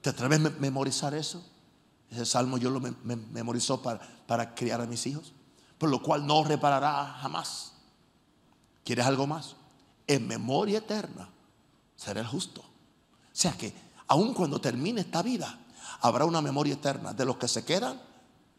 ¿Te 0.00 0.10
atreves 0.10 0.38
a 0.38 0.50
memorizar 0.60 1.14
eso? 1.14 1.44
Ese 2.10 2.24
salmo 2.24 2.58
yo 2.58 2.70
lo 2.70 2.80
memorizó 2.80 3.82
para, 3.82 4.00
para 4.26 4.54
criar 4.54 4.80
a 4.80 4.86
mis 4.86 5.04
hijos. 5.06 5.32
Por 5.78 5.90
lo 5.90 6.00
cual 6.00 6.26
no 6.26 6.44
reparará 6.44 7.18
jamás. 7.20 7.72
¿Quieres 8.84 9.04
algo 9.04 9.26
más? 9.26 9.56
En 10.06 10.26
memoria 10.26 10.78
eterna 10.78 11.28
será 11.96 12.20
el 12.20 12.26
justo. 12.26 12.60
O 12.60 13.38
sea 13.38 13.52
que, 13.52 13.72
aun 14.08 14.34
cuando 14.34 14.60
termine 14.60 15.00
esta 15.00 15.22
vida, 15.22 15.58
habrá 16.00 16.24
una 16.24 16.40
memoria 16.40 16.74
eterna 16.74 17.12
de 17.12 17.24
los 17.24 17.36
que 17.36 17.48
se 17.48 17.64
quedan, 17.64 18.00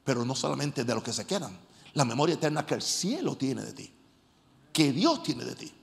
pero 0.04 0.26
no 0.26 0.36
solamente 0.36 0.84
de 0.84 0.94
los 0.94 1.04
que 1.04 1.14
se 1.14 1.26
quedan. 1.26 1.58
La 1.94 2.06
memoria 2.06 2.36
eterna 2.36 2.66
que 2.66 2.76
el 2.76 2.82
cielo 2.82 3.36
tiene 3.38 3.64
de 3.64 3.74
ti, 3.74 3.92
que 4.72 4.92
Dios 4.92 5.24
tiene 5.24 5.46
de 5.46 5.56
ti. 5.56 5.74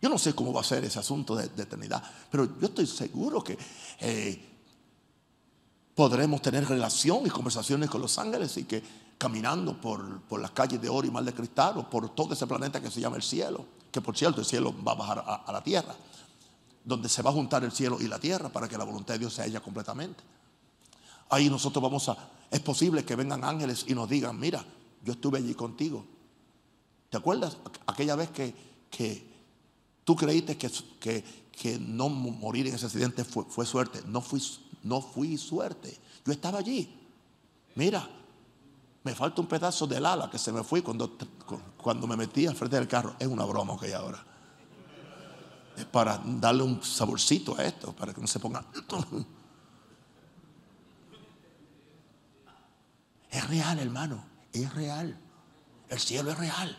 Yo 0.00 0.08
no 0.08 0.18
sé 0.18 0.34
cómo 0.34 0.52
va 0.52 0.60
a 0.60 0.64
ser 0.64 0.84
ese 0.84 0.98
asunto 0.98 1.34
de, 1.34 1.44
eternidad, 1.44 2.02
pero 2.30 2.58
yo 2.60 2.68
estoy 2.68 2.86
seguro 2.86 3.42
que 3.42 3.58
eh, 4.00 4.48
podremos 5.94 6.40
tener 6.40 6.68
relación 6.68 7.26
y 7.26 7.30
conversaciones 7.30 7.90
con 7.90 8.00
los 8.00 8.16
ángeles 8.18 8.56
y 8.58 8.64
que 8.64 9.07
caminando 9.18 9.78
por, 9.80 10.40
las 10.40 10.52
calles 10.52 10.80
de 10.80 10.88
oro 10.88 11.06
y 11.06 11.10
mal 11.10 11.24
de 11.24 11.34
cristal 11.34 11.78
o 11.78 11.90
por 11.90 12.08
todo 12.14 12.32
ese 12.32 12.46
planeta 12.46 12.80
que 12.80 12.90
se 12.90 13.00
llama 13.00 13.16
el 13.16 13.22
cielo, 13.22 13.66
que 13.90 14.00
por 14.00 14.16
cierto 14.16 14.40
el 14.40 14.46
cielo 14.46 14.72
va 14.86 14.92
a 14.92 14.94
bajar 14.94 15.24
a, 15.26 15.52
la 15.52 15.62
tierra, 15.62 15.94
donde 16.84 17.08
se 17.08 17.20
va 17.20 17.30
a 17.30 17.32
juntar 17.32 17.64
el 17.64 17.72
cielo 17.72 17.98
y 18.00 18.06
la 18.06 18.20
tierra 18.20 18.48
para 18.48 18.68
que 18.68 18.78
la 18.78 18.84
voluntad 18.84 19.14
de 19.14 19.18
Dios 19.18 19.34
se 19.34 19.42
haya 19.42 19.60
completamente. 19.60 20.22
Ahí 21.30 21.50
nosotros 21.50 21.82
vamos 21.82 22.08
a, 22.08 22.16
es 22.50 22.60
posible 22.60 23.04
que 23.04 23.16
vengan 23.16 23.44
ángeles 23.44 23.84
y 23.88 23.94
nos 23.94 24.08
digan, 24.08 24.38
mira, 24.38 24.64
yo 25.04 25.12
estuve 25.12 25.38
allí 25.38 25.54
contigo. 25.54 26.06
¿Te 27.10 27.16
acuerdas 27.16 27.56
aquella 27.86 28.14
vez 28.14 28.30
que, 28.30 28.54
que 28.88 29.26
tú 30.04 30.14
creíste 30.14 30.56
que, 30.56 30.70
que, 31.00 31.24
que, 31.50 31.78
no 31.78 32.08
morir 32.08 32.68
en 32.68 32.74
ese 32.74 32.86
accidente 32.86 33.24
fue, 33.24 33.44
fue, 33.44 33.66
suerte? 33.66 34.00
No 34.06 34.20
fui, 34.20 34.42
no 34.84 35.00
fui 35.00 35.36
suerte. 35.36 35.98
Yo 36.24 36.32
estaba 36.32 36.58
allí. 36.58 36.94
Mira, 37.74 38.08
me 39.08 39.14
falta 39.14 39.40
un 39.40 39.46
pedazo 39.46 39.86
del 39.86 40.04
ala 40.04 40.28
que 40.28 40.36
se 40.36 40.52
me 40.52 40.62
fue 40.62 40.82
cuando, 40.82 41.16
cuando 41.78 42.06
me 42.06 42.14
metí 42.14 42.46
al 42.46 42.54
frente 42.54 42.76
del 42.76 42.86
carro. 42.86 43.16
Es 43.18 43.26
una 43.26 43.46
broma 43.46 43.78
que 43.80 43.86
hay 43.86 43.92
ahora. 43.92 44.22
Es 45.78 45.86
para 45.86 46.20
darle 46.22 46.62
un 46.62 46.84
saborcito 46.84 47.56
a 47.58 47.64
esto, 47.64 47.94
para 47.94 48.12
que 48.12 48.20
no 48.20 48.26
se 48.26 48.38
ponga... 48.38 48.62
Es 53.30 53.46
real, 53.46 53.78
hermano. 53.78 54.24
Es 54.52 54.74
real. 54.74 55.18
El 55.88 55.98
cielo 56.00 56.30
es 56.30 56.38
real. 56.38 56.76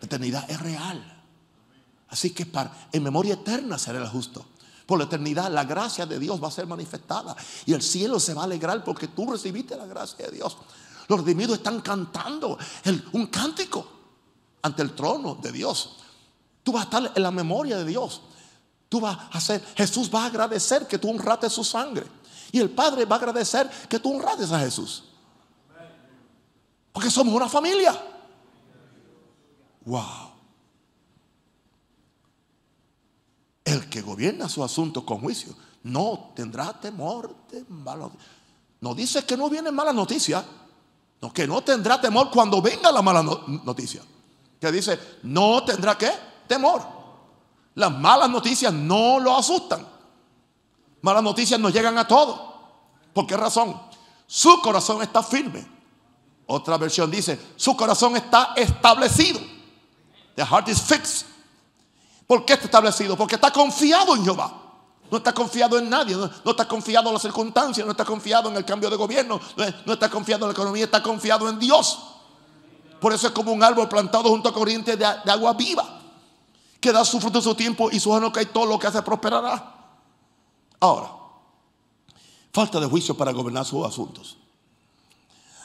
La 0.00 0.06
eternidad 0.06 0.48
es 0.48 0.60
real. 0.60 1.22
Así 2.08 2.30
que 2.30 2.46
para, 2.46 2.88
en 2.92 3.02
memoria 3.02 3.34
eterna 3.34 3.78
será 3.78 3.98
el 4.00 4.08
justo. 4.08 4.46
Por 4.86 4.98
la 4.98 5.04
eternidad 5.04 5.50
la 5.52 5.64
gracia 5.64 6.06
de 6.06 6.18
Dios 6.18 6.42
va 6.42 6.48
a 6.48 6.52
ser 6.52 6.66
manifestada. 6.66 7.36
Y 7.66 7.74
el 7.74 7.82
cielo 7.82 8.18
se 8.18 8.34
va 8.34 8.42
a 8.42 8.44
alegrar 8.44 8.82
porque 8.82 9.08
tú 9.08 9.30
recibiste 9.30 9.76
la 9.76 9.86
gracia 9.86 10.26
de 10.26 10.32
Dios. 10.32 10.56
Los 11.08 11.20
redimidos 11.20 11.56
están 11.56 11.80
cantando 11.80 12.58
un 13.12 13.26
cántico 13.26 13.86
ante 14.62 14.82
el 14.82 14.94
trono 14.94 15.36
de 15.36 15.50
Dios. 15.50 15.96
Tú 16.62 16.72
vas 16.72 16.82
a 16.82 16.84
estar 16.84 17.12
en 17.14 17.22
la 17.22 17.30
memoria 17.30 17.78
de 17.78 17.86
Dios. 17.86 18.22
Tú 18.90 19.00
vas 19.00 19.16
a 19.16 19.38
hacer, 19.38 19.64
Jesús 19.74 20.10
va 20.14 20.24
a 20.24 20.26
agradecer 20.26 20.86
que 20.86 20.98
tú 20.98 21.10
honraste 21.10 21.48
su 21.48 21.64
sangre. 21.64 22.06
Y 22.52 22.60
el 22.60 22.70
Padre 22.70 23.06
va 23.06 23.16
a 23.16 23.18
agradecer 23.18 23.68
que 23.88 23.98
tú 23.98 24.14
honraste 24.14 24.54
a 24.54 24.60
Jesús. 24.60 25.04
Porque 26.92 27.10
somos 27.10 27.34
una 27.34 27.48
familia. 27.48 27.98
Wow. 29.86 30.32
El 33.64 33.88
que 33.88 34.02
gobierna 34.02 34.48
su 34.48 34.62
asunto 34.62 35.04
con 35.06 35.20
juicio 35.20 35.54
no 35.84 36.32
tendrá 36.34 36.78
temor 36.78 37.34
de 37.50 37.64
malas 37.68 38.10
No 38.80 38.94
dice 38.94 39.24
que 39.24 39.36
no 39.36 39.48
viene 39.48 39.70
mala 39.70 39.92
noticia. 39.92 40.44
No, 41.20 41.32
que 41.32 41.46
no 41.46 41.62
tendrá 41.62 42.00
temor 42.00 42.30
cuando 42.30 42.62
venga 42.62 42.92
la 42.92 43.02
mala 43.02 43.22
noticia. 43.22 44.02
Que 44.60 44.70
dice, 44.70 44.98
no 45.24 45.64
tendrá 45.64 45.96
qué? 45.98 46.12
Temor. 46.46 46.82
Las 47.74 47.92
malas 47.92 48.30
noticias 48.30 48.72
no 48.72 49.18
lo 49.18 49.36
asustan. 49.36 49.86
Malas 51.00 51.22
noticias 51.22 51.58
nos 51.58 51.72
llegan 51.72 51.96
a 51.98 52.06
todos. 52.06 52.40
¿Por 53.12 53.26
qué 53.26 53.36
razón? 53.36 53.80
Su 54.26 54.60
corazón 54.60 55.02
está 55.02 55.22
firme. 55.22 55.66
Otra 56.46 56.76
versión 56.76 57.10
dice, 57.10 57.38
su 57.56 57.76
corazón 57.76 58.16
está 58.16 58.54
establecido. 58.56 59.40
The 60.34 60.44
heart 60.44 60.68
is 60.68 60.80
fixed. 60.80 61.26
¿Por 62.26 62.44
qué 62.44 62.54
está 62.54 62.66
establecido? 62.66 63.16
Porque 63.16 63.34
está 63.34 63.50
confiado 63.52 64.14
en 64.14 64.24
Jehová. 64.24 64.67
No 65.10 65.18
está 65.18 65.32
confiado 65.32 65.78
en 65.78 65.88
nadie, 65.88 66.14
no, 66.16 66.50
está 66.50 66.68
confiado 66.68 67.08
en 67.08 67.14
las 67.14 67.22
circunstancias, 67.22 67.84
no 67.86 67.92
está 67.92 68.04
confiado 68.04 68.50
en 68.50 68.56
el 68.56 68.64
cambio 68.64 68.90
de 68.90 68.96
gobierno, 68.96 69.40
no, 69.86 69.92
está 69.92 70.10
confiado 70.10 70.44
en 70.44 70.48
la 70.48 70.52
economía, 70.52 70.84
está 70.84 71.02
confiado 71.02 71.48
en 71.48 71.58
Dios. 71.58 71.98
Por 73.00 73.12
eso 73.12 73.28
es 73.28 73.32
como 73.32 73.52
un 73.52 73.62
árbol 73.62 73.88
plantado 73.88 74.28
junto 74.28 74.48
a 74.48 74.52
corriente 74.52 74.96
de, 74.96 75.04
agua 75.04 75.54
viva, 75.54 76.00
que 76.80 76.92
da 76.92 77.04
su 77.04 77.20
fruto 77.20 77.38
en 77.38 77.44
su 77.44 77.54
tiempo 77.54 77.90
y 77.90 78.00
su 78.00 78.14
ano 78.14 78.32
que 78.32 78.44
todo 78.46 78.66
lo 78.66 78.78
que 78.78 78.86
hace 78.86 79.00
prosperará. 79.02 79.76
Ahora, 80.80 81.10
falta 82.52 82.78
de 82.78 82.86
juicio 82.86 83.16
para 83.16 83.32
gobernar 83.32 83.64
sus 83.64 83.86
asuntos. 83.86 84.36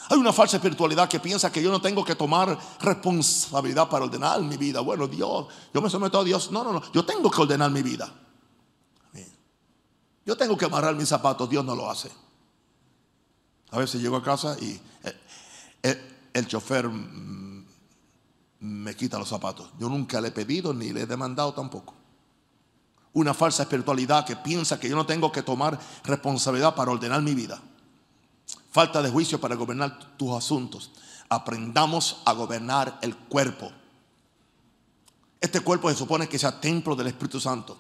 Hay 0.10 0.18
una 0.18 0.32
falsa 0.32 0.58
espiritualidad 0.58 1.10
que 1.10 1.20
piensa 1.20 1.52
que 1.52 1.62
yo 1.62 1.72
no 1.72 1.82
tengo 1.82 2.04
que 2.06 2.16
tomar 2.16 2.58
responsabilidad 2.80 3.90
para 3.90 4.06
ordenar 4.06 4.42
mi 4.42 4.58
vida. 4.58 4.82
Bueno, 4.82 5.08
Dios, 5.08 5.48
yo 5.74 5.82
me 5.82 5.90
someto 5.90 6.20
a 6.20 6.24
Dios. 6.24 6.52
No, 6.52 6.64
no, 6.64 6.74
no. 6.74 6.82
Yo 6.94 7.06
tengo 7.06 7.32
que 7.32 7.42
ordenar 7.42 7.72
mi 7.72 7.82
vida. 7.82 8.14
Yo 10.26 10.38
tengo 10.38 10.58
que 10.58 10.66
amarrar 10.66 10.96
mis 10.96 11.10
zapatos. 11.10 11.50
Dios 11.50 11.64
no 11.66 11.76
lo 11.76 11.90
hace. 11.90 12.12
A 13.72 13.80
veces 13.80 14.02
llego 14.02 14.18
a 14.18 14.24
casa 14.24 14.56
y 14.60 14.80
eh, 15.04 15.22
eh, 15.84 16.30
el, 16.34 16.48
chofer 16.48 16.88
mm, 16.88 17.66
me 18.60 18.96
quita 18.96 19.18
los 19.18 19.30
zapatos. 19.30 19.70
Yo 19.80 19.90
nunca 19.90 20.22
le 20.22 20.30
he 20.30 20.32
pedido 20.32 20.74
ni 20.74 20.92
le 20.92 21.02
he 21.02 21.06
demandado 21.06 21.54
tampoco. 21.54 21.96
Una 23.14 23.34
falsa 23.34 23.64
espiritualidad 23.64 24.26
que 24.26 24.36
piensa 24.36 24.80
que 24.80 24.90
yo 24.90 24.96
no 24.96 25.06
tengo 25.06 25.32
que 25.32 25.44
tomar 25.44 25.80
responsabilidad 26.04 26.76
para 26.76 26.92
ordenar 26.92 27.22
mi 27.22 27.36
vida 27.36 27.62
falta 28.74 29.04
de 29.04 29.12
juicio 29.12 29.40
para 29.40 29.56
gobernar 29.56 30.18
tus 30.18 30.36
asuntos. 30.36 30.92
Aprendamos 31.30 32.24
a 32.26 32.34
gobernar 32.34 32.98
el 33.04 33.16
cuerpo. 33.16 33.72
Este 35.40 35.60
cuerpo 35.60 35.90
se 35.90 35.96
supone 35.96 36.28
que 36.28 36.40
sea 36.40 36.60
templo 36.60 36.96
del 36.96 37.08
Espíritu 37.08 37.40
Santo. 37.40 37.78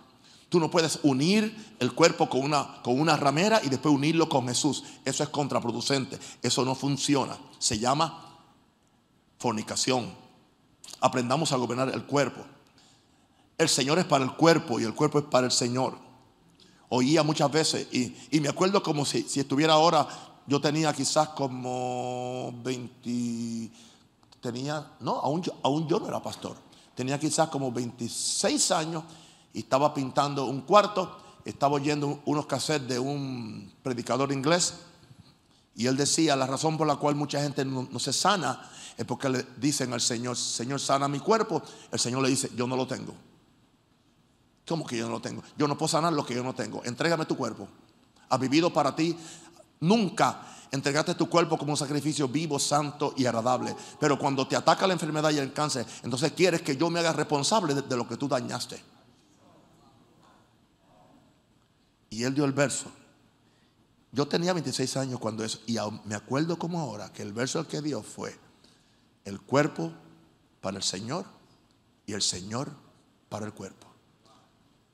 Tú 0.53 0.59
no 0.59 0.69
puedes 0.69 0.99
unir 1.01 1.75
el 1.79 1.95
cuerpo 1.95 2.29
con 2.29 2.43
una, 2.43 2.79
con 2.83 2.99
una 2.99 3.17
ramera 3.17 3.59
y 3.63 3.69
después 3.69 3.91
unirlo 3.91 4.29
con 4.29 4.47
Jesús. 4.47 4.83
Eso 5.03 5.23
es 5.23 5.29
contraproducente. 5.29 6.19
Eso 6.43 6.63
no 6.63 6.75
funciona. 6.75 7.35
Se 7.57 7.79
llama 7.79 8.37
fornicación. 9.39 10.13
Aprendamos 10.99 11.51
a 11.53 11.55
gobernar 11.55 11.89
el 11.89 12.03
cuerpo. 12.03 12.45
El 13.57 13.67
Señor 13.67 13.97
es 13.97 14.05
para 14.05 14.23
el 14.23 14.35
cuerpo 14.35 14.79
y 14.79 14.83
el 14.83 14.93
cuerpo 14.93 15.17
es 15.17 15.25
para 15.25 15.47
el 15.47 15.51
Señor. 15.51 15.97
Oía 16.89 17.23
muchas 17.23 17.51
veces 17.51 17.87
y, 17.91 18.15
y 18.29 18.39
me 18.39 18.49
acuerdo 18.49 18.83
como 18.83 19.05
si, 19.05 19.23
si 19.23 19.39
estuviera 19.39 19.73
ahora 19.73 20.07
yo 20.45 20.61
tenía 20.61 20.93
quizás 20.93 21.29
como 21.29 22.53
20, 22.63 23.71
tenía, 24.39 24.85
no, 24.99 25.13
aún 25.13 25.41
aún 25.63 25.87
yo 25.87 25.99
no 25.99 26.09
era 26.09 26.21
pastor, 26.21 26.57
tenía 26.93 27.19
quizás 27.19 27.49
como 27.49 27.71
26 27.71 28.69
años 28.69 29.03
y 29.53 29.59
estaba 29.59 29.93
pintando 29.93 30.45
un 30.45 30.61
cuarto, 30.61 31.17
estaba 31.45 31.75
oyendo 31.75 32.21
unos 32.25 32.45
cassettes 32.45 32.87
de 32.87 32.99
un 32.99 33.71
predicador 33.83 34.31
inglés 34.31 34.75
y 35.75 35.87
él 35.87 35.97
decía, 35.97 36.35
la 36.35 36.47
razón 36.47 36.77
por 36.77 36.87
la 36.87 36.95
cual 36.95 37.15
mucha 37.15 37.41
gente 37.41 37.65
no, 37.65 37.87
se 37.99 38.13
sana 38.13 38.69
es 38.97 39.05
porque 39.05 39.29
le 39.29 39.45
dicen 39.57 39.91
al 39.93 40.01
Señor, 40.01 40.37
Señor, 40.37 40.79
sana 40.79 41.07
mi 41.07 41.19
cuerpo. 41.19 41.61
El 41.91 41.99
Señor 41.99 42.21
le 42.21 42.29
dice, 42.29 42.51
yo 42.55 42.67
no 42.67 42.75
lo 42.75 42.85
tengo. 42.85 43.13
¿Cómo 44.67 44.85
que 44.85 44.97
yo 44.97 45.07
no 45.07 45.13
lo 45.13 45.21
tengo? 45.21 45.43
Yo 45.57 45.67
no 45.67 45.77
puedo 45.77 45.89
sanar 45.89 46.13
lo 46.13 46.25
que 46.25 46.35
yo 46.35 46.43
no 46.43 46.53
tengo. 46.53 46.83
Entrégame 46.85 47.25
tu 47.25 47.35
cuerpo. 47.35 47.67
Ha 48.29 48.37
vivido 48.37 48.71
para 48.71 48.95
ti 48.95 49.17
Nunca 49.83 50.39
entregaste 50.71 51.13
tu 51.13 51.27
cuerpo 51.27 51.57
como 51.57 51.73
un 51.73 51.77
sacrificio 51.77 52.29
vivo, 52.29 52.57
santo 52.57 53.13
y 53.17 53.25
agradable. 53.25 53.75
Pero 53.99 54.17
cuando 54.17 54.47
te 54.47 54.55
ataca 54.55 54.87
la 54.87 54.93
enfermedad 54.93 55.29
y 55.31 55.37
el 55.37 55.51
cáncer, 55.51 55.85
entonces 56.03 56.31
quieres 56.31 56.61
que 56.61 56.77
yo 56.77 56.89
me 56.89 57.01
haga 57.01 57.11
responsable 57.11 57.75
de, 57.75 57.97
lo 57.97 58.07
que 58.07 58.15
tú 58.15 58.29
dañaste. 58.29 58.81
Y 62.13 62.23
él 62.25 62.35
dio 62.35 62.45
el 62.45 62.51
verso. 62.51 62.91
Yo 64.11 64.27
tenía 64.27 64.53
26 64.53 64.97
años 64.97 65.19
cuando 65.19 65.43
eso, 65.43 65.59
y 65.65 65.77
me 66.05 66.13
acuerdo 66.13 66.59
como 66.59 66.79
ahora 66.79 67.11
que 67.11 67.23
el 67.23 67.33
verso 67.33 67.67
que 67.67 67.81
dio 67.81 68.03
fue, 68.03 68.37
el 69.25 69.41
cuerpo 69.41 69.91
para 70.61 70.77
el 70.77 70.83
Señor 70.83 71.25
y 72.05 72.13
el 72.13 72.21
Señor 72.21 72.71
para 73.29 73.47
el 73.47 73.53
cuerpo. 73.53 73.87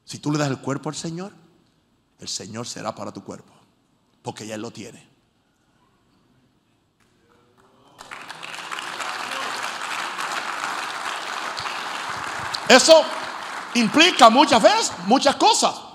Si 0.05 0.20
tú 0.20 0.32
le 0.32 0.38
das 0.38 0.47
el 0.47 0.59
cuerpo 0.61 0.88
al 0.88 0.95
Señor, 0.95 1.34
el 2.20 2.30
Señor 2.30 2.65
será 2.65 2.95
para 2.95 3.11
tu 3.11 3.22
cuerpo, 3.22 3.51
porque 4.22 4.47
ya 4.47 4.55
Él 4.55 4.61
lo 4.61 4.72
tiene. 4.72 5.05
Eso 12.70 13.03
implica 13.76 14.30
muchas 14.30 14.63
veces 14.63 14.93
muchas 15.05 15.36
cosas. 15.36 15.88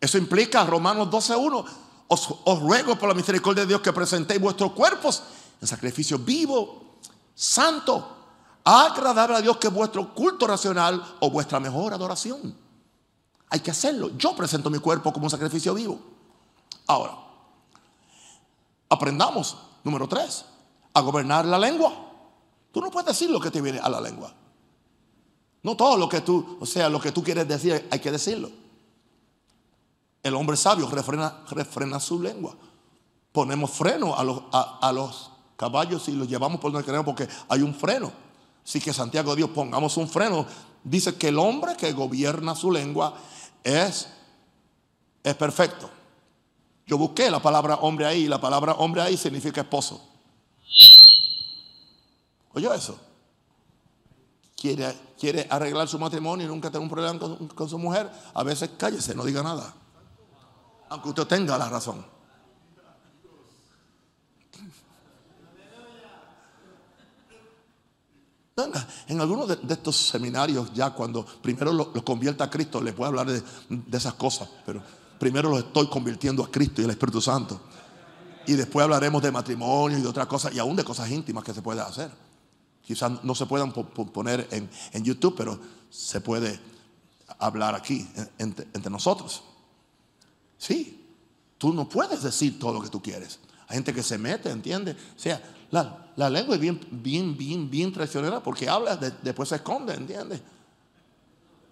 Eso 0.00 0.18
implica 0.18 0.64
Romanos 0.64 1.08
12.1 1.08 1.64
os, 2.08 2.60
ruego 2.60 2.96
por 2.96 3.08
la 3.08 3.14
misericordia 3.14 3.62
de 3.62 3.68
Dios 3.68 3.80
que 3.80 3.92
presentéis 3.92 4.40
vuestros 4.40 4.72
cuerpos 4.72 5.22
en 5.60 5.66
sacrificio 5.66 6.18
vivo, 6.18 6.98
santo, 7.34 8.16
agradable 8.64 9.36
a 9.36 9.40
Dios 9.40 9.56
que 9.56 9.68
es 9.68 9.72
vuestro 9.72 10.14
culto 10.14 10.46
racional 10.46 11.02
o 11.20 11.30
vuestra 11.30 11.58
mejor 11.58 11.92
adoración. 11.92 12.56
Hay 13.48 13.60
que 13.60 13.70
hacerlo. 13.70 14.10
Yo 14.16 14.34
presento 14.36 14.70
mi 14.70 14.78
cuerpo 14.78 15.12
como 15.12 15.26
un 15.26 15.30
sacrificio 15.30 15.72
vivo. 15.74 15.98
Ahora, 16.86 17.16
aprendamos, 18.88 19.56
número 19.82 20.08
tres, 20.08 20.44
a 20.92 21.00
gobernar 21.00 21.44
la 21.44 21.58
lengua. 21.58 21.92
Tú 22.72 22.80
no 22.80 22.90
puedes 22.90 23.06
decir 23.06 23.30
lo 23.30 23.40
que 23.40 23.50
te 23.50 23.60
viene 23.60 23.78
a 23.78 23.88
la 23.88 24.00
lengua. 24.00 24.32
No 25.62 25.76
todo 25.76 25.96
lo 25.96 26.08
que 26.08 26.20
tú, 26.20 26.58
o 26.60 26.66
sea, 26.66 26.88
lo 26.88 27.00
que 27.00 27.12
tú 27.12 27.22
quieres 27.22 27.48
decir, 27.48 27.88
hay 27.90 27.98
que 27.98 28.12
decirlo. 28.12 28.50
El 30.26 30.34
hombre 30.34 30.56
sabio 30.56 30.88
refrena, 30.88 31.44
refrena 31.50 32.00
su 32.00 32.20
lengua. 32.20 32.52
Ponemos 33.30 33.70
freno 33.70 34.16
a 34.16 34.24
los, 34.24 34.42
a, 34.50 34.90
los 34.92 35.30
caballos 35.56 36.08
y 36.08 36.12
los 36.16 36.26
llevamos 36.26 36.58
por 36.58 36.72
donde 36.72 36.84
queremos 36.84 37.06
porque 37.06 37.28
hay 37.48 37.62
un 37.62 37.72
freno. 37.72 38.10
Así 38.64 38.80
que 38.80 38.92
Santiago 38.92 39.36
Dios, 39.36 39.50
pongamos 39.50 39.96
un 39.96 40.08
freno. 40.08 40.44
Dice 40.82 41.14
que 41.14 41.28
el 41.28 41.38
hombre 41.38 41.76
que 41.76 41.92
gobierna 41.92 42.56
su 42.56 42.72
lengua 42.72 43.14
es, 43.62 44.08
es 45.22 45.34
perfecto. 45.36 45.88
Yo 46.88 46.98
busqué 46.98 47.30
la 47.30 47.40
palabra 47.40 47.76
hombre 47.76 48.06
ahí 48.06 48.24
y 48.24 48.28
la 48.28 48.40
palabra 48.40 48.72
hombre 48.72 49.02
ahí 49.02 49.16
significa 49.16 49.60
esposo. 49.60 50.04
Oye 52.52 52.68
eso. 52.74 52.98
Quiere, 54.56 54.92
quiere 55.20 55.46
arreglar 55.48 55.86
su 55.86 56.00
matrimonio 56.00 56.46
y 56.46 56.48
nunca 56.48 56.68
tener 56.68 56.82
un 56.82 56.90
problema 56.90 57.16
con, 57.16 57.46
con 57.46 57.68
su 57.68 57.78
mujer. 57.78 58.10
A 58.34 58.42
veces 58.42 58.70
cállese, 58.76 59.14
no 59.14 59.24
diga 59.24 59.44
nada 59.44 59.72
aunque 60.88 61.08
usted 61.08 61.26
tenga 61.26 61.58
la 61.58 61.68
razón. 61.68 62.16
en 69.08 69.20
algunos 69.20 69.48
de, 69.48 69.74
estos 69.74 69.96
seminarios 69.96 70.72
ya 70.72 70.90
cuando 70.90 71.24
primero 71.24 71.72
los 71.72 71.94
lo 71.94 72.04
convierta 72.04 72.44
a 72.44 72.50
Cristo, 72.50 72.80
les 72.80 72.96
voy 72.96 73.04
a 73.04 73.08
hablar 73.08 73.26
de, 73.26 73.42
esas 73.92 74.14
cosas, 74.14 74.48
pero 74.64 74.82
primero 75.18 75.50
los 75.50 75.58
estoy 75.58 75.88
convirtiendo 75.88 76.42
a 76.42 76.50
Cristo 76.50 76.80
y 76.80 76.84
al 76.84 76.90
Espíritu 76.90 77.20
Santo. 77.20 77.60
Y 78.46 78.54
después 78.54 78.84
hablaremos 78.84 79.22
de 79.22 79.30
matrimonio 79.30 79.98
y 79.98 80.02
de 80.02 80.08
otras 80.08 80.26
cosas, 80.26 80.54
y 80.54 80.58
aún 80.58 80.76
de 80.76 80.84
cosas 80.84 81.10
íntimas 81.10 81.44
que 81.44 81.52
se 81.52 81.60
puede 81.60 81.80
hacer. 81.80 82.10
Quizás 82.80 83.22
no 83.24 83.34
se 83.34 83.44
puedan 83.44 83.72
poner 83.72 84.48
en, 84.50 84.70
en 84.92 85.04
YouTube, 85.04 85.34
pero 85.36 85.58
se 85.90 86.20
puede 86.20 86.58
hablar 87.38 87.74
aquí 87.74 88.08
entre 88.38 88.90
nosotros. 88.90 89.42
Sí, 90.58 91.06
tú 91.58 91.72
no 91.72 91.88
puedes 91.88 92.22
decir 92.22 92.58
todo 92.58 92.74
lo 92.74 92.80
que 92.80 92.88
tú 92.88 93.02
quieres. 93.02 93.40
Hay 93.68 93.76
gente 93.76 93.92
que 93.92 94.02
se 94.02 94.18
mete, 94.18 94.50
¿entiendes? 94.50 94.96
O 95.16 95.18
sea, 95.18 95.42
la, 95.70 96.30
lengua 96.30 96.54
es 96.54 96.60
bien, 96.60 96.80
bien, 96.90 97.36
bien, 97.36 97.70
bien 97.70 97.92
traicionera 97.92 98.42
porque 98.42 98.68
hablas, 98.68 98.98
después 99.22 99.48
se 99.48 99.56
esconde, 99.56 99.94
¿entiendes? 99.94 100.40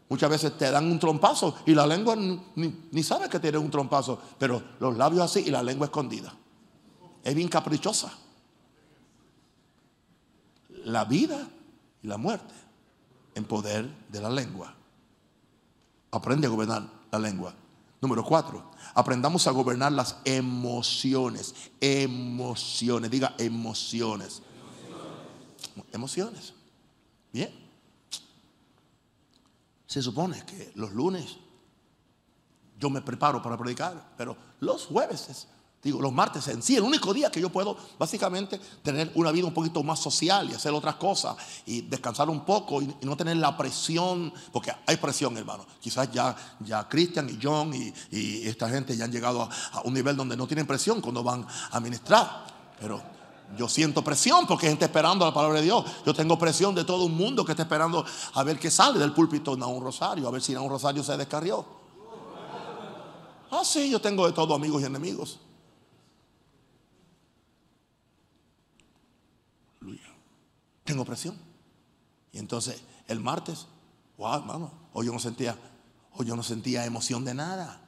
Muchas 0.08 0.28
veces 0.28 0.58
te 0.58 0.70
dan 0.70 0.90
un 0.90 0.98
trompazo 0.98 1.56
y 1.66 1.74
la 1.74 1.86
lengua 1.86 2.14
ni, 2.14 2.86
ni 2.90 3.02
sabe 3.02 3.28
que 3.28 3.40
tiene 3.40 3.58
un 3.58 3.70
trompazo, 3.70 4.20
pero 4.38 4.62
los 4.80 4.96
labios 4.96 5.22
así 5.22 5.44
y 5.46 5.50
la 5.50 5.62
lengua 5.62 5.86
escondida. 5.86 6.34
Es 7.22 7.34
bien 7.34 7.48
caprichosa. 7.48 8.12
La 10.84 11.06
vida 11.06 11.48
y 12.02 12.06
la 12.06 12.18
muerte 12.18 12.54
en 13.34 13.44
poder 13.44 13.88
de 14.08 14.20
la 14.20 14.28
lengua. 14.28 14.74
Aprende 16.10 16.46
a 16.46 16.50
gobernar 16.50 16.86
la 17.10 17.18
lengua. 17.18 17.54
Número 18.04 18.22
cuatro, 18.22 18.70
aprendamos 18.92 19.46
a 19.46 19.50
gobernar 19.50 19.90
las 19.90 20.18
emociones. 20.26 21.54
Emociones, 21.80 23.10
diga 23.10 23.34
emociones. 23.38 24.42
Emociones. 25.90 26.52
Bien. 27.32 27.48
Se 29.86 30.02
supone 30.02 30.44
que 30.44 30.70
los 30.74 30.92
lunes 30.92 31.38
yo 32.78 32.90
me 32.90 33.00
preparo 33.00 33.40
para 33.40 33.56
predicar, 33.56 34.12
pero 34.18 34.36
los 34.60 34.84
jueves 34.84 35.30
es 35.30 35.48
digo, 35.84 36.00
los 36.00 36.12
martes 36.12 36.48
en 36.48 36.62
sí, 36.62 36.76
el 36.76 36.82
único 36.82 37.12
día 37.12 37.30
que 37.30 37.40
yo 37.40 37.50
puedo 37.50 37.76
básicamente 37.98 38.58
tener 38.82 39.12
una 39.14 39.30
vida 39.30 39.46
un 39.46 39.54
poquito 39.54 39.82
más 39.82 40.00
social 40.00 40.50
y 40.50 40.54
hacer 40.54 40.72
otras 40.72 40.94
cosas 40.96 41.36
y 41.66 41.82
descansar 41.82 42.30
un 42.30 42.44
poco 42.44 42.80
y, 42.80 42.96
no 43.02 43.16
tener 43.16 43.36
la 43.36 43.56
presión, 43.56 44.32
porque 44.50 44.72
hay 44.86 44.96
presión, 44.96 45.36
hermano. 45.36 45.66
Quizás 45.80 46.10
ya, 46.10 46.34
ya 46.60 46.88
Christian 46.88 47.28
y 47.28 47.38
John 47.40 47.72
y, 47.74 47.92
esta 48.48 48.68
gente 48.68 48.96
ya 48.96 49.04
han 49.04 49.12
llegado 49.12 49.42
a, 49.42 49.82
un 49.84 49.92
nivel 49.92 50.16
donde 50.16 50.36
no 50.36 50.46
tienen 50.46 50.66
presión 50.66 51.00
cuando 51.00 51.22
van 51.22 51.46
a 51.70 51.80
ministrar, 51.80 52.46
pero 52.80 53.02
yo 53.56 53.68
siento 53.68 54.02
presión 54.02 54.46
porque 54.46 54.66
hay 54.66 54.72
gente 54.72 54.86
esperando 54.86 55.26
la 55.26 55.34
palabra 55.34 55.58
de 55.58 55.66
Dios. 55.66 55.84
Yo 56.06 56.14
tengo 56.14 56.38
presión 56.38 56.74
de 56.74 56.84
todo 56.84 57.04
un 57.04 57.14
mundo 57.14 57.44
que 57.44 57.52
está 57.52 57.64
esperando 57.64 58.04
a 58.32 58.42
ver 58.42 58.58
qué 58.58 58.70
sale 58.70 58.98
del 58.98 59.12
púlpito 59.12 59.52
un 59.52 59.82
Rosario, 59.82 60.26
a 60.26 60.30
ver 60.30 60.40
si 60.40 60.56
un 60.56 60.70
Rosario 60.70 61.02
se 61.02 61.16
descarrió. 61.16 61.84
Ah, 63.50 63.62
sí, 63.64 63.90
yo 63.90 64.00
tengo 64.00 64.26
de 64.26 64.32
todo 64.32 64.54
amigos 64.54 64.82
y 64.82 64.86
enemigos. 64.86 65.38
Tengo 70.84 71.04
presión. 71.04 71.36
Y 72.32 72.38
entonces 72.38 72.82
el 73.08 73.20
martes, 73.20 73.66
wow, 74.18 74.34
hermano, 74.34 74.70
hoy 74.92 75.06
yo 75.06 75.12
no 75.12 75.18
sentía, 75.18 75.56
hoy 76.12 76.26
yo 76.26 76.36
no 76.36 76.42
sentía 76.42 76.84
emoción 76.84 77.24
de 77.24 77.34
nada. 77.34 77.80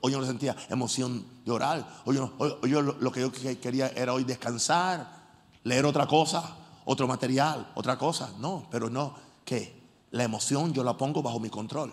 Hoy 0.00 0.12
yo 0.12 0.20
no 0.20 0.26
sentía 0.26 0.56
emoción 0.70 1.26
de 1.44 1.52
orar. 1.52 2.02
Hoy 2.06 2.16
yo, 2.16 2.82
lo, 2.82 3.12
que 3.12 3.20
yo 3.20 3.30
quería 3.60 3.88
era 3.88 4.14
hoy 4.14 4.24
descansar, 4.24 5.24
leer 5.62 5.84
otra 5.84 6.06
cosa, 6.06 6.56
otro 6.86 7.06
material, 7.06 7.70
otra 7.74 7.98
cosa. 7.98 8.32
No, 8.38 8.66
pero 8.70 8.88
no, 8.88 9.14
que 9.44 9.82
la 10.10 10.24
emoción 10.24 10.72
yo 10.72 10.82
la 10.82 10.96
pongo 10.96 11.22
bajo 11.22 11.38
mi 11.38 11.50
control. 11.50 11.92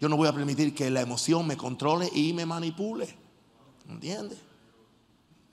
Yo 0.00 0.08
no 0.08 0.16
voy 0.16 0.28
a 0.28 0.32
permitir 0.32 0.74
que 0.74 0.90
la 0.90 1.02
emoción 1.02 1.46
me 1.46 1.56
controle 1.56 2.10
y 2.14 2.32
me 2.32 2.46
manipule. 2.46 3.14
¿Entiendes? 3.88 4.38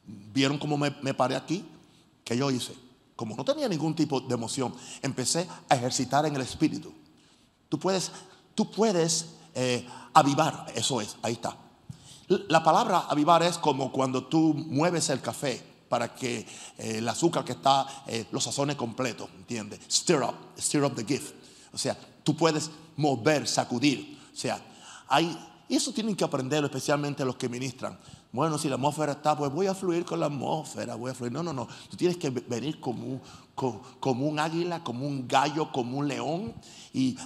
¿Vieron 0.06 0.58
cómo 0.58 0.78
me, 0.78 0.96
me 1.02 1.14
paré 1.14 1.36
aquí? 1.36 1.66
¿Qué 2.24 2.38
yo 2.38 2.50
hice? 2.50 2.74
Como 3.22 3.36
no 3.36 3.46
tenía 3.46 3.70
ningún 3.70 3.94
tipo 3.94 4.20
de 4.20 4.34
emoción, 4.34 4.74
empecé 5.00 5.48
a 5.70 5.76
ejercitar 5.76 6.26
en 6.26 6.36
el 6.36 6.42
espíritu. 6.42 6.92
Tú 7.70 7.78
puedes, 7.78 8.12
tú 8.56 8.72
puedes 8.72 9.36
eh, 9.54 9.88
avivar, 10.12 10.66
eso 10.74 11.00
es, 11.00 11.18
ahí 11.22 11.34
está. 11.34 11.56
La 12.48 12.64
palabra 12.64 13.06
avivar 13.08 13.44
es 13.44 13.60
como 13.60 13.92
cuando 13.92 14.26
tú 14.26 14.56
mueves 14.56 15.12
el 15.12 15.22
café 15.22 15.62
para 15.88 16.16
que 16.16 16.40
eh, 16.80 16.98
el 16.98 17.08
azúcar 17.08 17.46
que 17.46 17.52
está 17.52 17.86
eh, 18.08 18.26
lo 18.32 18.42
sazone 18.42 18.76
completo, 18.76 19.30
¿entiendes? 19.38 19.82
Stir 19.88 20.24
up, 20.24 20.34
stir 20.60 20.84
up 20.84 20.96
the 20.96 21.06
gift. 21.06 21.36
O 21.72 21.78
sea, 21.78 21.96
tú 22.24 22.36
puedes 22.36 22.72
mover, 22.98 23.48
sacudir. 23.48 24.20
O 24.34 24.36
sea, 24.36 24.60
eso 25.70 25.94
tienen 25.94 26.16
que 26.16 26.24
aprender 26.24 26.64
especialmente 26.64 27.24
los 27.24 27.36
que 27.36 27.48
ministran. 27.48 28.00
Bueno, 28.32 28.58
si 28.58 28.70
la 28.70 28.76
atmósfera 28.76 29.14
está, 29.14 29.38
pues 29.38 29.52
voy 29.52 29.68
a 29.68 29.76
fluir 29.76 30.06
con 30.06 30.20
la 30.20 30.28
atmósfera, 30.28 30.96
voy 30.96 31.12
a 31.12 31.14
fluir. 31.14 31.34
No, 31.34 31.44
no, 31.44 31.52
no. 31.52 31.68
Tú 31.90 31.98
tienes 31.98 32.18
que 32.18 32.30
venir 32.30 32.80
como, 32.80 33.20
como, 34.00 34.28
un 34.28 34.40
águila, 34.40 34.84
como 34.84 35.06
un 35.06 35.28
gallo, 35.28 35.72
como 35.72 35.98
un 35.98 36.08
león. 36.08 36.54
Y 36.94 37.18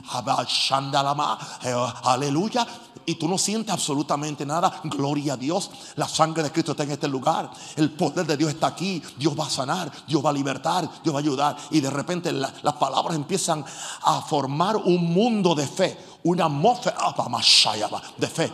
eh, 1.63 1.75
aleluya. 2.03 2.67
Y 3.07 3.15
tú 3.15 3.27
no 3.27 3.38
sientes 3.38 3.73
absolutamente 3.73 4.45
nada. 4.45 4.81
Gloria 4.83 5.33
a 5.33 5.38
Dios. 5.38 5.69
La 5.95 6.07
sangre 6.07 6.43
de 6.43 6.51
Cristo 6.51 6.71
está 6.71 6.83
en 6.83 6.91
este 6.91 7.07
lugar. 7.07 7.51
El 7.75 7.91
poder 7.91 8.25
de 8.25 8.38
Dios 8.38 8.51
está 8.51 8.67
aquí. 8.67 9.01
Dios 9.17 9.38
va 9.39 9.45
a 9.45 9.49
sanar. 9.49 9.91
Dios 10.07 10.23
va 10.25 10.29
a 10.29 10.33
libertar. 10.33 10.89
Dios 11.03 11.13
va 11.13 11.19
a 11.19 11.21
ayudar. 11.21 11.57
Y 11.71 11.81
de 11.81 11.89
repente 11.89 12.31
las 12.31 12.73
palabras 12.79 13.15
empiezan 13.15 13.63
a 14.03 14.21
formar 14.21 14.77
un 14.77 15.13
mundo 15.13 15.55
de 15.55 15.67
fe 15.67 15.97
una 16.25 16.45
atmósfera 16.45 16.97
ah, 16.99 18.01
de 18.17 18.27
fe. 18.27 18.51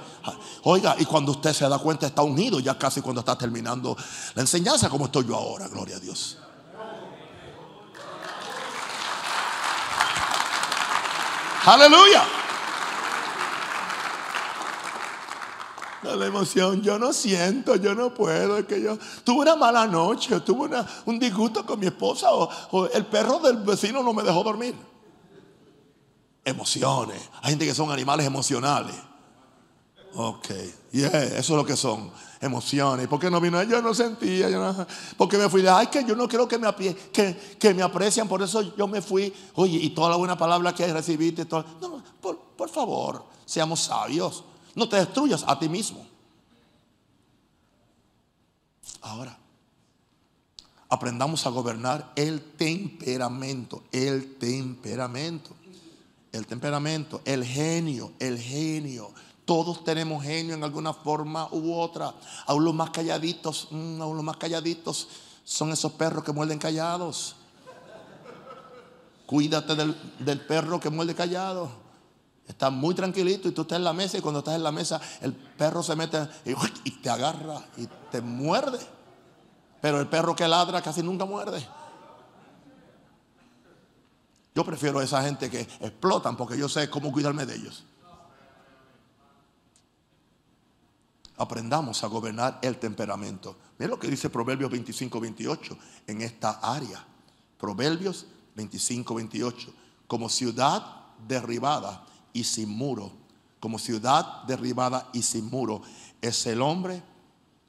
Oiga, 0.63 0.95
y 0.99 1.05
cuando 1.05 1.31
usted 1.31 1.53
se 1.53 1.67
da 1.69 1.79
cuenta 1.79 2.05
está 2.05 2.21
unido 2.21 2.59
ya 2.59 2.77
casi 2.77 3.01
cuando 3.01 3.21
está 3.21 3.37
terminando 3.37 3.95
la 4.35 4.41
enseñanza 4.41 4.89
como 4.89 5.05
estoy 5.05 5.25
yo 5.25 5.37
ahora, 5.37 5.69
gloria 5.69 5.95
a 5.95 5.99
Dios. 5.99 6.37
Aleluya. 11.65 12.23
No, 16.03 16.15
la 16.15 16.25
emoción, 16.25 16.81
yo 16.81 16.97
no 16.97 17.13
siento, 17.13 17.75
yo 17.75 17.93
no 17.93 18.11
puedo, 18.11 18.57
es 18.57 18.65
que 18.65 18.81
yo 18.81 18.97
tuve 19.23 19.41
una 19.41 19.55
mala 19.55 19.85
noche, 19.85 20.39
tuve 20.39 20.65
una, 20.65 20.85
un 21.05 21.19
disgusto 21.19 21.63
con 21.63 21.79
mi 21.79 21.85
esposa 21.85 22.33
o, 22.33 22.49
o 22.71 22.87
el 22.87 23.05
perro 23.05 23.37
del 23.39 23.57
vecino 23.57 24.01
no 24.01 24.11
me 24.11 24.23
dejó 24.23 24.43
dormir. 24.43 24.75
Emociones. 26.43 27.29
Hay 27.43 27.51
gente 27.51 27.67
que 27.67 27.75
son 27.75 27.91
animales 27.91 28.25
emocionales. 28.25 28.95
Ok, 30.13 30.49
eso 30.91 31.37
es 31.37 31.49
lo 31.49 31.65
que 31.65 31.77
son, 31.77 32.11
emociones. 32.41 33.07
¿Por 33.07 33.19
qué 33.19 33.29
no 33.29 33.39
vino? 33.39 33.61
Yo 33.63 33.81
no 33.81 33.93
sentía, 33.93 34.47
porque 35.15 35.37
me 35.37 35.47
fui. 35.47 35.65
Ay, 35.67 35.87
que 35.87 36.03
yo 36.03 36.15
no 36.15 36.27
quiero 36.27 36.47
que 36.47 36.57
me, 36.57 36.67
aprecian, 37.83 38.27
por 38.27 38.41
eso 38.41 38.75
yo 38.75 38.87
me 38.87 39.01
fui. 39.01 39.33
Oye, 39.55 39.77
y 39.77 39.91
toda 39.91 40.09
la 40.09 40.15
buena 40.17 40.37
palabra 40.37 40.73
que 40.73 40.91
recibiste, 40.91 41.45
no, 41.49 42.03
por 42.21 42.69
favor, 42.69 43.25
seamos 43.45 43.81
sabios. 43.81 44.43
No 44.75 44.87
te 44.87 44.97
destruyas 44.97 45.43
a 45.47 45.57
ti 45.57 45.69
mismo. 45.69 46.05
Ahora, 49.01 49.37
aprendamos 50.89 51.45
a 51.45 51.49
gobernar 51.49 52.11
el 52.15 52.41
temperamento, 52.53 53.83
el 53.91 54.35
temperamento, 54.35 55.51
el 56.31 56.45
temperamento, 56.45 57.21
el 57.25 57.43
genio, 57.43 58.13
el 58.19 58.39
genio. 58.39 59.11
Todos 59.51 59.83
tenemos 59.83 60.23
genio 60.23 60.55
en 60.55 60.63
alguna 60.63 60.93
forma 60.93 61.49
u 61.51 61.77
otra. 61.77 62.13
Aún 62.45 62.63
los 62.63 62.73
más 62.73 62.89
calladitos, 62.91 63.67
mm, 63.69 64.01
aún 64.01 64.15
los 64.15 64.23
más 64.23 64.37
calladitos 64.37 65.09
son 65.43 65.73
esos 65.73 65.91
perros 65.91 66.23
que 66.23 66.31
muerden 66.31 66.57
callados. 66.57 67.35
Cuídate 69.25 69.75
del, 69.75 70.39
perro 70.47 70.79
que 70.79 70.89
muerde 70.89 71.15
callado. 71.15 71.69
Está 72.47 72.69
muy 72.69 72.95
tranquilito 72.95 73.49
y 73.49 73.51
tú 73.51 73.63
estás 73.63 73.75
en 73.75 73.83
la 73.83 73.91
mesa 73.91 74.17
y 74.17 74.21
cuando 74.21 74.39
estás 74.39 74.55
en 74.55 74.63
la 74.63 74.71
mesa 74.71 75.01
el 75.19 75.33
perro 75.33 75.83
se 75.83 75.97
mete 75.97 76.29
y, 76.45 76.51
y 76.85 76.91
te 77.01 77.09
agarra 77.09 77.61
y 77.75 77.89
te 78.09 78.21
muerde. 78.21 78.79
Pero 79.81 79.99
el 79.99 80.07
perro 80.07 80.33
que 80.33 80.47
ladra 80.47 80.81
casi 80.81 81.03
nunca 81.03 81.25
muerde. 81.25 81.67
Yo 84.55 84.63
prefiero 84.63 84.99
a 84.99 85.03
esa 85.03 85.21
gente 85.21 85.49
que 85.49 85.59
explotan 85.81 86.37
porque 86.37 86.57
yo 86.57 86.69
sé 86.69 86.89
cómo 86.89 87.11
cuidarme 87.11 87.45
de 87.45 87.55
ellos. 87.55 87.83
Aprendamos 91.41 92.03
a 92.03 92.07
gobernar 92.07 92.59
el 92.61 92.77
temperamento. 92.77 93.57
Mira 93.79 93.89
lo 93.89 93.97
que 93.97 94.07
dice 94.07 94.29
Proverbios 94.29 94.69
25, 94.69 95.19
28 95.19 95.77
en 96.05 96.21
esta 96.21 96.51
área. 96.61 97.03
Proverbios 97.57 98.27
25, 98.55 99.15
28. 99.15 99.73
Como 100.05 100.29
ciudad 100.29 100.85
derribada 101.27 102.05
y 102.31 102.43
sin 102.43 102.69
muro, 102.69 103.11
como 103.59 103.79
ciudad 103.79 104.43
derribada 104.43 105.09
y 105.13 105.23
sin 105.23 105.49
muro, 105.49 105.81
es 106.21 106.45
el 106.45 106.61
hombre 106.61 107.01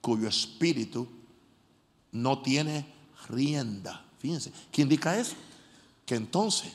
cuyo 0.03 0.29
espíritu 0.29 1.09
no 2.11 2.43
tiene 2.43 2.87
rienda. 3.31 4.05
Fíjense, 4.19 4.53
¿qué 4.71 4.83
indica 4.83 5.17
eso? 5.19 5.35
Que 6.05 6.17
entonces 6.17 6.75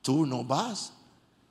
tú 0.00 0.24
no 0.24 0.44
vas, 0.44 0.92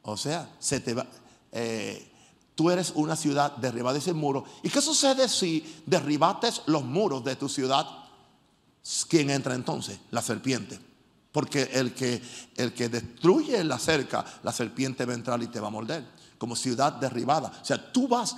o 0.04 0.16
sea, 0.16 0.56
se 0.58 0.80
te 0.80 0.94
va, 0.94 1.06
eh, 1.52 2.14
tú 2.56 2.72
eres 2.72 2.94
una 2.96 3.16
ciudad 3.16 3.56
derribada 3.58 3.98
y 3.98 4.02
sin 4.02 4.16
muro. 4.18 4.46
¿Y 4.64 4.70
qué 4.70 4.82
sucede 4.82 5.28
si 5.30 5.82
derribates 5.86 6.62
los 6.66 6.84
muros 6.84 7.24
de 7.24 7.36
tu 7.36 7.48
ciudad? 7.50 7.86
¿Quién 9.10 9.30
entra 9.30 9.56
entonces? 9.56 10.00
La 10.12 10.22
serpiente. 10.22 10.80
Porque 11.32 11.64
el 11.74 11.94
que, 11.94 12.22
el 12.56 12.74
que 12.74 12.88
destruye 12.88 13.62
la 13.64 13.78
cerca, 13.78 14.24
la 14.44 14.54
serpiente 14.54 15.06
va 15.06 15.12
a 15.12 15.16
entrar 15.16 15.44
y 15.44 15.48
te 15.48 15.60
va 15.60 15.68
a 15.68 15.72
morder. 15.72 16.08
Como 16.38 16.56
ciudad 16.56 16.94
derribada. 16.94 17.52
O 17.62 17.66
sea, 17.66 17.92
tú 17.92 18.08
vas 18.08 18.36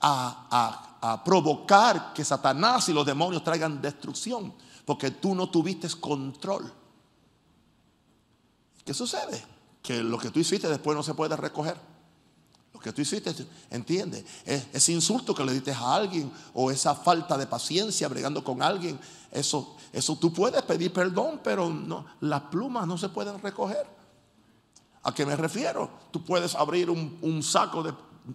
a, 0.00 0.46
a- 0.50 0.86
a 1.02 1.24
provocar 1.24 2.12
que 2.12 2.24
Satanás 2.24 2.88
y 2.88 2.92
los 2.92 3.06
demonios 3.06 3.42
traigan 3.44 3.80
destrucción. 3.80 4.52
Porque 4.84 5.12
tú 5.12 5.34
no 5.34 5.48
tuviste 5.48 5.88
control. 6.00 6.72
¿Qué 8.84 8.94
sucede? 8.94 9.42
Que 9.82 10.02
lo 10.02 10.18
que 10.18 10.30
tú 10.30 10.40
hiciste 10.40 10.68
después 10.68 10.96
no 10.96 11.02
se 11.02 11.14
puede 11.14 11.36
recoger. 11.36 11.76
Lo 12.80 12.84
que 12.84 12.92
tú 12.94 13.02
hiciste, 13.02 13.34
entiende, 13.68 14.24
es, 14.46 14.68
ese 14.72 14.92
insulto 14.92 15.34
que 15.34 15.44
le 15.44 15.52
diste 15.52 15.70
a 15.70 15.94
alguien 15.94 16.32
o 16.54 16.70
esa 16.70 16.94
falta 16.94 17.36
de 17.36 17.46
paciencia 17.46 18.08
bregando 18.08 18.42
con 18.42 18.62
alguien, 18.62 18.98
eso, 19.30 19.76
eso 19.92 20.16
tú 20.16 20.32
puedes 20.32 20.62
pedir 20.62 20.90
perdón, 20.90 21.42
pero 21.44 21.68
no, 21.68 22.06
las 22.20 22.40
plumas 22.44 22.86
no 22.86 22.96
se 22.96 23.10
pueden 23.10 23.38
recoger. 23.42 23.86
¿A 25.02 25.12
qué 25.12 25.26
me 25.26 25.36
refiero? 25.36 25.90
Tú 26.10 26.24
puedes 26.24 26.54
abrir 26.54 26.88
un, 26.88 27.42
saco 27.42 27.82
de, 27.82 27.92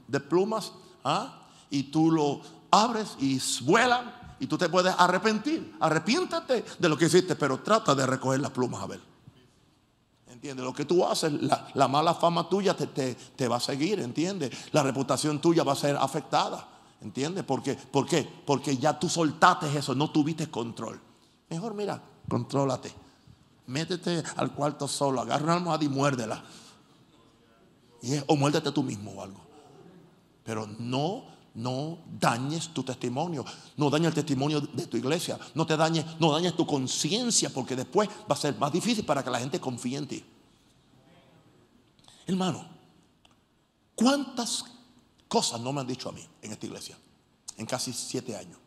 de 0.07 0.19
plumas 0.19 0.73
¿ah? 1.03 1.47
y 1.71 1.81
tú 1.81 2.11
lo 2.11 2.41
abres 2.69 3.15
y 3.19 3.41
vuelan 3.63 4.13
y 4.39 4.45
tú 4.45 4.59
te 4.59 4.69
puedes 4.69 4.93
arrepentir. 4.95 5.75
Arrepiéntate 5.79 6.63
de 6.77 6.89
lo 6.89 6.95
que 6.95 7.05
hiciste, 7.05 7.35
pero 7.35 7.61
trata 7.61 7.95
de 7.95 8.05
recoger 8.05 8.41
las 8.41 8.51
plumas 8.51 8.83
a 8.83 8.85
ver. 8.85 9.14
¿Entiendes? 10.35 10.65
Lo 10.65 10.73
que 10.73 10.83
tú 10.83 11.05
haces, 11.05 11.31
la, 11.31 11.69
la 11.75 11.87
mala 11.87 12.13
fama 12.13 12.49
tuya 12.49 12.75
te, 12.75 12.87
te- 12.87 13.15
te 13.15 13.47
va 13.47 13.55
a 13.55 13.59
seguir, 13.61 14.01
¿entiendes? 14.01 14.51
La 14.73 14.83
reputación 14.83 15.39
tuya 15.39 15.63
va 15.63 15.71
a 15.71 15.75
ser 15.77 15.95
afectada, 15.95 16.67
¿entiendes? 17.01 17.45
Porque, 17.45 17.75
¿Por 17.75 18.05
qué? 18.05 18.27
Porque 18.45 18.75
ya 18.75 18.99
tú 18.99 19.07
soltaste 19.07 19.75
eso, 19.77 19.95
no 19.95 20.11
tuviste 20.11 20.51
control. 20.51 20.99
Mejor 21.49 21.73
mira, 21.73 22.01
contrólate. 22.27 22.91
Métete 23.67 24.21
al 24.35 24.51
cuarto 24.53 24.89
solo, 24.89 25.21
agarra 25.21 25.45
una 25.45 25.53
almohada 25.53 25.85
y 25.85 25.87
muérdela. 25.89 26.43
O 28.27 28.35
muérdete 28.35 28.71
tú 28.73 28.83
mismo 28.83 29.11
o 29.11 29.21
algo. 29.23 29.39
Pero 30.43 30.67
no, 30.79 31.23
no 31.55 31.99
dañes 32.19 32.73
tu 32.73 32.83
testimonio. 32.83 33.45
No 33.77 33.89
dañes 33.89 34.09
el 34.09 34.13
testimonio 34.13 34.61
de 34.61 34.87
tu 34.87 34.97
iglesia. 34.97 35.39
No 35.55 35.65
te 35.65 35.75
dañes, 35.77 36.05
no 36.19 36.31
dañes 36.31 36.55
tu 36.55 36.65
conciencia 36.65 37.49
porque 37.49 37.75
después 37.75 38.09
va 38.29 38.35
a 38.35 38.37
ser 38.37 38.57
más 38.57 38.71
difícil 38.71 39.05
para 39.05 39.23
que 39.23 39.29
la 39.29 39.39
gente 39.39 39.59
confíe 39.59 39.97
en 39.97 40.07
ti. 40.07 40.25
Hermano, 42.27 42.67
¿cuántas 43.95 44.65
cosas 45.27 45.61
no 45.61 45.71
me 45.71 45.81
han 45.81 45.87
dicho 45.87 46.09
a 46.09 46.11
mí 46.11 46.27
en 46.41 46.51
esta 46.51 46.65
iglesia? 46.65 46.97
En 47.57 47.65
casi 47.65 47.93
siete 47.93 48.35
años. 48.35 48.57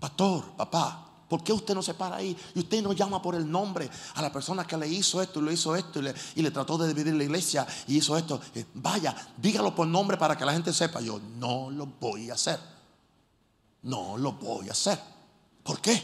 Pastor, 0.00 0.56
papá, 0.56 1.09
¿por 1.30 1.42
qué 1.44 1.52
usted 1.54 1.74
no 1.74 1.82
se 1.82 1.94
para 1.94 2.16
ahí? 2.16 2.36
Y 2.56 2.58
usted 2.58 2.82
no 2.82 2.92
llama 2.92 3.22
por 3.22 3.36
el 3.36 3.48
nombre 3.50 3.88
a 4.16 4.20
la 4.20 4.30
persona 4.32 4.66
que 4.66 4.76
le 4.76 4.88
hizo 4.88 5.22
esto 5.22 5.40
y 5.40 5.44
le 5.44 5.52
hizo 5.54 5.74
esto 5.76 6.00
y 6.00 6.42
le, 6.42 6.50
trató 6.50 6.76
de 6.76 6.88
dividir 6.92 7.14
la 7.14 7.22
iglesia 7.24 7.64
y 7.86 7.96
hizo 7.98 8.16
esto. 8.18 8.40
Eh, 8.54 8.66
Vaya, 8.74 9.14
dígalo 9.36 9.72
por 9.74 9.86
nombre 9.86 10.16
para 10.18 10.36
que 10.36 10.44
la 10.44 10.52
gente 10.52 10.72
sepa. 10.72 11.00
Yo 11.00 11.20
no 11.38 11.70
lo 11.70 11.86
voy 11.86 12.28
a 12.30 12.34
hacer. 12.34 12.58
No 13.82 14.18
lo 14.18 14.32
voy 14.32 14.68
a 14.68 14.72
hacer. 14.72 14.98
¿Por 15.62 15.80
qué? 15.80 16.02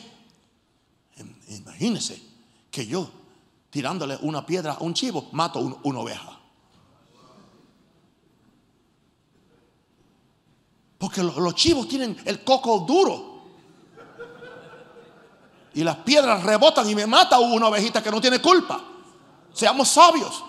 Im- 1.18 1.34
Imagínese 1.58 2.22
que 2.70 2.86
yo, 2.86 3.10
tirándole 3.68 4.16
una 4.22 4.46
piedra 4.46 4.74
a 4.74 4.78
un 4.82 4.94
chivo, 4.94 5.28
mato 5.32 5.58
un- 5.58 5.76
una 5.82 5.98
oveja. 5.98 6.40
Porque 10.98 11.22
lo- 11.22 11.38
los 11.40 11.54
chivos 11.54 11.88
tienen 11.88 12.16
el 12.24 12.42
coco 12.44 12.80
duro. 12.80 13.35
Y 15.76 15.84
las 15.84 15.96
piedras 15.98 16.42
rebotan 16.42 16.88
y 16.88 16.94
me 16.94 17.06
mata 17.06 17.38
una 17.38 17.68
ovejita 17.68 18.02
que 18.02 18.10
no 18.10 18.18
tiene 18.20 18.40
culpa. 18.40 18.82
Seamos 19.52 19.88
sabios. 19.88 20.42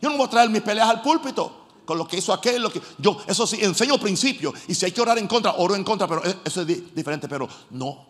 Yo 0.00 0.08
no 0.10 0.16
voy 0.16 0.26
a 0.26 0.30
traer 0.30 0.50
mis 0.50 0.60
peleas 0.62 0.88
al 0.88 1.00
púlpito 1.02 1.56
con 1.86 1.96
lo 1.98 2.06
que 2.06 2.18
hizo 2.18 2.32
aquel, 2.34 2.62
lo 2.62 2.70
que 2.70 2.80
yo, 2.98 3.18
eso 3.26 3.46
sí, 3.46 3.58
enseño 3.62 3.98
principios. 3.98 4.54
Y 4.68 4.74
si 4.74 4.84
hay 4.84 4.92
que 4.92 5.00
orar 5.00 5.16
en 5.18 5.26
contra, 5.26 5.54
oro 5.54 5.74
en 5.74 5.82
contra, 5.82 6.06
pero 6.06 6.22
eso 6.22 6.60
es 6.60 6.66
di- 6.66 6.90
diferente. 6.94 7.28
Pero 7.28 7.48
no, 7.70 8.06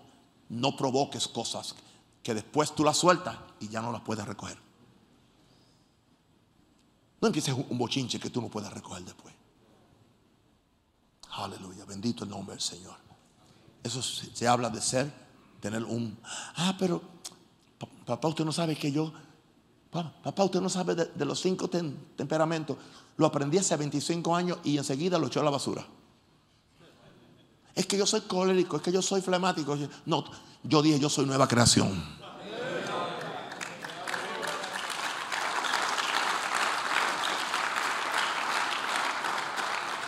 no 0.49 0.77
provoques 0.77 1.29
cosas 1.29 1.75
que 2.23 2.35
después 2.35 2.75
tú 2.75 2.83
las 2.85 2.97
sueltas 2.97 3.37
y 3.61 3.69
ya 3.69 3.81
no 3.81 3.91
las 3.93 4.03
puedes 4.03 4.27
recoger. 4.27 4.59
No 7.21 7.29
empieces 7.29 7.55
un 7.55 7.79
bochinche 7.79 8.19
que 8.19 8.31
tú 8.31 8.41
no 8.43 8.49
puedes 8.49 8.73
recoger 8.73 9.05
después. 9.05 9.33
Aleluya, 11.33 11.85
bendito 11.85 12.25
el 12.25 12.31
nombre 12.31 12.55
del 12.57 12.63
Señor. 12.63 12.97
Eso 13.83 14.03
se, 14.03 14.47
habla 14.47 14.69
de 14.71 14.81
ser, 14.81 15.11
tener 15.61 15.83
un... 15.85 16.19
Ah, 16.57 16.75
pero 16.79 17.01
pa- 17.79 17.89
papá, 18.07 18.29
usted 18.29 18.45
no 18.45 18.53
sabe 18.53 18.77
que 18.77 18.93
yo... 18.93 19.13
pa- 19.91 20.13
Papá, 20.23 20.45
usted 20.45 20.61
no 20.61 20.69
sabe 20.69 20.95
de, 20.95 21.25
los 21.25 21.41
cinco 21.41 21.69
tem- 21.71 21.95
temperamentos. 22.17 22.77
Lo 23.17 23.27
aprendí 23.27 23.59
hace 23.59 23.77
25 23.77 24.35
años 24.37 24.59
y 24.65 24.77
enseguida 24.79 25.19
lo 25.19 25.27
echó 25.29 25.41
a 25.41 25.45
la 25.45 25.51
basura. 25.51 25.87
Es 27.75 27.87
que 27.87 27.97
yo 27.97 28.07
soy 28.07 28.23
colérico, 28.23 28.77
es 28.77 28.83
que 28.83 28.93
yo 28.93 29.01
soy 29.03 29.21
flemático. 29.23 29.77
No, 30.07 30.25
yo 30.63 30.83
dije, 30.83 30.99
yo 30.99 31.09
soy 31.09 31.25
nueva 31.27 31.47
creación. 31.49 32.21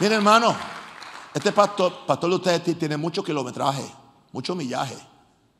Mire, 0.00 0.16
hermano, 0.16 0.56
este 1.34 1.52
pastor, 1.52 2.06
pastor 2.06 2.30
de 2.30 2.36
ustedes 2.36 2.64
ti- 2.64 2.74
tiene 2.74 2.96
mucho 2.96 3.22
kilometraje, 3.24 3.84
mucho 4.32 4.54
millaje, 4.54 4.96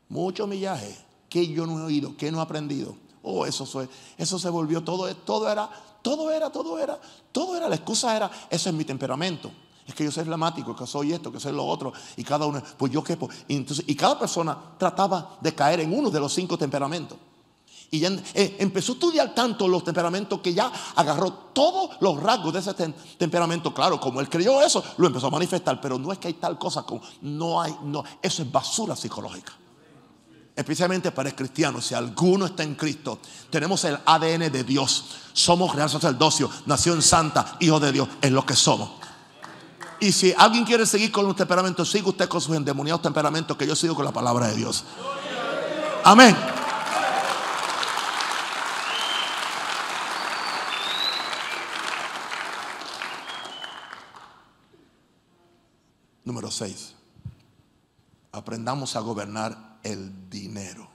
mucho 0.09 0.47
millaje. 0.47 0.97
Que 1.29 1.47
yo 1.47 1.65
no 1.65 1.79
he 1.79 1.83
oído, 1.83 2.15
que 2.15 2.31
no 2.31 2.39
he 2.39 2.41
aprendido. 2.41 2.95
Oh, 3.23 3.45
eso, 3.45 3.65
fue- 3.65 3.89
eso 4.17 4.37
se 4.37 4.49
volvió 4.49 4.83
todo, 4.83 5.13
todo 5.15 5.49
era, 5.49 5.69
todo 6.01 6.29
era, 6.31 6.51
todo 6.51 6.77
era, 6.77 6.99
todo 7.31 7.55
era. 7.57 7.67
La 7.69 7.75
excusa 7.75 8.15
era, 8.15 8.29
ese 8.49 8.69
es 8.69 8.75
mi 8.75 8.83
temperamento. 8.85 9.49
Es 9.87 9.95
que 9.95 10.03
yo 10.03 10.11
soy 10.11 10.23
flamático, 10.23 10.75
que 10.75 10.85
soy 10.87 11.11
esto, 11.13 11.31
que 11.31 11.39
soy 11.39 11.51
lo 11.53 11.65
otro, 11.65 11.91
y 12.15 12.23
cada 12.23 12.45
uno, 12.45 12.61
pues 12.77 12.91
yo 12.91 13.03
qué, 13.03 13.17
pues, 13.17 13.45
entonces, 13.49 13.83
y 13.87 13.95
cada 13.95 14.17
persona 14.17 14.57
trataba 14.77 15.37
de 15.41 15.53
caer 15.53 15.81
en 15.81 15.93
uno 15.97 16.09
de 16.09 16.19
los 16.21 16.33
cinco 16.33 16.57
temperamentos. 16.57 17.17
Y 17.93 17.99
ya 17.99 18.09
eh, 18.33 18.55
empezó 18.57 18.93
a 18.93 18.95
estudiar 18.95 19.35
tanto 19.35 19.67
los 19.67 19.83
temperamentos 19.83 20.39
que 20.39 20.51
ya 20.51 20.71
agarró 20.95 21.31
todos 21.53 21.91
los 21.99 22.19
rasgos 22.19 22.51
de 22.51 22.59
ese 22.59 22.73
temperamento. 23.19 23.71
Claro, 23.71 23.99
como 23.99 24.19
él 24.19 24.27
creyó 24.29 24.63
eso, 24.63 24.83
lo 24.97 25.05
empezó 25.05 25.27
a 25.27 25.29
manifestar. 25.29 25.79
Pero 25.79 25.99
no 25.99 26.11
es 26.11 26.17
que 26.17 26.29
hay 26.29 26.33
tal 26.33 26.57
cosa 26.57 26.81
como, 26.81 27.03
no 27.21 27.61
hay, 27.61 27.77
no, 27.83 28.03
eso 28.19 28.41
es 28.41 28.51
basura 28.51 28.95
psicológica. 28.95 29.53
Especialmente 30.55 31.11
para 31.11 31.29
el 31.29 31.35
cristiano, 31.35 31.79
si 31.81 31.93
alguno 31.93 32.47
está 32.47 32.63
en 32.63 32.73
Cristo, 32.73 33.19
tenemos 33.51 33.83
el 33.83 33.99
ADN 34.03 34.51
de 34.51 34.63
Dios. 34.63 35.05
Somos 35.33 35.75
real 35.75 35.87
sacerdocio, 35.87 36.49
nación 36.65 36.99
santa, 37.03 37.57
hijo 37.59 37.79
de 37.79 37.91
Dios, 37.91 38.07
es 38.23 38.31
lo 38.31 38.43
que 38.43 38.55
somos. 38.55 38.89
Y 39.99 40.11
si 40.11 40.33
alguien 40.35 40.65
quiere 40.65 40.87
seguir 40.87 41.11
con 41.11 41.27
los 41.27 41.35
temperamentos, 41.35 41.91
siga 41.91 42.09
usted 42.09 42.27
con 42.27 42.41
sus 42.41 42.55
endemoniados 42.55 43.03
temperamentos, 43.03 43.55
que 43.55 43.67
yo 43.67 43.75
sigo 43.75 43.93
con 43.93 44.03
la 44.03 44.11
palabra 44.11 44.47
de 44.47 44.55
Dios. 44.55 44.83
Amén. 46.03 46.35
Número 56.33 56.49
6. 56.49 56.95
Aprendamos 58.31 58.95
a 58.95 59.01
gobernar 59.01 59.77
el 59.83 60.31
dinero. 60.31 60.89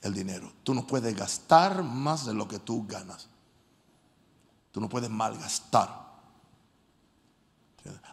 El 0.00 0.14
dinero. 0.14 0.50
Tú 0.64 0.72
no 0.72 0.86
puedes 0.86 1.14
gastar 1.14 1.82
más 1.82 2.24
de 2.24 2.32
lo 2.32 2.48
que 2.48 2.58
tú 2.58 2.86
ganas. 2.86 3.28
Tú 4.72 4.80
no 4.80 4.88
puedes 4.88 5.10
malgastar. 5.10 6.08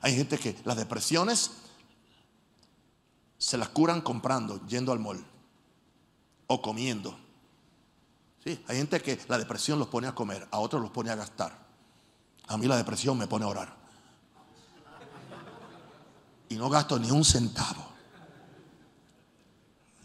Hay 0.01 0.17
gente 0.17 0.37
que 0.37 0.59
las 0.65 0.75
depresiones 0.75 1.51
se 3.37 3.57
las 3.57 3.69
curan 3.69 4.01
comprando, 4.01 4.67
yendo 4.67 4.91
al 4.91 4.99
mall 4.99 5.25
o 6.47 6.61
comiendo. 6.61 7.17
Sí, 8.43 8.61
hay 8.67 8.75
gente 8.75 9.01
que 9.01 9.17
la 9.29 9.37
depresión 9.37 9.79
los 9.79 9.87
pone 9.87 10.07
a 10.07 10.13
comer, 10.13 10.45
a 10.51 10.59
otros 10.59 10.81
los 10.81 10.91
pone 10.91 11.09
a 11.09 11.15
gastar. 11.15 11.57
A 12.47 12.57
mí 12.57 12.67
la 12.67 12.75
depresión 12.75 13.17
me 13.17 13.27
pone 13.27 13.45
a 13.45 13.47
orar 13.47 13.84
y 16.55 16.57
no 16.57 16.69
gasto 16.69 16.97
ni 16.97 17.11
un 17.11 17.25
centavo. 17.25 17.85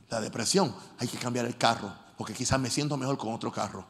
La 0.08 0.20
depresión, 0.20 0.74
hay 0.98 1.06
que 1.06 1.16
cambiar 1.16 1.46
el 1.46 1.56
carro, 1.56 1.92
porque 2.18 2.34
quizás 2.34 2.58
me 2.58 2.68
siento 2.68 2.96
mejor 2.96 3.16
con 3.16 3.32
otro 3.32 3.52
carro. 3.52 3.86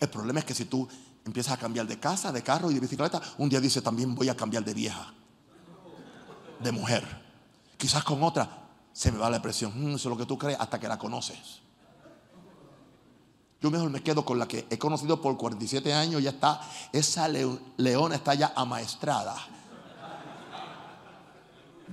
El 0.00 0.08
problema 0.08 0.40
es 0.40 0.46
que 0.46 0.54
si 0.54 0.64
tú 0.64 0.88
empiezas 1.26 1.52
a 1.52 1.56
cambiar 1.58 1.86
de 1.86 2.00
casa, 2.00 2.32
de 2.32 2.42
carro 2.42 2.70
y 2.70 2.74
de 2.74 2.80
bicicleta, 2.80 3.20
un 3.36 3.50
día 3.50 3.60
dice 3.60 3.82
también 3.82 4.14
voy 4.14 4.30
a 4.30 4.34
cambiar 4.34 4.64
de 4.64 4.72
vieja, 4.72 5.12
de 6.60 6.72
mujer. 6.72 7.04
Quizás 7.76 8.02
con 8.04 8.22
otra 8.22 8.70
se 8.94 9.12
me 9.12 9.18
va 9.18 9.28
la 9.28 9.36
depresión. 9.36 9.72
Mm, 9.76 9.96
eso 9.96 10.08
es 10.08 10.12
lo 10.12 10.16
que 10.16 10.26
tú 10.26 10.38
crees 10.38 10.58
hasta 10.58 10.80
que 10.80 10.88
la 10.88 10.98
conoces. 10.98 11.60
Yo 13.60 13.70
mejor 13.70 13.90
me 13.90 14.02
quedo 14.02 14.24
con 14.24 14.38
la 14.38 14.48
que 14.48 14.66
he 14.70 14.78
conocido 14.78 15.20
por 15.20 15.36
47 15.36 15.92
años, 15.92 16.22
ya 16.22 16.30
está, 16.30 16.62
esa 16.90 17.28
leona 17.28 18.14
está 18.14 18.34
ya 18.34 18.54
amaestrada 18.56 19.36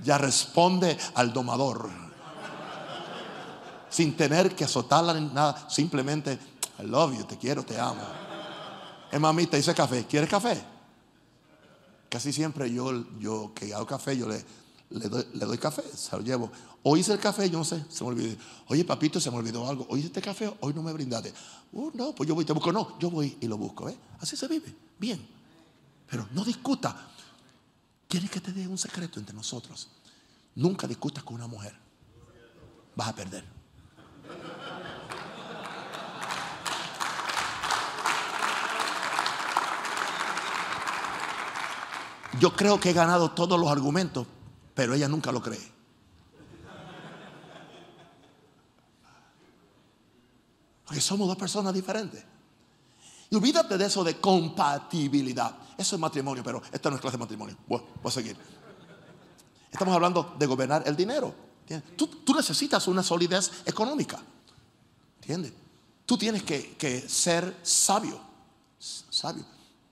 ya 0.02 0.18
responde 0.18 0.96
al 1.14 1.32
domador. 1.32 1.90
Sin 3.88 4.16
tener 4.16 4.54
que 4.54 4.64
azotarla 4.64 5.14
ni 5.14 5.26
nada. 5.26 5.68
Simplemente, 5.68 6.38
I 6.78 6.86
love 6.86 7.16
you, 7.18 7.24
te 7.24 7.36
quiero, 7.36 7.64
te 7.64 7.78
amo. 7.78 8.02
Es 9.10 9.20
mamita, 9.20 9.58
hice 9.58 9.74
café. 9.74 10.06
¿Quieres 10.06 10.30
café? 10.30 10.62
Casi 12.08 12.32
siempre 12.32 12.72
yo, 12.72 13.04
yo 13.18 13.52
que 13.54 13.74
hago 13.74 13.86
café, 13.86 14.16
yo 14.16 14.28
le, 14.28 14.44
le, 14.90 15.08
doy, 15.08 15.58
café, 15.58 15.82
se 15.82 16.16
lo 16.16 16.22
llevo. 16.22 16.50
Hoy 16.82 17.00
hice 17.00 17.12
el 17.12 17.20
café, 17.20 17.48
yo 17.50 17.58
no 17.58 17.64
sé, 17.64 17.84
se 17.88 18.02
me 18.02 18.10
olvidó. 18.10 18.36
Oye, 18.68 18.84
papito, 18.84 19.20
se 19.20 19.30
me 19.30 19.36
olvidó 19.36 19.68
algo. 19.68 19.86
Hoy 19.88 20.00
hice 20.00 20.08
este 20.08 20.22
café, 20.22 20.52
hoy 20.60 20.72
no 20.74 20.82
me 20.82 20.92
brindaste. 20.92 21.32
Uh, 21.72 21.90
no, 21.94 22.14
pues 22.14 22.28
yo 22.28 22.34
voy, 22.34 22.44
te 22.44 22.52
busco. 22.52 22.72
No, 22.72 22.98
yo 22.98 23.10
voy 23.10 23.36
y 23.40 23.46
lo 23.46 23.56
busco. 23.56 23.88
¿eh? 23.88 23.96
Así 24.18 24.36
se 24.36 24.48
vive, 24.48 24.74
bien. 24.98 25.24
Pero 26.08 26.26
no 26.32 26.44
discuta. 26.44 27.10
¿Quieres 28.10 28.28
que 28.28 28.40
te 28.40 28.52
dé 28.52 28.66
un 28.66 28.76
secreto 28.76 29.20
entre 29.20 29.36
nosotros? 29.36 29.88
Nunca 30.56 30.88
discutas 30.88 31.22
con 31.22 31.36
una 31.36 31.46
mujer. 31.46 31.76
Vas 32.96 33.08
a 33.08 33.14
perder. 33.14 33.44
Yo 42.40 42.56
creo 42.56 42.80
que 42.80 42.90
he 42.90 42.92
ganado 42.92 43.30
todos 43.30 43.60
los 43.60 43.70
argumentos, 43.70 44.26
pero 44.74 44.92
ella 44.92 45.06
nunca 45.06 45.30
lo 45.30 45.40
cree. 45.40 45.72
Porque 50.84 51.00
somos 51.00 51.28
dos 51.28 51.36
personas 51.36 51.72
diferentes. 51.72 52.24
Y 53.30 53.36
olvídate 53.36 53.78
de 53.78 53.86
eso 53.86 54.02
de 54.02 54.20
compatibilidad. 54.20 55.56
Eso 55.78 55.94
es 55.94 56.00
matrimonio, 56.00 56.42
pero 56.42 56.60
esta 56.72 56.90
no 56.90 56.96
es 56.96 57.00
clase 57.00 57.16
de 57.16 57.20
matrimonio. 57.20 57.56
Bueno, 57.68 57.86
voy 58.02 58.10
a 58.10 58.12
seguir. 58.12 58.36
Estamos 59.70 59.94
hablando 59.94 60.34
de 60.36 60.46
gobernar 60.46 60.82
el 60.84 60.96
dinero. 60.96 61.32
Tú, 61.96 62.34
necesitas 62.34 62.88
una 62.88 63.04
solidez 63.04 63.62
económica. 63.64 64.20
¿Entiendes? 65.20 65.52
Tú 66.04 66.18
tienes 66.18 66.42
que, 66.42 66.74
que 66.76 67.08
ser 67.08 67.58
sabio. 67.62 68.20
Sabio. 68.78 69.44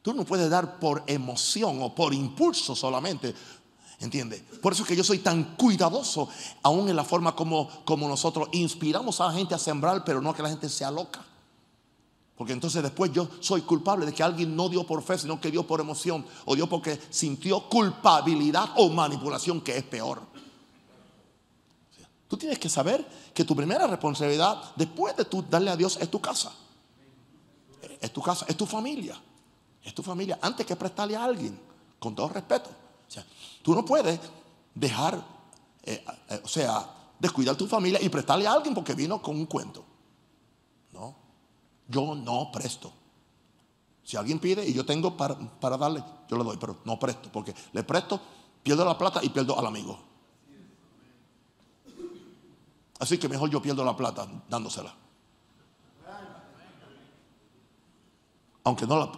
Tú 0.03 0.12
no 0.14 0.24
puedes 0.24 0.51
dar 0.51 0.80
por 0.80 1.05
emoción 1.07 1.80
o 1.80 1.95
por 1.95 2.12
impulso 2.12 2.74
solamente. 2.74 3.32
¿Entiendes? 4.01 4.43
Por 4.61 4.72
eso 4.72 4.82
es 4.82 4.89
que 4.89 4.97
yo 4.97 5.05
soy 5.05 5.18
tan 5.18 5.57
cuidadoso, 5.57 6.28
aún 6.62 6.89
en 6.89 6.97
la 6.97 7.05
forma 7.05 7.36
como, 7.36 7.68
como 7.84 8.09
nosotros 8.09 8.49
inspiramos 8.53 9.20
a 9.20 9.26
la 9.26 9.32
gente 9.32 9.55
a 9.55 9.59
sembrar, 9.59 10.05
pero 10.05 10.20
no 10.20 10.34
que 10.34 10.43
la 10.43 10.49
gente 10.49 10.68
sea 10.68 10.91
loca. 10.91 11.24
Porque 12.39 12.53
entonces 12.53 12.84
después 12.84 13.11
yo 13.12 13.28
soy 13.41 13.62
culpable 13.62 14.07
de 14.07 14.14
que 14.14 14.22
alguien 14.22 14.55
no 14.55 14.68
dio 14.68 14.86
por 14.86 15.03
fe, 15.03 15.18
sino 15.18 15.41
que 15.41 15.51
dio 15.51 15.66
por 15.66 15.80
emoción 15.80 16.24
o 16.45 16.55
dio 16.55 16.68
porque 16.68 16.97
sintió 17.11 17.68
culpabilidad 17.68 18.70
o 18.76 18.89
manipulación, 18.91 19.61
que 19.61 19.76
es 19.76 19.82
peor. 19.82 20.22
Tú 22.28 22.36
tienes 22.36 22.61
que 22.61 22.68
saber 22.68 23.05
que 23.34 23.45
tu 23.45 23.57
primera 23.57 23.89
responsabilidad 23.89 24.62
después 24.76 25.16
de 25.16 25.24
tú 25.24 25.45
darle 25.51 25.72
a 25.72 25.76
Dios 25.76 25.99
es 26.01 26.09
tu 26.09 26.20
casa. 26.20 26.53
Es 28.01 28.12
tu 28.12 28.22
casa, 28.22 28.47
es 28.49 28.57
tu 28.57 28.66
familia. 28.66 29.20
Es 29.82 29.93
tu 29.93 30.05
familia. 30.05 30.39
Antes 30.41 30.64
que 30.64 30.76
prestarle 30.76 31.16
a 31.16 31.24
alguien, 31.24 31.59
con 31.99 32.14
todo 32.14 32.28
respeto. 32.28 32.70
Tú 33.62 33.74
no 33.74 33.84
puedes 33.84 34.20
dejar, 34.76 35.20
eh, 35.82 36.05
eh, 36.30 36.41
o 36.45 36.49
sea, 36.49 36.89
descuidar 37.18 37.57
tu 37.57 37.66
familia 37.66 38.01
y 38.01 38.09
prestarle 38.09 38.47
a 38.47 38.53
alguien 38.53 38.76
porque 38.76 38.95
vino 38.95 39.20
con 39.20 39.34
un 39.34 39.47
cuento. 39.47 39.88
Yo 41.89 42.14
no 42.14 42.53
presto. 42.53 42.93
Si 44.05 44.16
alguien 44.16 44.39
pide 44.39 44.66
y 44.66 44.72
yo 44.72 44.84
tengo 44.84 45.16
para, 45.16 45.76
darle, 45.76 46.05
yo 46.28 46.36
le 46.36 46.45
doy, 46.45 46.57
pero 46.59 46.78
no 46.84 46.99
presto, 46.99 47.30
porque 47.32 47.55
le 47.72 47.82
presto, 47.82 48.20
pierdo 48.62 48.84
la 48.84 48.97
plata 48.97 49.20
y 49.22 49.30
pierdo 49.30 49.59
al 49.59 49.66
amigo. 49.66 49.99
Así 53.01 53.18
que 53.18 53.28
mejor 53.28 53.51
yo 53.51 53.62
pierdo 53.62 53.84
la 53.84 53.97
plata 53.97 54.26
dándosela. 54.49 54.95
Aunque 58.64 58.86
no 58.86 58.99
la, 58.99 59.12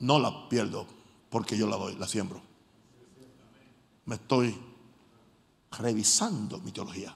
no 0.00 0.18
la 0.18 0.48
pierdo 0.48 0.86
porque 1.28 1.56
yo 1.56 1.66
la 1.66 1.76
doy, 1.76 1.96
la 1.96 2.06
siembro. 2.06 2.40
Me 4.06 4.16
estoy 4.16 4.58
revisando 5.72 6.58
mi 6.58 6.72
teología. 6.72 7.14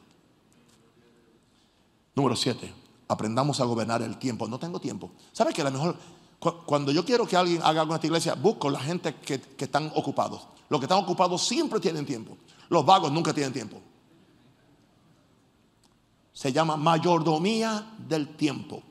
Número 2.14 2.36
7 2.36 2.87
aprendamos 3.08 3.60
a 3.60 3.64
gobernar 3.64 4.02
el 4.02 4.18
tiempo. 4.18 4.46
No 4.46 4.58
tengo 4.58 4.80
tiempo. 4.80 5.10
¿Sabes 5.32 5.54
que 5.54 5.62
a 5.62 5.64
lo 5.64 5.70
mejor 5.72 5.96
cuando 6.38 6.92
yo 6.92 7.04
quiero 7.04 7.26
que 7.26 7.36
alguien 7.36 7.60
haga 7.62 7.80
algo 7.80 7.94
en 7.94 7.96
esta 7.96 8.06
iglesia, 8.06 8.34
busco 8.34 8.70
la 8.70 8.78
gente 8.78 9.16
que, 9.16 9.40
que 9.40 9.64
están 9.64 9.90
ocupados. 9.94 10.46
Los 10.68 10.78
que 10.78 10.84
están 10.84 10.98
ocupados 10.98 11.42
siempre 11.44 11.80
tienen 11.80 12.06
tiempo. 12.06 12.36
Los 12.68 12.86
vagos 12.86 13.10
nunca 13.10 13.32
tienen 13.32 13.52
tiempo. 13.52 13.80
Se 16.32 16.52
llama 16.52 16.76
mayordomía 16.76 17.96
del 18.06 18.36
tiempo. 18.36 18.82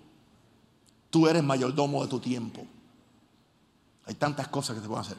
Tú 1.10 1.28
eres 1.28 1.44
mayordomo 1.44 2.04
de 2.04 2.10
tu 2.10 2.20
tiempo. 2.20 2.66
Hay 4.06 4.16
tantas 4.16 4.50
cosas 4.50 4.76
que 4.76 4.82
se 4.82 4.88
pueden 4.88 5.06
hacer. 5.06 5.18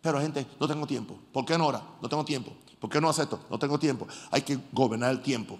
Pero 0.00 0.20
gente, 0.20 0.46
no 0.60 0.68
tengo 0.68 0.86
tiempo. 0.86 1.18
¿Por 1.32 1.44
qué 1.44 1.58
no 1.58 1.66
ora? 1.66 1.82
No 2.00 2.08
tengo 2.08 2.24
tiempo. 2.24 2.52
¿Por 2.78 2.90
qué 2.90 3.00
no 3.00 3.08
hace 3.08 3.22
esto? 3.22 3.40
No 3.50 3.58
tengo 3.58 3.78
tiempo. 3.78 4.06
Hay 4.30 4.42
que 4.42 4.58
gobernar 4.72 5.10
el 5.10 5.22
tiempo. 5.22 5.58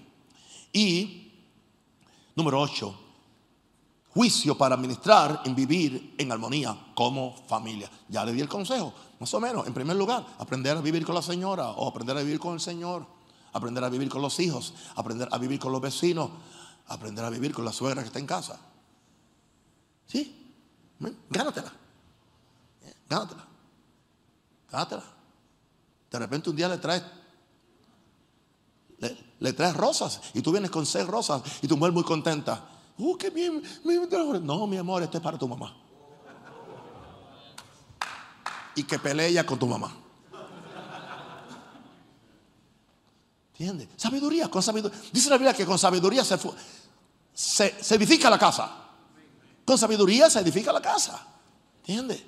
Y 0.73 1.22
Número 2.35 2.61
8. 2.61 2.99
Juicio 4.15 4.59
para 4.59 4.75
administrar 4.75 5.41
en 5.45 5.55
vivir 5.55 6.15
en 6.19 6.31
armonía 6.33 6.93
como 6.95 7.35
familia. 7.49 7.91
Ya 8.09 8.25
le 8.25 8.33
di 8.33 8.41
el 8.41 8.49
consejo, 8.49 8.93
más 9.19 9.33
o 9.33 9.41
menos. 9.41 9.67
En 9.67 9.73
primer 9.73 9.97
lugar, 9.97 10.27
aprender 10.39 10.77
a 10.77 10.81
vivir 10.81 11.05
con 11.05 11.15
la 11.15 11.23
señora 11.23 11.71
o 11.71 11.89
aprender 11.89 12.17
a 12.17 12.21
vivir 12.21 12.39
con 12.39 12.55
el 12.55 12.61
Señor. 12.61 13.07
Aprender 13.55 13.85
a 13.85 13.89
vivir 13.89 14.09
con 14.09 14.23
los 14.23 14.39
hijos. 14.41 14.75
Aprender 14.97 15.29
a 15.31 15.39
vivir 15.39 15.59
con 15.59 15.73
los 15.73 15.81
vecinos. 15.81 16.31
Aprender 16.89 17.25
a 17.25 17.31
vivir 17.31 17.53
con 17.53 17.65
la 17.65 17.73
suegra 17.73 18.03
que 18.03 18.09
está 18.09 18.19
en 18.19 18.27
casa. 18.27 18.61
¿Sí? 20.07 20.55
Gánatela. 21.31 21.73
Gánatela. 23.09 23.47
Gánatela. 24.71 25.05
De 26.11 26.19
repente 26.19 26.51
un 26.51 26.57
día 26.57 26.69
le 26.69 26.79
traes 26.79 27.03
le, 29.43 29.53
traes 29.53 29.77
rosas 29.77 30.21
y 30.35 30.43
tú 30.43 30.53
vienes 30.53 30.71
con 30.71 30.87
seis 30.87 31.07
rosas 31.07 31.43
y 31.61 31.69
tu 31.69 31.77
mujer 31.77 31.93
muy 31.93 32.05
contenta. 32.05 32.69
Uh, 32.99 33.17
qué 33.17 33.31
bien. 33.31 33.63
No, 34.43 34.67
mi 34.67 34.77
amor, 34.77 35.03
este 35.03 35.19
es 35.19 35.23
para 35.23 35.39
tu 35.39 35.49
mamá. 35.49 35.77
Y 38.75 38.85
que 38.85 38.99
pelee 38.99 39.45
con 39.45 39.59
tu 39.59 39.67
mamá. 39.67 39.95
¿Entiendes? 43.53 43.89
Sabiduría, 43.97 44.49
con 44.49 44.63
sabiduría. 44.63 44.99
Dice 45.13 45.31
la 45.31 45.37
Biblia 45.37 45.55
que 45.55 45.67
con 45.67 45.79
sabiduría 45.79 46.25
se, 46.25 46.39
se, 47.33 47.83
se 47.83 47.95
edifica 47.95 48.31
la 48.31 48.39
casa. 48.39 48.71
Con 49.65 49.79
sabiduría 49.79 50.29
se 50.31 50.41
edifica 50.41 50.73
la 50.73 50.81
casa. 50.81 51.27
¿Entiendes? 51.81 52.25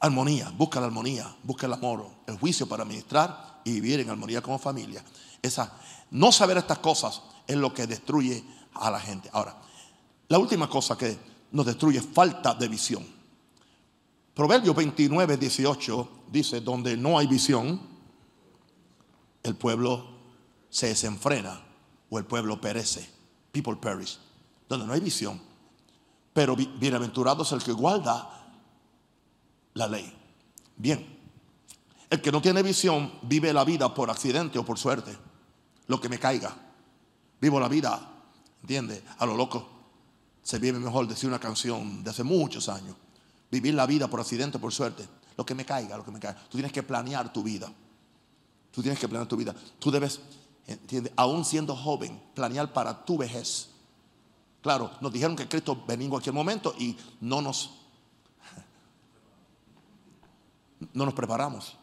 Armonía, 0.00 0.52
busca 0.56 0.80
la 0.80 0.86
armonía, 0.86 1.34
busca 1.42 1.66
el 1.66 1.72
amor, 1.72 2.08
el 2.26 2.38
juicio 2.38 2.68
para 2.68 2.84
administrar 2.84 3.60
y 3.64 3.72
vivir 3.72 4.00
en 4.00 4.10
armonía 4.10 4.40
como 4.40 4.58
familia. 4.58 5.04
Esa, 5.42 5.72
no 6.10 6.32
saber 6.32 6.56
estas 6.58 6.78
cosas 6.78 7.22
es 7.46 7.56
lo 7.56 7.72
que 7.72 7.86
destruye 7.86 8.44
a 8.74 8.90
la 8.90 9.00
gente. 9.00 9.28
Ahora, 9.32 9.56
la 10.28 10.38
última 10.38 10.68
cosa 10.68 10.96
que 10.96 11.18
nos 11.52 11.66
destruye 11.66 11.98
es 11.98 12.06
falta 12.06 12.54
de 12.54 12.68
visión. 12.68 13.06
Proverbios 14.34 14.76
29, 14.76 15.36
18 15.36 16.10
dice, 16.30 16.60
donde 16.60 16.96
no 16.96 17.18
hay 17.18 17.26
visión, 17.26 17.80
el 19.42 19.56
pueblo 19.56 20.06
se 20.70 20.88
desenfrena 20.88 21.60
o 22.10 22.18
el 22.18 22.24
pueblo 22.24 22.60
perece. 22.60 23.08
People 23.50 23.76
perish. 23.76 24.18
Donde 24.68 24.86
no 24.86 24.92
hay 24.92 25.00
visión. 25.00 25.40
Pero 26.32 26.54
bienaventurado 26.54 27.42
es 27.42 27.52
el 27.52 27.62
que 27.62 27.72
guarda 27.72 28.52
la 29.74 29.88
ley. 29.88 30.12
Bien, 30.76 31.17
el 32.10 32.22
que 32.22 32.32
no 32.32 32.40
tiene 32.40 32.62
visión 32.62 33.12
vive 33.22 33.52
la 33.52 33.64
vida 33.64 33.92
por 33.92 34.10
accidente 34.10 34.58
o 34.58 34.64
por 34.64 34.78
suerte. 34.78 35.16
Lo 35.86 36.00
que 36.00 36.08
me 36.08 36.18
caiga. 36.18 36.54
Vivo 37.40 37.60
la 37.60 37.68
vida, 37.68 38.00
¿entiende? 38.62 39.02
A 39.18 39.26
lo 39.26 39.36
loco. 39.36 39.68
Se 40.42 40.58
vive 40.58 40.78
mejor 40.78 41.06
decir 41.06 41.28
una 41.28 41.38
canción 41.38 42.02
de 42.02 42.10
hace 42.10 42.24
muchos 42.24 42.68
años. 42.68 42.96
Vivir 43.50 43.74
la 43.74 43.86
vida 43.86 44.08
por 44.08 44.20
accidente 44.20 44.56
o 44.56 44.60
por 44.60 44.72
suerte. 44.72 45.06
Lo 45.36 45.44
que 45.44 45.54
me 45.54 45.64
caiga, 45.64 45.96
lo 45.96 46.04
que 46.04 46.10
me 46.10 46.18
caiga. 46.18 46.40
Tú 46.48 46.52
tienes 46.52 46.72
que 46.72 46.82
planear 46.82 47.32
tu 47.32 47.42
vida. 47.42 47.70
Tú 48.72 48.82
tienes 48.82 48.98
que 48.98 49.08
planear 49.08 49.28
tu 49.28 49.36
vida. 49.36 49.54
Tú 49.78 49.90
debes, 49.90 50.20
¿entiendes? 50.66 51.12
Aún 51.16 51.44
siendo 51.44 51.76
joven, 51.76 52.20
planear 52.34 52.72
para 52.72 53.04
tu 53.04 53.18
vejez. 53.18 53.68
Claro, 54.62 54.90
nos 55.00 55.12
dijeron 55.12 55.36
que 55.36 55.48
Cristo 55.48 55.84
venía 55.86 56.06
en 56.06 56.10
cualquier 56.10 56.34
momento 56.34 56.74
y 56.78 56.96
no 57.20 57.40
nos 57.40 57.70
no 60.92 61.04
nos 61.04 61.14
preparamos. 61.14 61.77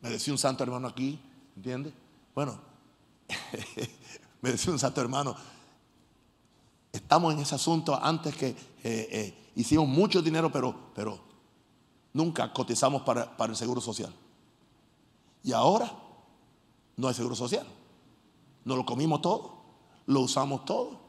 Me 0.00 0.10
decía 0.10 0.32
un 0.32 0.38
santo 0.38 0.62
hermano 0.64 0.88
aquí, 0.88 1.20
¿entiende? 1.56 1.92
Bueno, 2.34 2.58
me 4.40 4.52
decía 4.52 4.72
un 4.72 4.78
santo 4.78 5.00
hermano, 5.00 5.36
estamos 6.92 7.34
en 7.34 7.40
ese 7.40 7.54
asunto 7.54 7.98
antes 8.02 8.34
que 8.34 8.48
eh, 8.48 8.56
eh, 8.82 9.52
hicimos 9.56 9.86
mucho 9.86 10.22
dinero, 10.22 10.50
pero, 10.50 10.74
pero 10.94 11.20
nunca 12.12 12.52
cotizamos 12.52 13.02
para, 13.02 13.36
para 13.36 13.52
el 13.52 13.56
seguro 13.56 13.80
social. 13.80 14.12
Y 15.42 15.52
ahora 15.52 15.92
no 16.96 17.08
hay 17.08 17.14
seguro 17.14 17.34
social. 17.34 17.66
Nos 18.64 18.76
lo 18.76 18.84
comimos 18.84 19.20
todo, 19.22 19.62
lo 20.06 20.20
usamos 20.20 20.64
todo. 20.64 21.00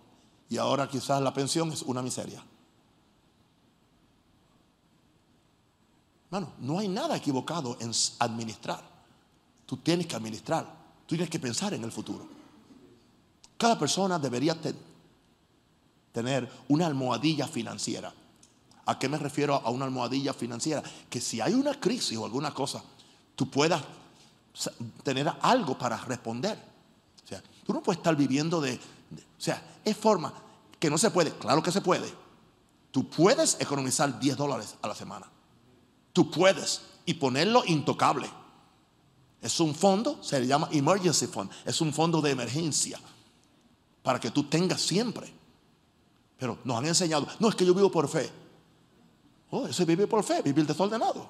Y 0.50 0.58
ahora 0.58 0.88
quizás 0.88 1.22
la 1.22 1.34
pensión 1.34 1.72
es 1.72 1.82
una 1.82 2.02
miseria. 2.02 2.44
Hermano, 6.32 6.54
no 6.60 6.80
hay 6.80 6.88
nada 6.88 7.18
equivocado 7.18 7.78
en 7.82 7.92
administrar. 8.20 8.82
Tú 9.66 9.78
tienes 9.78 10.08
que 10.08 10.16
administrar. 10.16 10.66
Tú 11.06 11.16
tienes 11.16 11.30
que 11.30 11.40
pensar 11.40 11.74
en 11.74 11.84
el 11.84 11.92
futuro. 11.92 12.26
Cada 13.58 13.78
persona 13.78 14.18
debería 14.18 14.56
tener 16.14 16.50
una 16.70 16.88
almohadilla 16.88 17.48
financiera. 17.48 18.14
¿A 18.86 18.98
qué 18.98 19.10
me 19.10 19.18
refiero 19.18 19.56
a 19.56 19.70
una 19.72 19.84
almohadilla 19.84 20.34
financiera? 20.34 20.82
Que 21.10 21.20
si 21.20 21.42
hay 21.42 21.54
una 21.54 21.78
crisis 21.78 22.18
o 22.18 22.24
alguna 22.24 22.54
cosa, 22.54 22.82
tú 23.36 23.50
puedas 23.50 23.84
tener 25.04 25.30
algo 25.42 25.78
para 25.78 25.98
responder. 25.98 26.58
O 27.26 27.28
sea, 27.28 27.44
tú 27.66 27.74
no 27.74 27.84
puedes 27.84 27.98
estar 27.98 28.16
viviendo 28.16 28.62
de, 28.62 28.72
de 28.72 29.22
o 29.22 29.42
sea, 29.42 29.62
es 29.84 29.98
forma 29.98 30.34
que 30.80 30.90
no 30.90 30.98
se 30.98 31.12
puede. 31.12 31.32
Claro 31.32 31.62
que 31.62 31.74
se 31.74 31.82
puede. 31.82 32.10
Tú 32.90 33.10
puedes 33.10 33.60
economizar 33.60 34.18
10 34.18 34.38
dólares 34.38 34.76
a 34.82 34.88
la 34.88 34.96
semana. 34.96 35.28
Tú 36.14 36.30
puedes 36.30 36.82
y 37.06 37.14
ponerlo 37.14 37.64
intocable. 37.66 38.30
Es 39.42 39.60
un 39.60 39.74
fondo, 39.74 40.22
se 40.24 40.40
le 40.40 40.48
llama 40.48 40.70
emergency 40.72 41.28
fund, 41.28 41.50
es 41.66 41.82
un 41.82 41.92
fondo 41.94 42.22
de 42.22 42.32
emergencia 42.32 43.00
para 44.04 44.20
que 44.20 44.30
tú 44.30 44.44
tengas 44.44 44.82
siempre. 44.82 45.32
Pero 46.38 46.60
nos 46.64 46.78
han 46.78 46.86
enseñado, 46.86 47.28
no 47.40 47.50
es 47.50 47.56
que 47.56 47.66
yo 47.66 47.74
vivo 47.74 47.92
por 47.92 48.08
fe. 48.08 48.30
Oh, 49.50 49.68
eso 49.68 49.84
es 49.84 49.88
vivir 49.88 50.08
por 50.08 50.24
fe, 50.24 50.42
vivir 50.42 50.66
desordenado. 50.66 51.28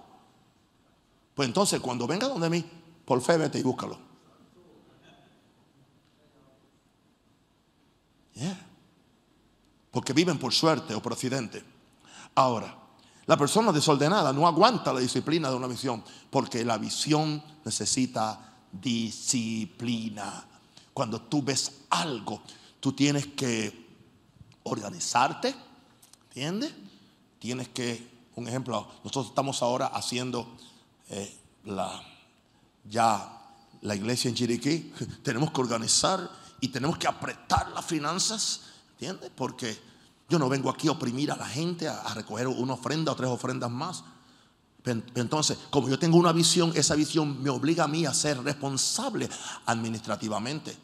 Pues 1.33 1.47
entonces 1.47 1.79
cuando 1.79 2.05
venga 2.05 2.27
donde 2.27 2.49
mí, 2.49 2.65
por 3.05 3.21
fe 3.21 3.37
vete 3.37 3.59
y 3.59 3.63
búscalo. 3.63 3.97
Porque 9.91 10.13
viven 10.13 10.39
por 10.39 10.53
suerte 10.53 10.93
o 10.95 11.01
por 11.01 11.13
accidente. 11.13 11.63
Ahora, 12.35 12.80
la 13.31 13.37
persona 13.37 13.71
desordenada 13.71 14.33
no 14.33 14.45
aguanta 14.45 14.91
la 14.91 14.99
disciplina 14.99 15.49
de 15.49 15.55
una 15.55 15.67
visión 15.67 16.03
porque 16.29 16.65
la 16.65 16.77
visión 16.77 17.41
necesita 17.63 18.57
disciplina. 18.69 20.45
Cuando 20.93 21.21
tú 21.21 21.41
ves 21.41 21.83
algo, 21.91 22.41
tú 22.81 22.91
tienes 22.91 23.27
que 23.27 23.87
organizarte, 24.63 25.55
¿entiendes? 26.27 26.73
Tienes 27.39 27.69
que, 27.69 28.05
un 28.35 28.49
ejemplo, 28.49 28.85
nosotros 29.01 29.27
estamos 29.27 29.61
ahora 29.61 29.85
haciendo 29.85 30.57
eh, 31.07 31.33
la, 31.63 32.03
ya 32.83 33.31
la 33.79 33.95
iglesia 33.95 34.27
en 34.27 34.35
Chiriquí, 34.35 34.91
tenemos 35.23 35.51
que 35.51 35.61
organizar 35.61 36.29
y 36.59 36.67
tenemos 36.67 36.97
que 36.97 37.07
apretar 37.07 37.71
las 37.71 37.85
finanzas, 37.85 38.63
¿entiendes? 38.91 39.31
Porque 39.33 39.79
yo 40.31 40.39
no 40.39 40.47
vengo 40.47 40.69
aquí 40.69 40.87
a 40.87 40.91
oprimir 40.91 41.29
a 41.29 41.35
la 41.35 41.45
gente, 41.45 41.89
a, 41.89 42.13
recoger 42.13 42.47
una 42.47 42.73
ofrenda 42.73 43.11
o 43.11 43.15
tres 43.15 43.29
ofrendas 43.29 43.69
más. 43.69 44.05
Entonces, 45.13 45.57
como 45.69 45.89
yo 45.89 45.99
tengo 45.99 46.17
una 46.17 46.31
visión, 46.31 46.71
esa 46.73 46.95
visión 46.95 47.43
me 47.43 47.49
obliga 47.49 47.83
a 47.83 47.87
mí 47.87 48.05
a 48.05 48.13
ser 48.13 48.41
responsable 48.41 49.29
administrativamente. 49.65 50.75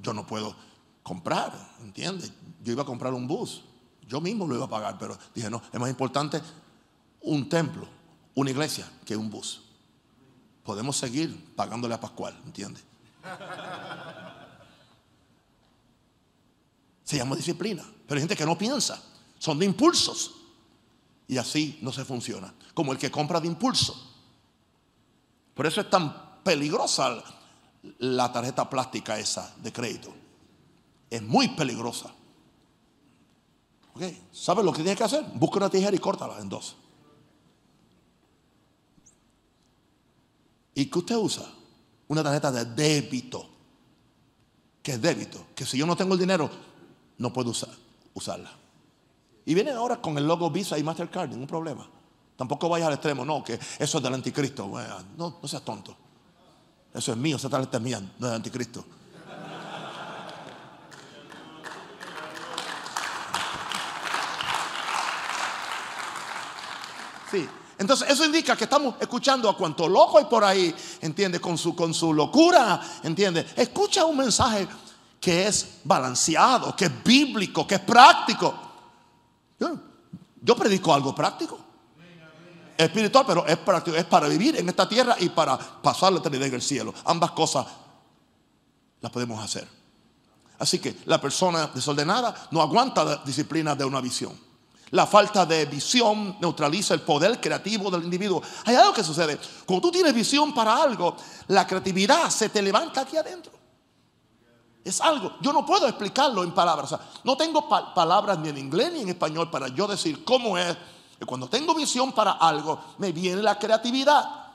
Yo 0.00 0.14
no 0.14 0.24
puedo 0.24 0.54
comprar, 1.02 1.52
¿entiendes? 1.82 2.32
Yo 2.62 2.72
iba 2.72 2.82
a 2.84 2.86
comprar 2.86 3.12
un 3.12 3.26
bus, 3.26 3.64
yo 4.06 4.20
mismo 4.20 4.46
lo 4.46 4.54
iba 4.54 4.66
a 4.66 4.70
pagar, 4.70 4.96
pero 4.96 5.18
dije, 5.34 5.50
no, 5.50 5.60
es 5.72 5.80
más 5.80 5.90
importante 5.90 6.40
un 7.22 7.48
templo, 7.48 7.86
una 8.36 8.50
iglesia, 8.50 8.88
que 9.04 9.16
un 9.16 9.28
bus. 9.28 9.60
Podemos 10.62 10.96
seguir 10.96 11.52
pagándole 11.56 11.94
a 11.94 12.00
Pascual, 12.00 12.40
¿entiendes? 12.46 12.84
Se 17.08 17.16
llama 17.16 17.36
disciplina. 17.36 17.82
Pero 18.06 18.18
hay 18.18 18.20
gente 18.20 18.36
que 18.36 18.44
no 18.44 18.58
piensa. 18.58 19.02
Son 19.38 19.58
de 19.58 19.64
impulsos. 19.64 20.34
Y 21.26 21.38
así 21.38 21.78
no 21.80 21.90
se 21.90 22.04
funciona. 22.04 22.52
Como 22.74 22.92
el 22.92 22.98
que 22.98 23.10
compra 23.10 23.40
de 23.40 23.46
impulso. 23.46 23.94
Por 25.54 25.66
eso 25.66 25.80
es 25.80 25.88
tan 25.88 26.42
peligrosa 26.42 27.24
la 28.00 28.30
tarjeta 28.30 28.68
plástica 28.68 29.18
esa 29.18 29.54
de 29.56 29.72
crédito. 29.72 30.12
Es 31.08 31.22
muy 31.22 31.48
peligrosa. 31.48 32.12
¿Ok? 33.94 34.02
¿Sabe 34.30 34.62
lo 34.62 34.70
que 34.70 34.82
tiene 34.82 34.94
que 34.94 35.04
hacer? 35.04 35.24
Busca 35.32 35.56
una 35.56 35.70
tijera 35.70 35.96
y 35.96 35.98
córtala 35.98 36.38
en 36.38 36.50
dos. 36.50 36.76
¿Y 40.74 40.84
qué 40.84 40.98
usted 40.98 41.16
usa? 41.16 41.46
Una 42.08 42.22
tarjeta 42.22 42.52
de 42.52 42.66
débito. 42.66 43.48
Que 44.82 44.92
es 44.92 45.00
débito. 45.00 45.46
Que 45.54 45.64
si 45.64 45.78
yo 45.78 45.86
no 45.86 45.96
tengo 45.96 46.12
el 46.12 46.20
dinero, 46.20 46.67
no 47.18 47.32
puedo 47.32 47.50
usar, 47.50 47.70
usarla. 48.14 48.50
Y 49.44 49.54
vienen 49.54 49.76
ahora 49.76 50.00
con 50.00 50.16
el 50.18 50.26
logo 50.26 50.50
Visa 50.50 50.78
y 50.78 50.82
Mastercard, 50.82 51.30
ningún 51.30 51.46
problema. 51.46 51.88
Tampoco 52.36 52.68
vayas 52.68 52.88
al 52.88 52.94
extremo, 52.94 53.24
no, 53.24 53.42
que 53.42 53.58
eso 53.78 53.98
es 53.98 54.04
del 54.04 54.14
anticristo. 54.14 54.70
No, 55.16 55.38
no 55.42 55.48
seas 55.48 55.62
tonto. 55.62 55.96
Eso 56.94 57.12
es 57.12 57.18
mío, 57.18 57.36
esa 57.36 57.48
tarjeta 57.48 57.78
es 57.78 57.82
mía, 57.82 58.00
no 58.00 58.06
es 58.06 58.20
del 58.20 58.32
anticristo. 58.34 58.84
Sí. 67.30 67.48
Entonces, 67.78 68.10
eso 68.10 68.24
indica 68.24 68.56
que 68.56 68.64
estamos 68.64 68.96
escuchando 69.00 69.48
a 69.48 69.56
cuanto 69.56 69.88
loco 69.88 70.18
hay 70.18 70.24
por 70.24 70.42
ahí, 70.42 70.74
¿entiende? 71.00 71.40
Con 71.40 71.56
su, 71.56 71.76
con 71.76 71.94
su 71.94 72.12
locura, 72.12 72.80
¿entiende? 73.02 73.46
Escucha 73.56 74.04
un 74.04 74.16
mensaje 74.16 74.66
que 75.20 75.46
es 75.46 75.80
balanceado, 75.84 76.74
que 76.76 76.86
es 76.86 77.04
bíblico, 77.04 77.66
que 77.66 77.76
es 77.76 77.80
práctico. 77.80 78.54
Yo, 80.40 80.56
predico 80.56 80.94
algo 80.94 81.14
práctico. 81.14 81.58
espiritual, 82.76 83.24
pero 83.26 83.46
es 83.46 83.56
práctico, 83.58 83.96
es 83.96 84.04
para 84.04 84.28
vivir 84.28 84.56
en 84.56 84.68
esta 84.68 84.88
tierra 84.88 85.16
y 85.18 85.28
para 85.30 85.58
pasar 85.58 86.12
la 86.12 86.20
eternidad 86.20 86.46
en 86.46 86.54
el 86.54 86.62
cielo. 86.62 86.94
Ambas 87.04 87.32
cosas 87.32 87.66
las 89.00 89.10
podemos 89.10 89.42
hacer. 89.42 89.66
Así 90.58 90.78
que 90.78 90.96
la 91.06 91.20
persona 91.20 91.70
desordenada 91.72 92.48
no 92.50 92.60
aguanta 92.60 93.04
la 93.04 93.16
disciplina 93.18 93.74
de 93.74 93.84
una 93.84 94.00
visión. 94.00 94.48
La 94.90 95.06
falta 95.06 95.44
de 95.44 95.66
visión 95.66 96.36
neutraliza 96.40 96.94
el 96.94 97.02
poder 97.02 97.40
creativo 97.40 97.90
del 97.90 98.04
individuo. 98.04 98.42
Hay 98.64 98.74
algo 98.74 98.94
que 98.94 99.04
sucede. 99.04 99.38
Cuando 99.66 99.88
tú 99.88 99.92
tienes 99.92 100.14
visión 100.14 100.54
para 100.54 100.82
algo, 100.82 101.16
la 101.48 101.66
creatividad 101.66 102.30
se 102.30 102.48
te 102.48 102.62
levanta 102.62 103.02
aquí 103.02 103.16
adentro. 103.16 103.57
Es 104.88 105.02
algo, 105.02 105.32
yo 105.42 105.52
no 105.52 105.66
puedo 105.66 105.86
explicarlo 105.86 106.42
en 106.42 106.52
palabras. 106.52 106.96
no 107.22 107.36
tengo 107.36 107.68
palabras 107.68 108.38
ni 108.38 108.48
en 108.48 108.56
inglés 108.56 108.90
ni 108.90 109.00
en 109.02 109.10
español 109.10 109.50
para 109.50 109.68
yo 109.68 109.86
decir 109.86 110.24
cómo 110.24 110.56
es. 110.56 110.74
Cuando 111.26 111.46
tengo 111.46 111.74
visión 111.74 112.10
para 112.12 112.32
algo, 112.32 112.80
me 112.96 113.12
viene 113.12 113.42
la 113.42 113.58
creatividad. 113.58 114.46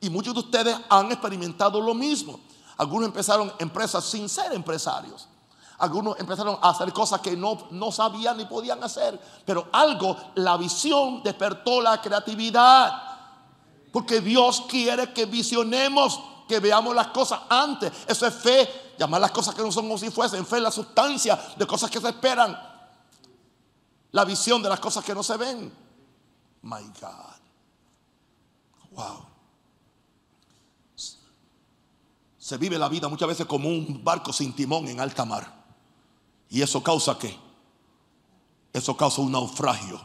Y 0.00 0.08
muchos 0.08 0.32
de 0.32 0.40
ustedes 0.40 0.74
han 0.88 1.12
experimentado 1.12 1.78
lo 1.78 1.92
mismo. 1.92 2.40
Algunos 2.78 3.08
empezaron 3.08 3.52
empresas 3.58 4.02
sin 4.02 4.30
ser 4.30 4.54
empresarios. 4.54 5.28
Algunos 5.76 6.18
empezaron 6.18 6.58
a 6.62 6.70
hacer 6.70 6.90
cosas 6.94 7.20
que 7.20 7.36
no, 7.36 7.68
no 7.72 7.92
sabían 7.92 8.38
ni 8.38 8.46
podían 8.46 8.82
hacer. 8.82 9.20
Pero 9.44 9.68
algo, 9.72 10.16
la 10.36 10.56
visión 10.56 11.22
despertó 11.22 11.82
la 11.82 12.00
creatividad. 12.00 13.02
Porque 13.92 14.22
Dios 14.22 14.62
quiere 14.70 15.12
que 15.12 15.26
visionemos, 15.26 16.18
que 16.48 16.60
veamos 16.60 16.94
las 16.94 17.08
cosas 17.08 17.40
antes. 17.50 17.92
Eso 18.06 18.26
es 18.26 18.34
fe. 18.34 18.85
Llamar 18.98 19.20
las 19.20 19.30
cosas 19.30 19.54
que 19.54 19.62
no 19.62 19.70
son 19.70 19.84
como 19.84 19.98
si 19.98 20.10
fuesen. 20.10 20.46
Fe 20.46 20.60
la 20.60 20.70
sustancia 20.70 21.38
de 21.56 21.66
cosas 21.66 21.90
que 21.90 22.00
se 22.00 22.08
esperan. 22.08 22.56
La 24.12 24.24
visión 24.24 24.62
de 24.62 24.68
las 24.68 24.80
cosas 24.80 25.04
que 25.04 25.14
no 25.14 25.22
se 25.22 25.36
ven. 25.36 25.72
My 26.62 26.82
God. 27.00 27.36
Wow. 28.92 29.26
Se 32.38 32.56
vive 32.56 32.78
la 32.78 32.88
vida 32.88 33.08
muchas 33.08 33.28
veces 33.28 33.46
como 33.46 33.68
un 33.68 34.02
barco 34.04 34.32
sin 34.32 34.54
timón 34.54 34.86
en 34.88 35.00
alta 35.00 35.24
mar. 35.24 35.64
¿Y 36.48 36.62
eso 36.62 36.82
causa 36.82 37.18
qué? 37.18 37.36
Eso 38.72 38.96
causa 38.96 39.20
un 39.20 39.32
naufragio. 39.32 40.00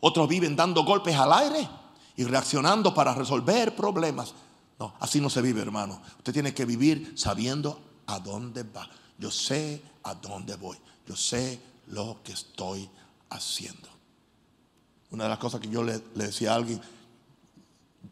Otros 0.00 0.28
viven 0.28 0.56
dando 0.56 0.84
golpes 0.84 1.14
al 1.16 1.32
aire 1.32 1.68
y 2.16 2.24
reaccionando 2.24 2.92
para 2.92 3.14
resolver 3.14 3.76
problemas. 3.76 4.34
No, 4.80 4.94
así 4.98 5.20
no 5.20 5.28
se 5.28 5.42
vive, 5.42 5.60
hermano. 5.60 6.00
Usted 6.16 6.32
tiene 6.32 6.54
que 6.54 6.64
vivir 6.64 7.12
sabiendo 7.14 7.78
a 8.06 8.18
dónde 8.18 8.62
va. 8.62 8.88
Yo 9.18 9.30
sé 9.30 9.82
a 10.02 10.14
dónde 10.14 10.56
voy. 10.56 10.78
Yo 11.06 11.14
sé 11.14 11.60
lo 11.88 12.22
que 12.24 12.32
estoy 12.32 12.88
haciendo. 13.28 13.88
Una 15.10 15.24
de 15.24 15.30
las 15.30 15.38
cosas 15.38 15.60
que 15.60 15.68
yo 15.68 15.82
le, 15.84 15.98
decía 16.14 16.52
a 16.52 16.54
alguien, 16.54 16.80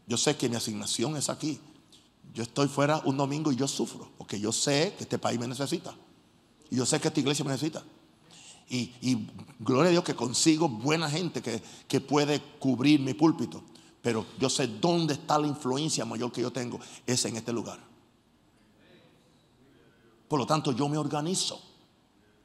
yo 0.05 0.15
sé 0.15 0.37
que 0.37 0.47
mi 0.47 0.57
asignación 0.57 1.17
es 1.17 1.29
aquí. 1.29 1.59
Yo 2.35 2.43
estoy 2.43 2.67
fuera 2.67 2.99
un 2.99 3.17
domingo 3.17 3.51
y 3.51 3.55
yo 3.55 3.67
sufro, 3.67 4.11
porque 4.19 4.39
yo 4.39 4.51
sé 4.51 4.93
que 4.95 5.05
este 5.05 5.17
país 5.17 5.39
me 5.39 5.47
necesita. 5.47 5.95
Y 6.69 6.75
yo 6.75 6.85
sé 6.85 6.99
que 6.99 7.07
esta 7.07 7.19
iglesia 7.19 7.43
me 7.43 7.51
necesita. 7.51 7.83
Y, 8.69 9.25
gloria 9.57 9.87
a 9.87 9.91
Dios 9.91 10.03
que 10.03 10.13
consigo 10.13 10.69
buena 10.69 11.09
gente 11.09 11.41
que, 11.41 11.63
que 11.87 11.99
puede 11.99 12.39
cubrir 12.59 12.99
mi 12.99 13.15
púlpito. 13.15 13.63
Pero 14.01 14.25
yo 14.39 14.49
sé 14.49 14.67
dónde 14.67 15.13
está 15.13 15.37
la 15.37 15.47
influencia 15.47 16.05
mayor 16.05 16.31
que 16.31 16.41
yo 16.41 16.51
tengo. 16.51 16.79
Es 17.05 17.25
en 17.25 17.35
este 17.35 17.51
lugar. 17.51 17.79
Por 20.27 20.39
lo 20.39 20.45
tanto, 20.45 20.71
yo 20.71 20.87
me 20.87 20.97
organizo. 20.97 21.61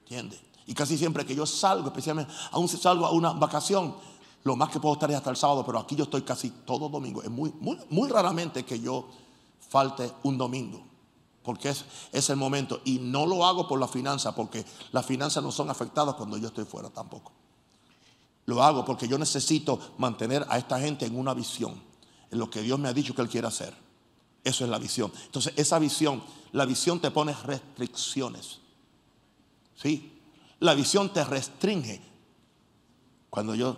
¿Entiendes? 0.01 0.41
Y 0.67 0.75
casi 0.75 0.97
siempre 0.99 1.25
que 1.25 1.35
yo 1.35 1.47
salgo, 1.47 1.89
especialmente, 1.89 2.33
aún 2.51 2.69
si 2.69 2.77
salgo 2.77 3.07
a 3.07 3.11
una 3.11 3.33
vacación, 3.33 3.95
lo 4.43 4.57
más 4.57 4.71
que 4.71 4.81
puedo 4.81 4.95
estar 4.95 5.11
es 5.11 5.17
hasta 5.17 5.31
el 5.31 5.37
sábado, 5.37 5.65
pero 5.65 5.79
aquí 5.79 5.95
yo 5.95 6.05
estoy 6.05 6.23
casi 6.23 6.51
todo 6.51 6.89
domingo. 6.89 7.23
Es 7.23 7.31
muy, 7.31 7.53
muy, 7.61 7.79
muy 7.91 8.09
raramente 8.09 8.65
que 8.65 8.81
yo 8.81 9.07
falte 9.69 10.11
un 10.23 10.39
domingo 10.39 10.95
porque 11.45 11.69
es, 11.69 11.85
es, 12.11 12.31
el 12.31 12.37
momento. 12.37 12.81
Y 12.85 12.99
no 12.99 13.27
lo 13.27 13.45
hago 13.45 13.69
por 13.69 13.79
la 13.79 13.87
finanza, 13.87 14.35
porque 14.35 14.65
las 14.93 15.05
finanzas 15.05 15.43
no 15.43 15.53
son 15.53 15.69
afectadas 15.69 16.15
cuando 16.15 16.39
yo 16.39 16.49
estoy 16.49 16.65
fuera 16.65 16.89
tampoco. 16.89 17.33
Lo 18.47 18.63
hago 18.63 18.85
porque 18.85 19.09
yo 19.09 19.19
necesito 19.19 19.79
mantener 19.99 20.45
a 20.49 20.59
esta 20.59 20.79
gente 20.79 21.07
en 21.07 21.19
una 21.19 21.35
visión, 21.35 21.81
en 22.31 22.39
lo 22.39 22.51
que 22.51 22.63
Dios 22.63 22.79
me 22.79 22.89
ha 22.89 22.93
dicho 22.93 23.15
que 23.15 23.23
Él 23.23 23.29
quiere 23.29 23.47
hacer. 23.47 23.75
Eso 24.43 24.65
es 24.65 24.71
la 24.71 24.79
visión. 24.79 25.11
Entonces, 25.25 25.55
esa 25.57 25.79
visión, 25.79 26.23
la 26.53 26.67
visión 26.67 27.01
te 27.01 27.11
pone 27.11 27.33
restricciones. 27.33 28.61
¿Sí? 29.75 30.21
La 30.61 30.75
visión 30.75 31.13
te 31.13 31.25
restringe. 31.25 32.03
Cuando 33.31 33.55
yo 33.55 33.77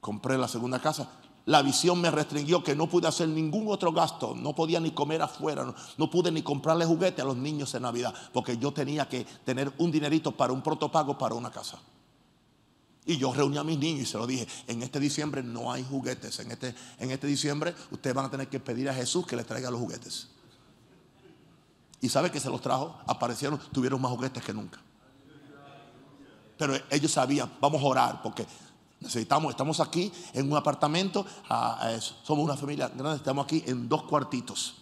compré 0.00 0.38
la 0.38 0.48
segunda 0.48 0.80
casa, 0.80 1.08
la 1.46 1.60
visión 1.60 2.00
me 2.00 2.10
restringió 2.10 2.62
que 2.62 2.74
no 2.74 2.88
pude 2.88 3.06
hacer 3.06 3.28
ningún 3.28 3.68
otro 3.68 3.92
gasto, 3.92 4.34
no 4.34 4.54
podía 4.54 4.80
ni 4.80 4.92
comer 4.92 5.20
afuera, 5.20 5.74
no, 5.98 6.10
pude 6.10 6.32
ni 6.32 6.42
comprarle 6.42 6.86
juguete 6.86 7.20
a 7.20 7.24
los 7.24 7.36
niños 7.36 7.74
en 7.74 7.82
Navidad, 7.82 8.14
porque 8.32 8.56
yo 8.56 8.72
tenía 8.72 9.08
que 9.08 9.24
tener 9.44 9.72
un 9.78 9.90
dinerito 9.90 10.32
para 10.32 10.52
un 10.52 10.62
protopago 10.62 11.18
para 11.18 11.34
una 11.34 11.50
casa. 11.50 11.78
Y 13.06 13.18
yo 13.18 13.32
reuní 13.32 13.58
a 13.58 13.64
mis 13.64 13.78
niños 13.78 14.02
y 14.02 14.06
se 14.06 14.16
lo 14.16 14.26
dije, 14.26 14.46
en 14.66 14.82
este 14.82 14.98
diciembre 14.98 15.42
no 15.42 15.70
hay 15.70 15.84
juguetes, 15.84 16.38
en 16.40 16.50
este, 16.50 16.74
en 16.98 17.10
este 17.10 17.26
diciembre 17.26 17.74
ustedes 17.90 18.16
van 18.16 18.26
a 18.26 18.30
tener 18.30 18.48
que 18.48 18.60
pedir 18.60 18.88
a 18.88 18.94
Jesús 18.94 19.26
que 19.26 19.36
les 19.36 19.46
traiga 19.46 19.70
los 19.70 19.80
juguetes. 19.80 20.28
Y 22.00 22.08
sabe 22.08 22.30
que 22.30 22.40
se 22.40 22.48
los 22.48 22.60
trajo, 22.60 22.98
aparecieron, 23.06 23.58
tuvieron 23.72 24.00
más 24.00 24.10
juguetes 24.12 24.42
que 24.42 24.52
nunca. 24.52 24.80
Pero 26.56 26.74
ellos 26.90 27.12
sabían, 27.12 27.52
vamos 27.60 27.82
a 27.82 27.86
orar, 27.86 28.22
porque 28.22 28.46
Necesitamos, 29.04 29.50
estamos 29.50 29.80
aquí 29.80 30.10
en 30.32 30.50
un 30.50 30.56
apartamento, 30.56 31.26
somos 32.22 32.42
una 32.42 32.56
familia 32.56 32.88
grande, 32.88 33.16
estamos 33.16 33.44
aquí 33.44 33.62
en 33.66 33.86
dos 33.86 34.04
cuartitos. 34.04 34.76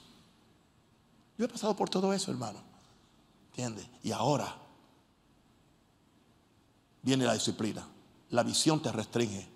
Yo 1.36 1.44
he 1.44 1.48
pasado 1.48 1.74
por 1.74 1.90
todo 1.90 2.12
eso, 2.12 2.30
hermano. 2.30 2.60
¿Entiendes? 3.50 3.84
Y 4.04 4.12
ahora 4.12 4.54
viene 7.02 7.24
la 7.24 7.34
disciplina. 7.34 7.84
La 8.32 8.42
visión 8.42 8.82
te 8.82 8.90
restringe. 8.90 9.48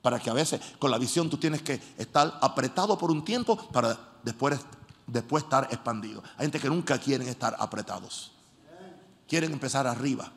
Para 0.00 0.18
que 0.18 0.30
a 0.30 0.32
veces 0.32 0.60
con 0.78 0.90
la 0.90 0.98
visión 0.98 1.28
tú 1.28 1.36
tienes 1.36 1.62
que 1.62 1.80
estar 1.98 2.38
apretado 2.40 2.96
por 2.96 3.10
un 3.10 3.24
tiempo 3.24 3.56
para 3.70 3.98
después, 4.22 4.58
después 5.06 5.44
estar 5.44 5.64
expandido. 5.70 6.22
Hay 6.36 6.46
gente 6.46 6.60
que 6.60 6.68
nunca 6.68 6.98
quieren 6.98 7.28
estar 7.28 7.56
apretados. 7.58 8.32
Quieren 9.28 9.52
empezar 9.52 9.86
arriba. 9.86 10.32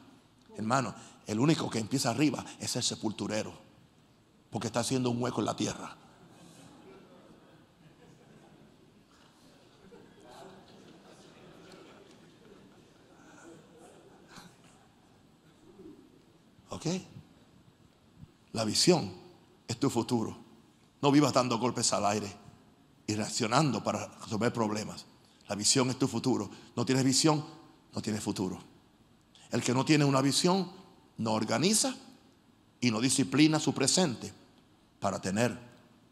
Hermano, 0.57 0.94
el 1.26 1.40
único 1.40 1.70
que 1.70 1.80
empieza 1.80 2.10
arriba 2.10 2.44
es 2.60 2.76
el 2.76 2.84
sepulturero, 2.84 3.53
porque 4.49 4.68
está 4.68 4.82
haciendo 4.82 5.10
un 5.10 5.22
hueco 5.22 5.40
en 5.40 5.45
la 5.45 5.56
tierra. 5.56 5.95
¿Ok? 16.70 17.12
La 18.54 18.64
visión 18.64 19.12
es 19.68 19.78
tu 19.78 19.90
futuro. 19.90 20.38
No 21.02 21.12
vivas 21.12 21.34
dando 21.34 21.60
golpes 21.60 21.92
al 21.92 22.06
aire 22.06 22.32
y 23.06 23.16
reaccionando 23.16 23.84
para 23.84 24.08
resolver 24.22 24.54
problemas. 24.54 25.06
La 25.50 25.56
visión 25.56 25.90
es 25.90 26.00
tu 26.00 26.08
futuro. 26.08 26.50
No 26.76 26.86
tienes 26.86 27.04
visión, 27.04 27.44
no 27.94 28.02
tienes 28.02 28.24
futuro. 28.24 28.60
El 29.52 29.62
que 29.62 29.74
no 29.74 29.84
tiene 29.84 30.06
una 30.06 30.22
visión 30.22 30.72
no 31.18 31.34
organiza 31.34 31.96
y 32.80 32.92
no 32.92 33.02
disciplina 33.02 33.60
su 33.60 33.74
presente 33.74 34.32
para 35.00 35.20
tener 35.20 35.58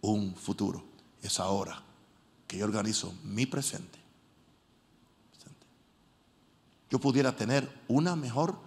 un 0.01 0.35
futuro. 0.35 0.83
Es 1.21 1.39
ahora 1.39 1.81
que 2.47 2.57
yo 2.57 2.65
organizo 2.65 3.13
mi 3.23 3.45
presente. 3.45 3.99
Yo 6.89 6.99
pudiera 6.99 7.33
tener 7.33 7.71
una 7.87 8.17
mejor, 8.17 8.57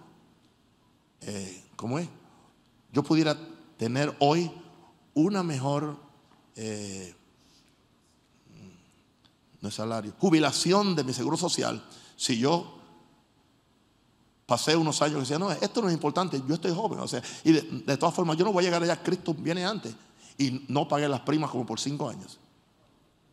eh, 1.21 1.63
¿cómo 1.75 1.99
es? 1.99 2.09
Yo 2.91 3.03
pudiera 3.03 3.37
tener 3.77 4.15
hoy 4.19 4.51
una 5.13 5.43
mejor, 5.43 5.97
eh, 6.55 7.15
no 9.61 9.69
es 9.69 9.75
salario, 9.75 10.13
jubilación 10.19 10.95
de 10.95 11.03
mi 11.03 11.13
seguro 11.13 11.37
social 11.37 11.83
si 12.15 12.37
yo 12.37 12.75
pasé 14.45 14.75
unos 14.75 15.01
años 15.01 15.17
y 15.17 15.19
decía, 15.21 15.39
no, 15.39 15.51
esto 15.51 15.81
no 15.81 15.87
es 15.87 15.93
importante, 15.93 16.41
yo 16.47 16.55
estoy 16.55 16.73
joven, 16.73 16.99
o 16.99 17.07
sea, 17.07 17.21
y 17.43 17.51
de, 17.51 17.97
todas 17.97 18.13
formas 18.13 18.37
yo 18.37 18.45
no 18.45 18.53
voy 18.53 18.63
a 18.63 18.67
llegar 18.67 18.83
allá, 18.83 19.01
Cristo 19.01 19.33
viene 19.33 19.65
antes. 19.65 19.95
Y 20.37 20.65
no 20.67 20.87
pagué 20.87 21.07
las 21.07 21.21
primas 21.21 21.49
como 21.49 21.65
por 21.65 21.79
cinco 21.79 22.09
años. 22.09 22.37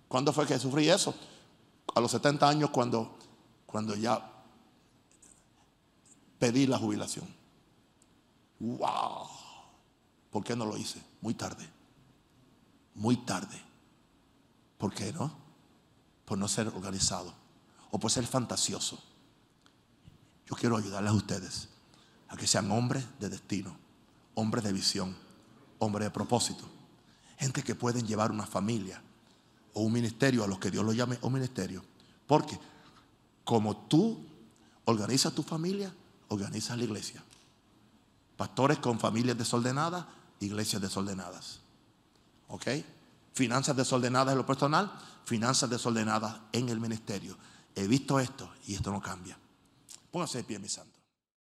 ¿Cuándo 0.06 0.32
fue 0.32 0.46
que 0.46 0.56
sufrí 0.58 0.88
eso? 0.88 1.12
A 1.94 2.00
los 2.00 2.12
70 2.12 2.48
años 2.48 2.70
cuando, 2.70 3.16
cuando 3.66 3.96
ya 3.96 4.24
pedí 6.38 6.66
la 6.66 6.78
jubilación. 6.78 7.26
¡Wow! 8.60 9.41
¿Por 10.32 10.42
qué 10.42 10.56
no 10.56 10.64
lo 10.64 10.76
hice? 10.76 11.00
Muy 11.20 11.34
tarde. 11.34 11.68
Muy 12.94 13.18
tarde. 13.18 13.60
¿Por 14.78 14.92
qué 14.92 15.12
no? 15.12 15.30
Por 16.24 16.38
no 16.38 16.48
ser 16.48 16.68
organizado 16.68 17.32
o 17.90 18.00
por 18.00 18.10
ser 18.10 18.26
fantasioso. 18.26 19.00
Yo 20.46 20.56
quiero 20.56 20.76
ayudarles 20.76 21.12
a 21.12 21.14
ustedes 21.14 21.68
a 22.28 22.36
que 22.36 22.46
sean 22.46 22.70
hombres 22.70 23.04
de 23.20 23.28
destino, 23.28 23.76
hombres 24.34 24.64
de 24.64 24.72
visión, 24.72 25.14
hombres 25.78 26.06
de 26.06 26.10
propósito. 26.10 26.64
Gente 27.36 27.62
que 27.62 27.74
pueden 27.74 28.06
llevar 28.06 28.30
una 28.32 28.46
familia 28.46 29.02
o 29.74 29.82
un 29.82 29.92
ministerio 29.92 30.44
a 30.44 30.46
los 30.46 30.58
que 30.58 30.70
Dios 30.70 30.84
lo 30.84 30.92
llame 30.92 31.18
un 31.20 31.32
ministerio. 31.34 31.84
Porque 32.26 32.58
como 33.44 33.76
tú 33.76 34.24
organizas 34.86 35.34
tu 35.34 35.42
familia, 35.42 35.94
organizas 36.28 36.78
la 36.78 36.84
iglesia. 36.84 37.22
Pastores 38.38 38.78
con 38.78 38.98
familias 38.98 39.36
desordenadas, 39.36 40.06
iglesias 40.42 40.82
desordenadas. 40.82 41.60
¿Ok? 42.48 42.66
Finanzas 43.32 43.76
desordenadas 43.76 44.32
en 44.32 44.38
lo 44.38 44.46
personal, 44.46 44.92
finanzas 45.24 45.70
desordenadas 45.70 46.36
en 46.52 46.68
el 46.68 46.80
ministerio. 46.80 47.36
He 47.74 47.86
visto 47.86 48.20
esto 48.20 48.52
y 48.66 48.74
esto 48.74 48.90
no 48.90 49.00
cambia. 49.00 49.38
Póngase 50.10 50.38
de 50.38 50.44
pie, 50.44 50.58
mi 50.58 50.68
santo. 50.68 50.91